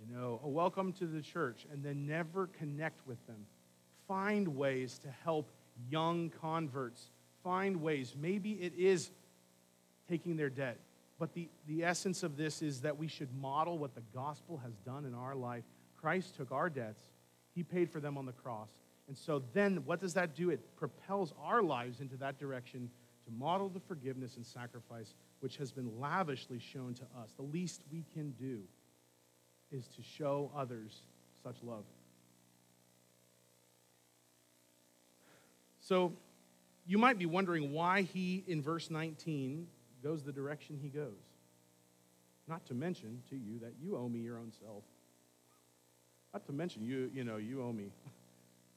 you 0.00 0.14
know, 0.14 0.40
a 0.42 0.48
welcome 0.48 0.92
to 0.94 1.06
the 1.06 1.22
church 1.22 1.64
and 1.72 1.84
then 1.84 2.06
never 2.06 2.48
connect 2.58 3.06
with 3.06 3.24
them. 3.28 3.46
Find 4.08 4.48
ways 4.56 4.98
to 5.04 5.08
help 5.24 5.48
young 5.90 6.30
converts. 6.40 7.10
Find 7.44 7.80
ways. 7.82 8.14
Maybe 8.20 8.52
it 8.52 8.72
is 8.76 9.10
taking 10.08 10.36
their 10.36 10.50
debt. 10.50 10.78
But 11.18 11.32
the, 11.32 11.48
the 11.66 11.84
essence 11.84 12.22
of 12.22 12.36
this 12.36 12.62
is 12.62 12.82
that 12.82 12.96
we 12.96 13.08
should 13.08 13.34
model 13.34 13.78
what 13.78 13.94
the 13.94 14.02
gospel 14.14 14.58
has 14.58 14.76
done 14.78 15.04
in 15.04 15.14
our 15.14 15.34
life. 15.34 15.64
Christ 15.96 16.36
took 16.36 16.52
our 16.52 16.68
debts, 16.68 17.02
He 17.54 17.62
paid 17.62 17.90
for 17.90 18.00
them 18.00 18.18
on 18.18 18.26
the 18.26 18.32
cross. 18.32 18.68
And 19.08 19.16
so 19.16 19.42
then, 19.52 19.82
what 19.84 20.00
does 20.00 20.14
that 20.14 20.34
do? 20.34 20.50
It 20.50 20.76
propels 20.76 21.32
our 21.42 21.62
lives 21.62 22.00
into 22.00 22.16
that 22.16 22.38
direction 22.38 22.90
to 23.24 23.30
model 23.32 23.68
the 23.68 23.80
forgiveness 23.80 24.36
and 24.36 24.44
sacrifice 24.44 25.14
which 25.40 25.56
has 25.56 25.70
been 25.70 26.00
lavishly 26.00 26.58
shown 26.58 26.94
to 26.94 27.04
us. 27.20 27.32
The 27.36 27.42
least 27.42 27.82
we 27.92 28.04
can 28.14 28.32
do 28.32 28.62
is 29.70 29.86
to 29.88 30.02
show 30.02 30.50
others 30.56 31.02
such 31.42 31.56
love. 31.62 31.84
So, 35.80 36.12
you 36.84 36.98
might 36.98 37.18
be 37.18 37.26
wondering 37.26 37.72
why 37.72 38.02
he, 38.02 38.44
in 38.46 38.62
verse 38.62 38.90
19, 38.90 39.66
goes 40.02 40.22
the 40.22 40.32
direction 40.32 40.78
he 40.80 40.88
goes. 40.88 41.22
Not 42.48 42.64
to 42.66 42.74
mention 42.74 43.22
to 43.30 43.36
you 43.36 43.58
that 43.60 43.72
you 43.82 43.96
owe 43.96 44.08
me 44.08 44.20
your 44.20 44.38
own 44.38 44.52
self. 44.60 44.84
Not 46.32 46.46
to 46.46 46.52
mention 46.52 46.84
you, 46.84 47.10
you 47.14 47.24
know, 47.24 47.36
you 47.36 47.62
owe 47.62 47.72
me. 47.72 47.90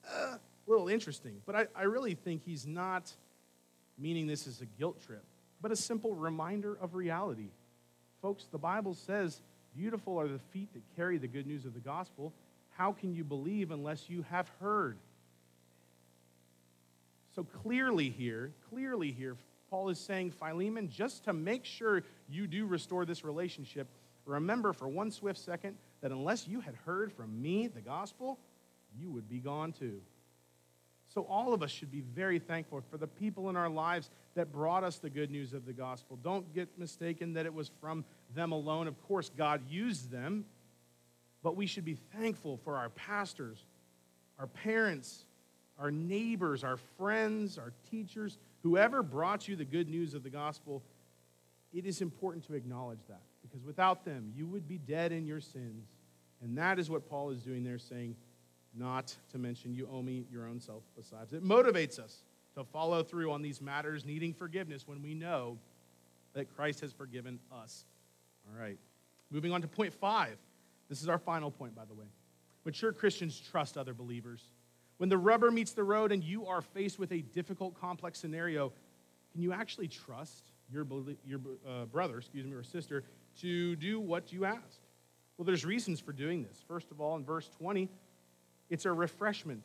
Uh, 0.08 0.38
a 0.68 0.70
little 0.70 0.88
interesting, 0.88 1.42
but 1.46 1.56
I, 1.56 1.68
I 1.76 1.84
really 1.84 2.14
think 2.16 2.44
he's 2.46 2.66
not 2.66 3.12
meaning 3.98 4.28
this 4.28 4.48
as 4.48 4.62
a 4.62 4.66
guilt 4.66 5.04
trip, 5.06 5.24
but 5.62 5.72
a 5.72 5.76
simple 5.76 6.16
reminder 6.16 6.78
of 6.80 6.96
reality. 6.96 7.50
Folks, 8.22 8.46
the 8.52 8.58
Bible 8.58 8.94
says, 8.94 9.42
Beautiful 9.76 10.20
are 10.20 10.28
the 10.28 10.40
feet 10.52 10.70
that 10.74 10.82
carry 10.96 11.18
the 11.18 11.28
good 11.28 11.46
news 11.46 11.66
of 11.66 11.74
the 11.74 11.80
gospel. 11.80 12.34
How 12.72 12.92
can 12.92 13.14
you 13.14 13.24
believe 13.24 13.72
unless 13.72 14.10
you 14.10 14.24
have 14.30 14.50
heard? 14.60 14.98
So 17.36 17.44
clearly 17.44 18.10
here, 18.10 18.52
clearly 18.70 19.12
here, 19.12 19.36
Paul 19.70 19.90
is 19.90 20.00
saying, 20.00 20.32
Philemon, 20.32 20.90
just 20.90 21.26
to 21.26 21.34
make 21.34 21.66
sure 21.66 22.04
you 22.28 22.48
do 22.48 22.66
restore 22.66 23.06
this 23.06 23.24
relationship, 23.24 23.88
remember 24.26 24.74
for 24.74 24.88
one 24.88 25.12
swift 25.12 25.40
second 25.40 25.76
that 26.02 26.12
unless 26.12 26.48
you 26.48 26.60
had 26.62 26.76
heard 26.86 27.12
from 27.12 27.42
me, 27.42 27.68
the 27.68 27.82
gospel, 27.82 28.40
you 28.98 29.10
would 29.12 29.30
be 29.30 29.40
gone 29.40 29.72
too. 29.72 30.02
So, 31.14 31.24
all 31.24 31.54
of 31.54 31.64
us 31.64 31.72
should 31.72 31.92
be 31.92 32.02
very 32.02 32.38
thankful 32.38 32.84
for 32.92 32.98
the 32.98 33.08
people 33.08 33.50
in 33.50 33.56
our 33.56 33.70
lives 33.70 34.12
that 34.36 34.52
brought 34.52 34.84
us 34.84 35.00
the 35.00 35.10
good 35.10 35.32
news 35.32 35.54
of 35.54 35.66
the 35.66 35.74
gospel. 35.74 36.20
Don't 36.24 36.54
get 36.54 36.70
mistaken 36.78 37.34
that 37.34 37.48
it 37.48 37.54
was 37.54 37.72
from 37.82 38.06
them 38.36 38.52
alone. 38.52 38.88
Of 38.88 39.02
course, 39.08 39.32
God 39.36 39.62
used 39.68 40.12
them, 40.12 40.46
but 41.42 41.56
we 41.56 41.66
should 41.66 41.86
be 41.86 41.98
thankful 42.16 42.58
for 42.64 42.78
our 42.78 42.90
pastors, 42.90 43.66
our 44.38 44.46
parents, 44.46 45.26
our 45.80 45.90
neighbors, 45.90 46.64
our 46.64 46.78
friends, 46.98 47.58
our 47.58 47.74
teachers, 47.90 48.38
whoever 48.64 49.04
brought 49.04 49.48
you 49.48 49.56
the 49.56 49.66
good 49.66 49.90
news 49.90 50.14
of 50.14 50.24
the 50.24 50.30
gospel. 50.30 50.84
It 51.74 51.86
is 51.86 52.02
important 52.02 52.46
to 52.48 52.54
acknowledge 52.56 53.00
that 53.08 53.22
because 53.42 53.64
without 53.64 54.04
them, 54.04 54.32
you 54.36 54.48
would 54.48 54.68
be 54.68 54.78
dead 54.78 55.12
in 55.12 55.26
your 55.26 55.40
sins. 55.40 55.88
And 56.42 56.58
that 56.58 56.80
is 56.80 56.90
what 56.90 57.10
Paul 57.10 57.30
is 57.32 57.42
doing 57.42 57.64
there, 57.64 57.78
saying, 57.78 58.16
not 58.76 59.16
to 59.32 59.38
mention 59.38 59.74
you 59.74 59.88
owe 59.92 60.02
me 60.02 60.26
your 60.32 60.48
own 60.48 60.60
self 60.60 60.84
besides. 60.96 61.34
It 61.34 61.44
motivates 61.44 62.00
us 62.00 62.24
to 62.56 62.64
follow 62.64 63.04
through 63.04 63.32
on 63.32 63.42
these 63.42 63.62
matters 63.62 64.06
needing 64.06 64.34
forgiveness 64.34 64.88
when 64.88 65.02
we 65.02 65.14
know 65.14 65.58
that 66.34 66.56
Christ 66.56 66.82
has 66.82 66.92
forgiven 66.92 67.40
us. 67.52 67.86
All 68.48 68.60
right. 68.60 68.78
Moving 69.32 69.52
on 69.52 69.62
to 69.62 69.68
point 69.68 69.94
five. 69.94 70.38
This 70.88 71.02
is 71.02 71.10
our 71.10 71.20
final 71.20 71.52
point, 71.52 71.76
by 71.76 71.86
the 71.86 71.94
way. 71.94 72.06
Mature 72.66 72.92
Christians 72.92 73.40
trust 73.40 73.78
other 73.78 73.94
believers. 73.94 74.42
When 75.00 75.08
the 75.08 75.18
rubber 75.18 75.50
meets 75.50 75.72
the 75.72 75.84
road 75.84 76.12
and 76.12 76.22
you 76.22 76.46
are 76.46 76.62
faced 76.62 77.00
with 77.00 77.14
a 77.14 77.22
difficult, 77.22 77.80
complex 77.80 78.20
scenario, 78.20 78.74
can 79.32 79.42
you 79.42 79.54
actually 79.54 79.88
trust 79.88 80.52
your, 80.70 80.86
your 81.26 81.40
uh, 81.66 81.86
brother, 81.86 82.18
excuse 82.18 82.46
me, 82.46 82.54
or 82.54 82.64
sister 82.64 83.06
to 83.40 83.78
do 83.78 84.02
what 84.02 84.34
you 84.34 84.44
ask? 84.44 84.82
Well, 85.38 85.46
there's 85.46 85.64
reasons 85.64 86.02
for 86.02 86.12
doing 86.12 86.44
this. 86.44 86.62
First 86.68 86.92
of 86.92 87.00
all, 87.00 87.16
in 87.16 87.24
verse 87.24 87.50
20, 87.60 87.88
it's 88.70 88.86
a 88.86 88.92
refreshment. 88.92 89.64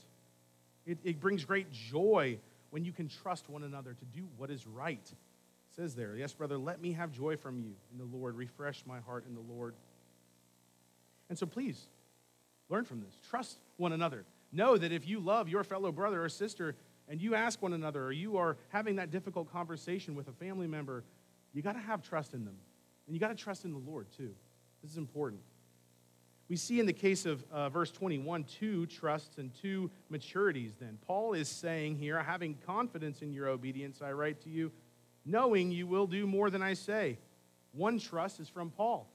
It, 0.87 0.99
it 1.03 1.19
brings 1.19 1.45
great 1.45 1.73
joy 1.73 2.39
when 2.71 2.85
you 2.85 2.93
can 2.93 3.09
trust 3.09 3.49
one 3.51 3.65
another 3.65 3.93
to 3.93 4.05
do 4.17 4.29
what 4.37 4.53
is 4.53 4.69
right. 4.69 5.03
It 5.03 5.75
says 5.75 5.97
there, 5.97 6.15
Yes, 6.15 6.33
brother, 6.33 6.59
let 6.59 6.81
me 6.81 6.93
have 6.93 7.11
joy 7.11 7.37
from 7.37 7.59
you 7.59 7.73
in 7.91 7.99
the 7.99 8.17
Lord. 8.17 8.37
Refresh 8.37 8.85
my 8.87 9.01
heart 9.01 9.25
in 9.29 9.35
the 9.35 9.53
Lord. 9.53 9.75
And 11.29 11.37
so 11.37 11.45
please, 11.45 11.89
learn 12.69 12.85
from 12.85 13.01
this. 13.01 13.19
Trust 13.29 13.57
one 13.79 13.93
another. 13.93 14.25
Know 14.55 14.77
that 14.77 14.93
if 14.93 15.07
you 15.07 15.19
love 15.19 15.49
your 15.49 15.65
fellow 15.65 15.91
brother 15.91 16.25
or 16.25 16.29
sister 16.29 16.77
and 17.09 17.21
you 17.21 17.35
ask 17.35 17.61
one 17.61 17.73
another 17.73 18.05
or 18.05 18.13
you 18.13 18.37
are 18.37 18.57
having 18.69 18.97
that 18.97 19.11
difficult 19.11 19.51
conversation 19.53 20.15
with 20.15 20.29
a 20.29 20.33
family 20.33 20.69
member, 20.69 21.03
you 21.53 21.61
got 21.61 21.73
to 21.73 21.81
have 21.81 22.03
trust 22.03 22.35
in 22.35 22.45
them. 22.45 22.55
And 23.07 23.15
you 23.15 23.21
got 23.21 23.29
to 23.29 23.35
trust 23.35 23.65
in 23.65 23.73
the 23.73 23.79
Lord 23.79 24.07
too. 24.17 24.31
This 24.81 24.93
is 24.93 24.97
important. 24.97 25.41
We 26.49 26.57
see 26.57 26.79
in 26.79 26.87
the 26.87 26.93
case 26.93 27.27
of 27.27 27.43
uh, 27.51 27.69
verse 27.69 27.91
21 27.91 28.45
two 28.45 28.87
trusts 28.87 29.39
and 29.39 29.53
two 29.61 29.91
maturities 30.13 30.73
then. 30.79 30.99
Paul 31.05 31.33
is 31.35 31.49
saying 31.49 31.97
here, 31.97 32.23
having 32.23 32.57
confidence 32.65 33.23
in 33.23 33.33
your 33.33 33.49
obedience, 33.49 34.03
I 34.03 34.13
write 34.13 34.41
to 34.43 34.51
you, 34.51 34.71
knowing 35.27 35.73
you 35.73 35.89
will 35.89 36.07
do 36.07 36.29
more 36.29 36.49
than 36.49 36.63
I 36.63 36.75
say. 36.75 37.19
One 37.73 37.99
trust 37.99 38.39
is 38.39 38.49
from 38.49 38.71
Paul. 38.71 39.11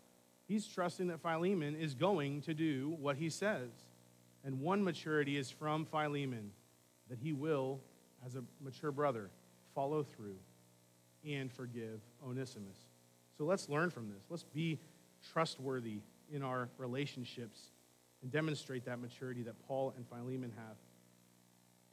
He's 0.47 0.67
trusting 0.67 1.07
that 1.07 1.21
Philemon 1.21 1.75
is 1.75 1.93
going 1.93 2.41
to 2.41 2.53
do 2.53 2.97
what 2.99 3.15
he 3.15 3.29
says. 3.29 3.69
And 4.43 4.59
one 4.61 4.83
maturity 4.83 5.37
is 5.37 5.49
from 5.49 5.85
Philemon, 5.85 6.51
that 7.09 7.19
he 7.19 7.33
will, 7.33 7.81
as 8.25 8.35
a 8.35 8.43
mature 8.61 8.91
brother, 8.91 9.29
follow 9.75 10.03
through 10.03 10.37
and 11.27 11.51
forgive 11.51 12.01
Onesimus. 12.25 12.77
So 13.37 13.45
let's 13.45 13.69
learn 13.69 13.89
from 13.89 14.09
this. 14.09 14.23
Let's 14.29 14.43
be 14.43 14.79
trustworthy 15.31 15.99
in 16.31 16.43
our 16.43 16.69
relationships 16.77 17.71
and 18.21 18.31
demonstrate 18.31 18.85
that 18.85 18.99
maturity 18.99 19.43
that 19.43 19.55
Paul 19.67 19.93
and 19.95 20.05
Philemon 20.07 20.51
have. 20.55 20.75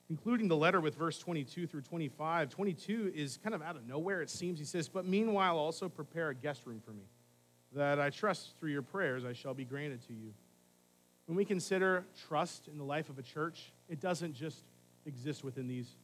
Including 0.08 0.46
the 0.46 0.56
letter 0.56 0.80
with 0.80 0.94
verse 0.94 1.18
22 1.18 1.66
through 1.66 1.80
25. 1.80 2.48
22 2.48 3.12
is 3.14 3.38
kind 3.42 3.54
of 3.54 3.62
out 3.62 3.76
of 3.76 3.86
nowhere, 3.86 4.22
it 4.22 4.30
seems. 4.30 4.58
He 4.58 4.64
says, 4.64 4.88
But 4.88 5.04
meanwhile, 5.04 5.58
also 5.58 5.88
prepare 5.88 6.30
a 6.30 6.34
guest 6.34 6.62
room 6.64 6.80
for 6.84 6.92
me, 6.92 7.04
that 7.74 8.00
I 8.00 8.10
trust 8.10 8.54
through 8.58 8.70
your 8.70 8.82
prayers 8.82 9.24
I 9.24 9.32
shall 9.32 9.54
be 9.54 9.64
granted 9.64 10.06
to 10.06 10.12
you. 10.12 10.32
When 11.26 11.36
we 11.36 11.44
consider 11.44 12.04
trust 12.28 12.68
in 12.68 12.78
the 12.78 12.84
life 12.84 13.10
of 13.10 13.18
a 13.18 13.22
church, 13.22 13.72
it 13.88 14.00
doesn't 14.00 14.34
just 14.34 14.64
exist 15.06 15.44
within 15.44 15.66
these, 15.66 15.96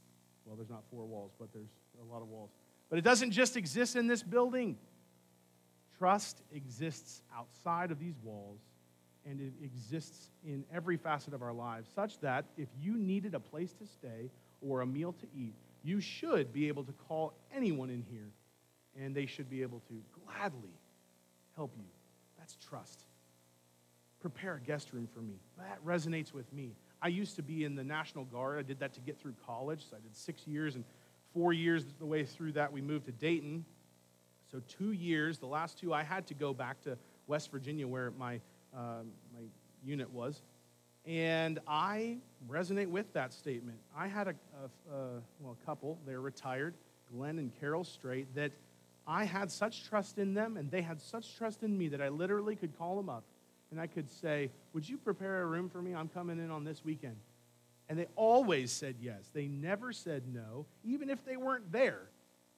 well, 0.44 0.56
there's 0.56 0.70
not 0.70 0.82
four 0.90 1.04
walls, 1.06 1.32
but 1.38 1.52
there's 1.52 1.70
a 2.00 2.12
lot 2.12 2.22
of 2.22 2.28
walls. 2.28 2.50
But 2.90 2.98
it 2.98 3.02
doesn't 3.02 3.30
just 3.30 3.56
exist 3.56 3.96
in 3.96 4.06
this 4.06 4.22
building. 4.22 4.76
Trust 5.98 6.42
exists 6.52 7.22
outside 7.36 7.90
of 7.92 8.00
these 8.00 8.16
walls, 8.22 8.58
and 9.24 9.40
it 9.40 9.52
exists 9.64 10.30
in 10.44 10.64
every 10.74 10.96
facet 10.96 11.32
of 11.32 11.42
our 11.42 11.52
lives, 11.52 11.88
such 11.94 12.18
that 12.20 12.44
if 12.56 12.68
you 12.80 12.96
needed 12.96 13.34
a 13.34 13.40
place 13.40 13.72
to 13.74 13.86
stay 13.86 14.28
or 14.60 14.80
a 14.80 14.86
meal 14.86 15.12
to 15.12 15.26
eat, 15.36 15.54
you 15.84 16.00
should 16.00 16.52
be 16.52 16.66
able 16.66 16.82
to 16.84 16.92
call 16.92 17.32
anyone 17.54 17.90
in 17.90 18.04
here, 18.10 18.30
and 19.00 19.14
they 19.14 19.26
should 19.26 19.48
be 19.48 19.62
able 19.62 19.80
to 19.88 20.02
gladly 20.24 20.74
help 21.54 21.72
you. 21.76 21.84
That's 22.38 22.56
trust. 22.56 23.04
Prepare 24.22 24.54
a 24.54 24.60
guest 24.60 24.92
room 24.92 25.06
for 25.12 25.20
me. 25.20 25.34
That 25.58 25.84
resonates 25.84 26.32
with 26.32 26.50
me. 26.52 26.74
I 27.02 27.08
used 27.08 27.36
to 27.36 27.42
be 27.42 27.64
in 27.64 27.74
the 27.74 27.84
National 27.84 28.24
Guard. 28.24 28.58
I 28.58 28.62
did 28.62 28.78
that 28.80 28.94
to 28.94 29.00
get 29.00 29.20
through 29.20 29.34
college. 29.44 29.84
So 29.90 29.96
I 29.96 30.00
did 30.00 30.16
six 30.16 30.46
years, 30.46 30.76
and 30.76 30.84
four 31.34 31.52
years 31.52 31.84
the 31.98 32.06
way 32.06 32.24
through 32.24 32.52
that, 32.52 32.72
we 32.72 32.80
moved 32.80 33.06
to 33.06 33.12
Dayton 33.12 33.64
so, 34.52 34.60
two 34.68 34.92
years, 34.92 35.38
the 35.38 35.46
last 35.46 35.78
two, 35.78 35.94
I 35.94 36.02
had 36.02 36.26
to 36.26 36.34
go 36.34 36.52
back 36.52 36.82
to 36.82 36.98
West 37.26 37.50
Virginia 37.50 37.88
where 37.88 38.10
my, 38.18 38.34
uh, 38.76 39.00
my 39.32 39.40
unit 39.82 40.10
was. 40.10 40.42
And 41.06 41.58
I 41.66 42.18
resonate 42.46 42.88
with 42.88 43.10
that 43.14 43.32
statement. 43.32 43.78
I 43.96 44.08
had 44.08 44.28
a, 44.28 44.34
a, 44.90 44.94
a, 44.94 45.08
well, 45.40 45.56
a 45.60 45.64
couple, 45.64 45.98
they're 46.06 46.20
retired, 46.20 46.74
Glenn 47.10 47.38
and 47.38 47.50
Carol 47.60 47.82
Straight, 47.82 48.34
that 48.34 48.52
I 49.06 49.24
had 49.24 49.50
such 49.50 49.88
trust 49.88 50.18
in 50.18 50.34
them 50.34 50.58
and 50.58 50.70
they 50.70 50.82
had 50.82 51.00
such 51.00 51.34
trust 51.34 51.62
in 51.62 51.76
me 51.76 51.88
that 51.88 52.02
I 52.02 52.10
literally 52.10 52.54
could 52.54 52.76
call 52.76 52.96
them 52.96 53.08
up 53.08 53.24
and 53.72 53.80
I 53.80 53.88
could 53.88 54.08
say, 54.08 54.50
Would 54.74 54.88
you 54.88 54.96
prepare 54.96 55.42
a 55.42 55.46
room 55.46 55.68
for 55.68 55.82
me? 55.82 55.94
I'm 55.94 56.08
coming 56.08 56.38
in 56.38 56.50
on 56.50 56.62
this 56.62 56.84
weekend. 56.84 57.16
And 57.88 57.98
they 57.98 58.06
always 58.14 58.70
said 58.70 58.96
yes. 59.00 59.30
They 59.34 59.48
never 59.48 59.92
said 59.92 60.22
no, 60.32 60.66
even 60.84 61.10
if 61.10 61.24
they 61.24 61.36
weren't 61.36 61.72
there. 61.72 62.02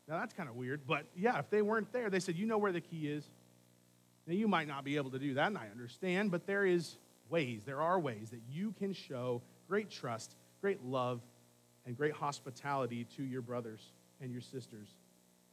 Now, 0.06 0.18
that's 0.18 0.34
kind 0.34 0.50
of 0.50 0.56
weird, 0.56 0.82
but 0.86 1.06
yeah, 1.16 1.38
if 1.38 1.48
they 1.48 1.62
weren't 1.62 1.90
there, 1.92 2.10
they 2.10 2.20
said, 2.20 2.36
You 2.36 2.46
know 2.46 2.58
where 2.58 2.72
the 2.72 2.80
key 2.80 3.08
is. 3.08 3.24
Now, 4.26 4.34
you 4.34 4.48
might 4.48 4.68
not 4.68 4.84
be 4.84 4.96
able 4.96 5.10
to 5.12 5.18
do 5.18 5.34
that, 5.34 5.46
and 5.46 5.56
I 5.56 5.68
understand, 5.70 6.30
but 6.30 6.46
there 6.46 6.66
is 6.66 6.96
ways, 7.30 7.62
there 7.64 7.80
are 7.80 7.98
ways 7.98 8.30
that 8.30 8.40
you 8.50 8.74
can 8.78 8.92
show 8.92 9.40
great 9.68 9.90
trust, 9.90 10.34
great 10.60 10.84
love, 10.84 11.20
and 11.86 11.96
great 11.96 12.12
hospitality 12.12 13.06
to 13.16 13.22
your 13.22 13.42
brothers 13.42 13.92
and 14.20 14.32
your 14.32 14.40
sisters. 14.40 14.88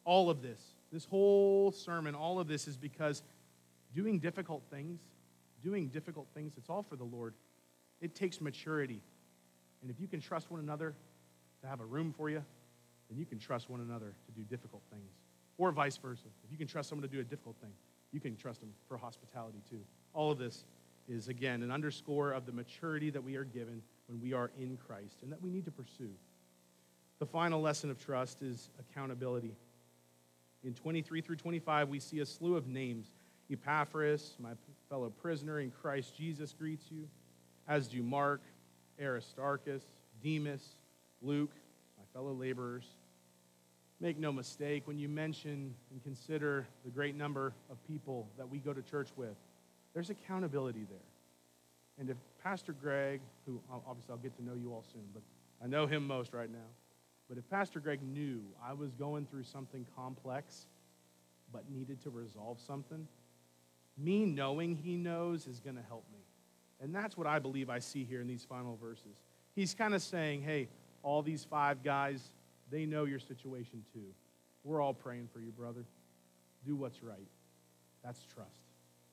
All 0.05 0.29
of 0.29 0.41
this, 0.41 0.61
this 0.91 1.05
whole 1.05 1.71
sermon, 1.71 2.15
all 2.15 2.39
of 2.39 2.47
this 2.47 2.67
is 2.67 2.77
because 2.77 3.21
doing 3.93 4.19
difficult 4.19 4.63
things, 4.71 4.99
doing 5.63 5.87
difficult 5.87 6.27
things, 6.33 6.53
it's 6.57 6.69
all 6.69 6.83
for 6.83 6.95
the 6.95 7.03
Lord. 7.03 7.33
It 8.01 8.15
takes 8.15 8.41
maturity. 8.41 9.01
And 9.81 9.89
if 9.89 9.99
you 9.99 10.07
can 10.07 10.19
trust 10.19 10.51
one 10.51 10.59
another 10.59 10.95
to 11.61 11.67
have 11.67 11.79
a 11.79 11.85
room 11.85 12.13
for 12.15 12.29
you, 12.29 12.43
then 13.09 13.19
you 13.19 13.25
can 13.25 13.39
trust 13.39 13.69
one 13.69 13.81
another 13.81 14.13
to 14.25 14.31
do 14.31 14.41
difficult 14.43 14.81
things. 14.91 15.11
Or 15.57 15.71
vice 15.71 15.97
versa. 15.97 16.27
If 16.43 16.51
you 16.51 16.57
can 16.57 16.67
trust 16.67 16.89
someone 16.89 17.07
to 17.07 17.13
do 17.13 17.19
a 17.19 17.23
difficult 17.23 17.55
thing, 17.61 17.71
you 18.11 18.19
can 18.19 18.35
trust 18.35 18.61
them 18.61 18.69
for 18.87 18.97
hospitality 18.97 19.61
too. 19.69 19.81
All 20.13 20.31
of 20.31 20.37
this 20.37 20.65
is, 21.07 21.27
again, 21.27 21.61
an 21.63 21.71
underscore 21.71 22.31
of 22.31 22.45
the 22.45 22.51
maturity 22.51 23.09
that 23.09 23.23
we 23.23 23.35
are 23.35 23.43
given 23.43 23.81
when 24.07 24.19
we 24.21 24.33
are 24.33 24.51
in 24.59 24.77
Christ 24.77 25.17
and 25.21 25.31
that 25.31 25.41
we 25.41 25.49
need 25.49 25.65
to 25.65 25.71
pursue. 25.71 26.09
The 27.19 27.25
final 27.25 27.61
lesson 27.61 27.89
of 27.89 28.03
trust 28.03 28.41
is 28.41 28.69
accountability. 28.79 29.55
In 30.63 30.73
23 30.73 31.21
through 31.21 31.35
25, 31.35 31.89
we 31.89 31.99
see 31.99 32.19
a 32.19 32.25
slew 32.25 32.55
of 32.55 32.67
names. 32.67 33.13
Epaphras, 33.49 34.35
my 34.39 34.51
fellow 34.91 35.09
prisoner 35.09 35.61
in 35.61 35.71
Christ 35.71 36.17
Jesus, 36.17 36.53
greets 36.53 36.91
you, 36.91 37.07
as 37.65 37.87
do 37.87 38.03
Mark, 38.03 38.41
Aristarchus, 39.01 39.83
Demas, 40.21 40.75
Luke, 41.21 41.53
my 41.97 42.03
fellow 42.13 42.33
laborers. 42.33 42.83
make 44.01 44.19
no 44.19 44.33
mistake, 44.33 44.83
when 44.85 44.97
you 44.99 45.07
mention 45.07 45.73
and 45.91 46.03
consider 46.03 46.67
the 46.83 46.91
great 46.91 47.15
number 47.15 47.53
of 47.69 47.77
people 47.87 48.27
that 48.37 48.49
we 48.49 48.57
go 48.57 48.73
to 48.73 48.81
church 48.81 49.09
with, 49.15 49.35
there's 49.93 50.09
accountability 50.09 50.85
there. 50.89 50.97
And 51.97 52.09
if 52.09 52.17
Pastor 52.43 52.73
Greg, 52.73 53.21
who 53.45 53.61
obviously 53.87 54.11
I'll 54.11 54.17
get 54.17 54.35
to 54.37 54.43
know 54.43 54.55
you 54.55 54.73
all 54.73 54.83
soon, 54.91 55.05
but 55.13 55.21
I 55.63 55.67
know 55.67 55.87
him 55.87 56.05
most 56.05 56.33
right 56.33 56.51
now, 56.51 56.57
but 57.29 57.37
if 57.37 57.49
Pastor 57.49 57.79
Greg 57.79 58.01
knew 58.03 58.41
I 58.61 58.73
was 58.73 58.91
going 58.91 59.25
through 59.25 59.43
something 59.43 59.85
complex 59.95 60.65
but 61.53 61.63
needed 61.69 62.01
to 62.03 62.09
resolve 62.09 62.59
something, 62.59 63.07
me 63.97 64.25
knowing 64.25 64.75
he 64.75 64.95
knows 64.95 65.47
is 65.47 65.59
going 65.59 65.75
to 65.75 65.83
help 65.87 66.05
me. 66.11 66.19
And 66.81 66.93
that's 66.93 67.15
what 67.15 67.27
I 67.27 67.39
believe 67.39 67.69
I 67.69 67.79
see 67.79 68.03
here 68.03 68.21
in 68.21 68.27
these 68.27 68.43
final 68.43 68.77
verses. 68.81 69.17
He's 69.55 69.73
kind 69.73 69.93
of 69.93 70.01
saying, 70.01 70.41
hey, 70.41 70.67
all 71.03 71.21
these 71.21 71.43
five 71.43 71.83
guys, 71.83 72.31
they 72.71 72.85
know 72.85 73.05
your 73.05 73.19
situation 73.19 73.83
too. 73.93 74.13
We're 74.63 74.81
all 74.81 74.93
praying 74.93 75.29
for 75.33 75.39
you, 75.39 75.51
brother. 75.51 75.83
Do 76.65 76.75
what's 76.75 77.03
right. 77.03 77.27
That's 78.03 78.23
trust. 78.33 78.61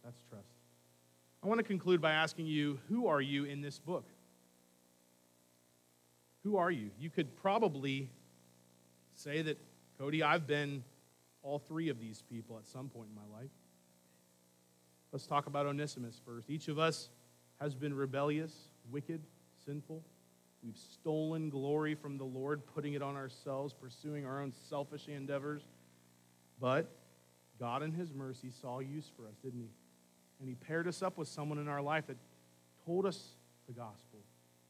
That's 0.04 0.20
trust. 0.30 0.48
I 1.42 1.46
want 1.46 1.58
to 1.58 1.64
conclude 1.64 2.00
by 2.00 2.12
asking 2.12 2.46
you 2.46 2.78
who 2.88 3.06
are 3.06 3.20
you 3.20 3.44
in 3.44 3.60
this 3.60 3.78
book? 3.78 4.04
Who 6.44 6.56
are 6.56 6.70
you? 6.70 6.90
You 6.98 7.10
could 7.10 7.36
probably 7.36 8.08
say 9.14 9.42
that, 9.42 9.58
Cody, 9.98 10.22
I've 10.22 10.46
been 10.46 10.82
all 11.42 11.58
three 11.58 11.88
of 11.88 12.00
these 12.00 12.22
people 12.30 12.56
at 12.58 12.66
some 12.66 12.88
point 12.88 13.08
in 13.10 13.14
my 13.14 13.38
life. 13.38 13.50
Let's 15.10 15.26
talk 15.26 15.46
about 15.46 15.64
Onesimus 15.64 16.20
first. 16.24 16.50
Each 16.50 16.68
of 16.68 16.78
us 16.78 17.08
has 17.60 17.74
been 17.74 17.94
rebellious, 17.94 18.52
wicked, 18.90 19.22
sinful. 19.64 20.04
We've 20.62 20.76
stolen 20.76 21.48
glory 21.48 21.94
from 21.94 22.18
the 22.18 22.24
Lord, 22.24 22.66
putting 22.74 22.92
it 22.92 23.00
on 23.00 23.16
ourselves, 23.16 23.72
pursuing 23.72 24.26
our 24.26 24.42
own 24.42 24.52
selfish 24.68 25.08
endeavors. 25.08 25.62
But 26.60 26.90
God, 27.58 27.82
in 27.82 27.92
His 27.92 28.12
mercy, 28.12 28.50
saw 28.50 28.80
use 28.80 29.10
for 29.16 29.26
us, 29.26 29.36
didn't 29.42 29.60
He? 29.60 29.70
And 30.40 30.48
He 30.48 30.54
paired 30.54 30.86
us 30.86 31.02
up 31.02 31.16
with 31.16 31.28
someone 31.28 31.58
in 31.58 31.68
our 31.68 31.80
life 31.80 32.06
that 32.08 32.16
told 32.84 33.06
us 33.06 33.30
the 33.66 33.72
gospel. 33.72 34.20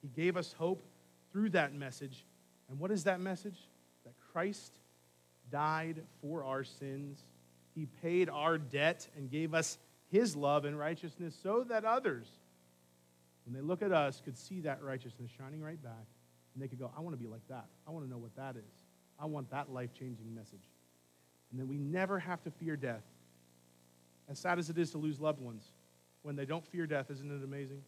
He 0.03 0.09
gave 0.09 0.37
us 0.37 0.53
hope 0.53 0.85
through 1.33 1.51
that 1.51 1.75
message. 1.75 2.25
And 2.69 2.79
what 2.79 2.93
is 2.93 3.05
that 3.05 3.21
message? 3.21 3.59
That 4.05 4.15
Christ 4.33 4.79
died 5.51 6.03
for 6.21 6.45
our 6.45 6.63
sins. 6.63 7.25
He 7.75 7.87
paid 8.03 8.29
our 8.29 8.57
debt 8.57 9.09
and 9.17 9.31
gave 9.31 9.53
us 9.53 9.79
His 10.11 10.35
love 10.35 10.65
and 10.65 10.79
righteousness 10.79 11.37
so 11.43 11.65
that 11.69 11.85
others 11.85 12.29
when 13.49 13.55
they 13.55 13.67
look 13.67 13.81
at 13.81 13.93
us, 13.93 14.21
could 14.23 14.37
see 14.37 14.61
that 14.61 14.83
righteousness 14.83 15.31
shining 15.39 15.63
right 15.63 15.83
back, 15.83 16.05
and 16.53 16.63
they 16.63 16.69
could 16.69 16.79
go, 16.79 16.91
I 16.95 17.01
want 17.01 17.17
to 17.17 17.19
be 17.19 17.27
like 17.27 17.49
that. 17.49 17.65
I 17.87 17.91
want 17.91 18.05
to 18.05 18.11
know 18.11 18.19
what 18.19 18.37
that 18.37 18.57
is. 18.57 18.83
I 19.19 19.25
want 19.25 19.51
that 19.53 19.73
life 19.73 19.95
changing 19.95 20.35
message. 20.35 20.69
And 21.51 21.59
then 21.59 21.67
we 21.67 21.79
never 21.79 22.19
have 22.19 22.43
to 22.43 22.51
fear 22.51 22.77
death. 22.77 23.05
As 24.29 24.39
sad 24.39 24.59
as 24.59 24.69
it 24.69 24.77
is 24.77 24.91
to 24.91 24.99
lose 24.99 25.19
loved 25.19 25.41
ones, 25.41 25.73
when 26.21 26.37
they 26.37 26.45
don't 26.45 26.67
fear 26.67 26.87
death, 26.87 27.11
isn't 27.11 27.31
it 27.31 27.43
amazing? 27.43 27.81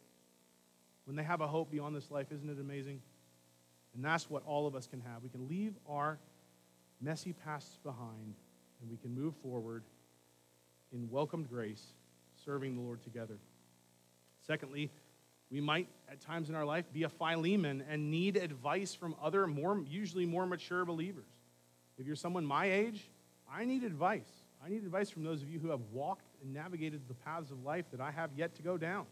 When 1.04 1.14
they 1.14 1.24
have 1.24 1.42
a 1.42 1.46
hope 1.46 1.70
beyond 1.70 1.94
this 1.94 2.10
life, 2.10 2.32
isn't 2.32 2.48
it 2.48 2.58
amazing? 2.58 3.02
And 3.94 4.02
that's 4.02 4.30
what 4.30 4.42
all 4.46 4.66
of 4.66 4.74
us 4.74 4.86
can 4.86 5.02
have. 5.02 5.22
We 5.22 5.28
can 5.28 5.46
leave 5.46 5.74
our 5.86 6.18
messy 7.02 7.34
pasts 7.34 7.78
behind 7.84 8.34
and 8.80 8.90
we 8.90 8.96
can 8.96 9.14
move 9.14 9.34
forward 9.42 9.82
in 10.90 11.10
welcomed 11.10 11.50
grace, 11.50 11.92
serving 12.44 12.76
the 12.76 12.82
Lord 12.82 13.02
together. 13.02 13.38
Secondly, 14.46 14.90
we 15.50 15.60
might, 15.60 15.88
at 16.10 16.20
times 16.20 16.48
in 16.48 16.54
our 16.54 16.64
life, 16.64 16.84
be 16.92 17.02
a 17.02 17.08
Philemon 17.08 17.82
and 17.90 18.10
need 18.10 18.36
advice 18.36 18.94
from 18.94 19.14
other, 19.22 19.46
more, 19.46 19.82
usually 19.88 20.26
more 20.26 20.46
mature 20.46 20.84
believers. 20.84 21.26
If 21.98 22.06
you're 22.06 22.16
someone 22.16 22.46
my 22.46 22.70
age, 22.70 23.10
I 23.52 23.64
need 23.64 23.82
advice. 23.82 24.30
I 24.64 24.68
need 24.68 24.84
advice 24.84 25.10
from 25.10 25.24
those 25.24 25.42
of 25.42 25.48
you 25.48 25.58
who 25.58 25.70
have 25.70 25.80
walked 25.92 26.26
and 26.42 26.52
navigated 26.52 27.00
the 27.08 27.14
paths 27.14 27.50
of 27.50 27.64
life 27.64 27.86
that 27.90 28.00
I 28.00 28.10
have 28.10 28.30
yet 28.36 28.54
to 28.56 28.62
go 28.62 28.78
down. 28.78 29.06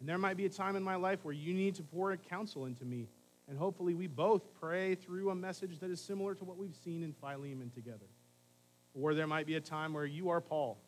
And 0.00 0.08
there 0.08 0.18
might 0.18 0.36
be 0.36 0.46
a 0.46 0.50
time 0.50 0.76
in 0.76 0.82
my 0.82 0.94
life 0.94 1.24
where 1.24 1.34
you 1.34 1.52
need 1.52 1.74
to 1.74 1.82
pour 1.82 2.12
a 2.12 2.16
counsel 2.16 2.64
into 2.64 2.84
me. 2.84 3.06
And 3.48 3.58
hopefully, 3.58 3.94
we 3.94 4.06
both 4.06 4.42
pray 4.60 4.94
through 4.94 5.30
a 5.30 5.34
message 5.34 5.78
that 5.80 5.90
is 5.90 6.00
similar 6.00 6.34
to 6.36 6.44
what 6.44 6.56
we've 6.56 6.76
seen 6.84 7.02
in 7.02 7.12
Philemon 7.12 7.70
together. 7.70 8.06
Or 8.94 9.12
there 9.12 9.26
might 9.26 9.46
be 9.46 9.56
a 9.56 9.60
time 9.60 9.92
where 9.92 10.06
you 10.06 10.30
are 10.30 10.40
Paul. 10.40 10.78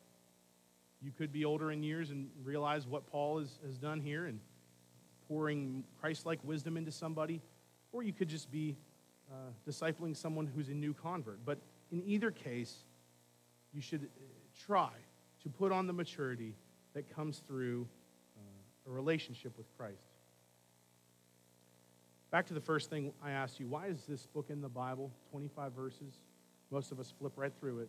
You 1.03 1.11
could 1.11 1.33
be 1.33 1.45
older 1.45 1.73
in 1.73 1.83
years 1.83 2.11
and 2.11 2.29
realize 2.45 2.87
what 2.87 3.07
Paul 3.07 3.41
has, 3.41 3.59
has 3.67 3.77
done 3.77 4.01
here 4.01 4.27
and 4.27 4.39
pouring 5.29 5.85
Christ 6.01 6.27
like 6.27 6.39
wisdom 6.45 6.77
into 6.77 6.93
somebody, 6.93 7.41
or 7.91 8.03
you 8.03 8.13
could 8.13 8.29
just 8.29 8.51
be 8.51 8.77
uh, 9.31 9.35
discipling 9.69 10.17
someone 10.17 10.47
who's 10.47 10.69
a 10.69 10.75
new 10.75 10.95
convert. 10.95 11.45
But 11.45 11.59
in 11.91 12.03
either 12.07 12.31
case, 12.31 12.85
you 13.73 13.81
should 13.81 14.03
uh, 14.03 14.25
try 14.67 14.91
to 15.43 15.49
put 15.49 15.73
on 15.73 15.87
the 15.87 15.93
maturity 15.93 16.55
that 16.95 17.15
comes 17.15 17.43
through 17.49 17.89
uh, 18.37 18.91
a 18.91 18.93
relationship 18.93 19.57
with 19.57 19.67
Christ. 19.77 20.05
Back 22.31 22.47
to 22.47 22.55
the 22.55 22.61
first 22.61 22.91
thing 22.91 23.13
I 23.23 23.33
asked 23.33 23.61
you 23.61 23.67
why 23.67 23.87
is 23.87 24.05
this 24.09 24.27
book 24.27 24.47
in 24.51 24.61
the 24.61 24.69
Bible? 24.69 25.11
25 25.31 25.73
verses. 25.73 26.21
Most 26.71 26.93
of 26.93 27.01
us 27.01 27.13
flip 27.19 27.33
right 27.37 27.53
through 27.61 27.81
it. 27.81 27.89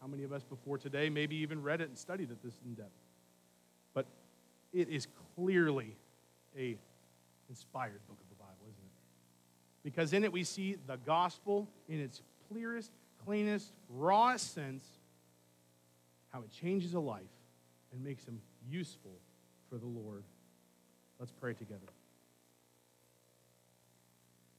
How 0.00 0.06
many 0.06 0.24
of 0.24 0.32
us 0.32 0.42
before 0.42 0.78
today 0.78 1.08
maybe 1.08 1.36
even 1.36 1.62
read 1.62 1.80
it 1.80 1.88
and 1.88 1.98
studied 1.98 2.30
it 2.30 2.42
this 2.42 2.58
in 2.64 2.74
depth? 2.74 2.90
But 3.94 4.06
it 4.72 4.88
is 4.88 5.06
clearly 5.34 5.96
a 6.56 6.76
inspired 7.48 8.00
book 8.08 8.18
of 8.20 8.28
the 8.28 8.36
Bible, 8.36 8.64
isn't 8.64 8.84
it? 8.84 9.82
Because 9.82 10.12
in 10.12 10.24
it 10.24 10.32
we 10.32 10.44
see 10.44 10.76
the 10.86 10.96
gospel 11.06 11.68
in 11.88 12.00
its 12.00 12.22
clearest, 12.48 12.90
cleanest, 13.24 13.72
rawest 13.88 14.54
sense, 14.54 14.84
how 16.32 16.40
it 16.40 16.50
changes 16.50 16.94
a 16.94 17.00
life 17.00 17.22
and 17.92 18.04
makes 18.04 18.24
him 18.24 18.40
useful 18.70 19.12
for 19.70 19.78
the 19.78 19.86
Lord. 19.86 20.24
Let's 21.18 21.32
pray 21.32 21.54
together. 21.54 21.86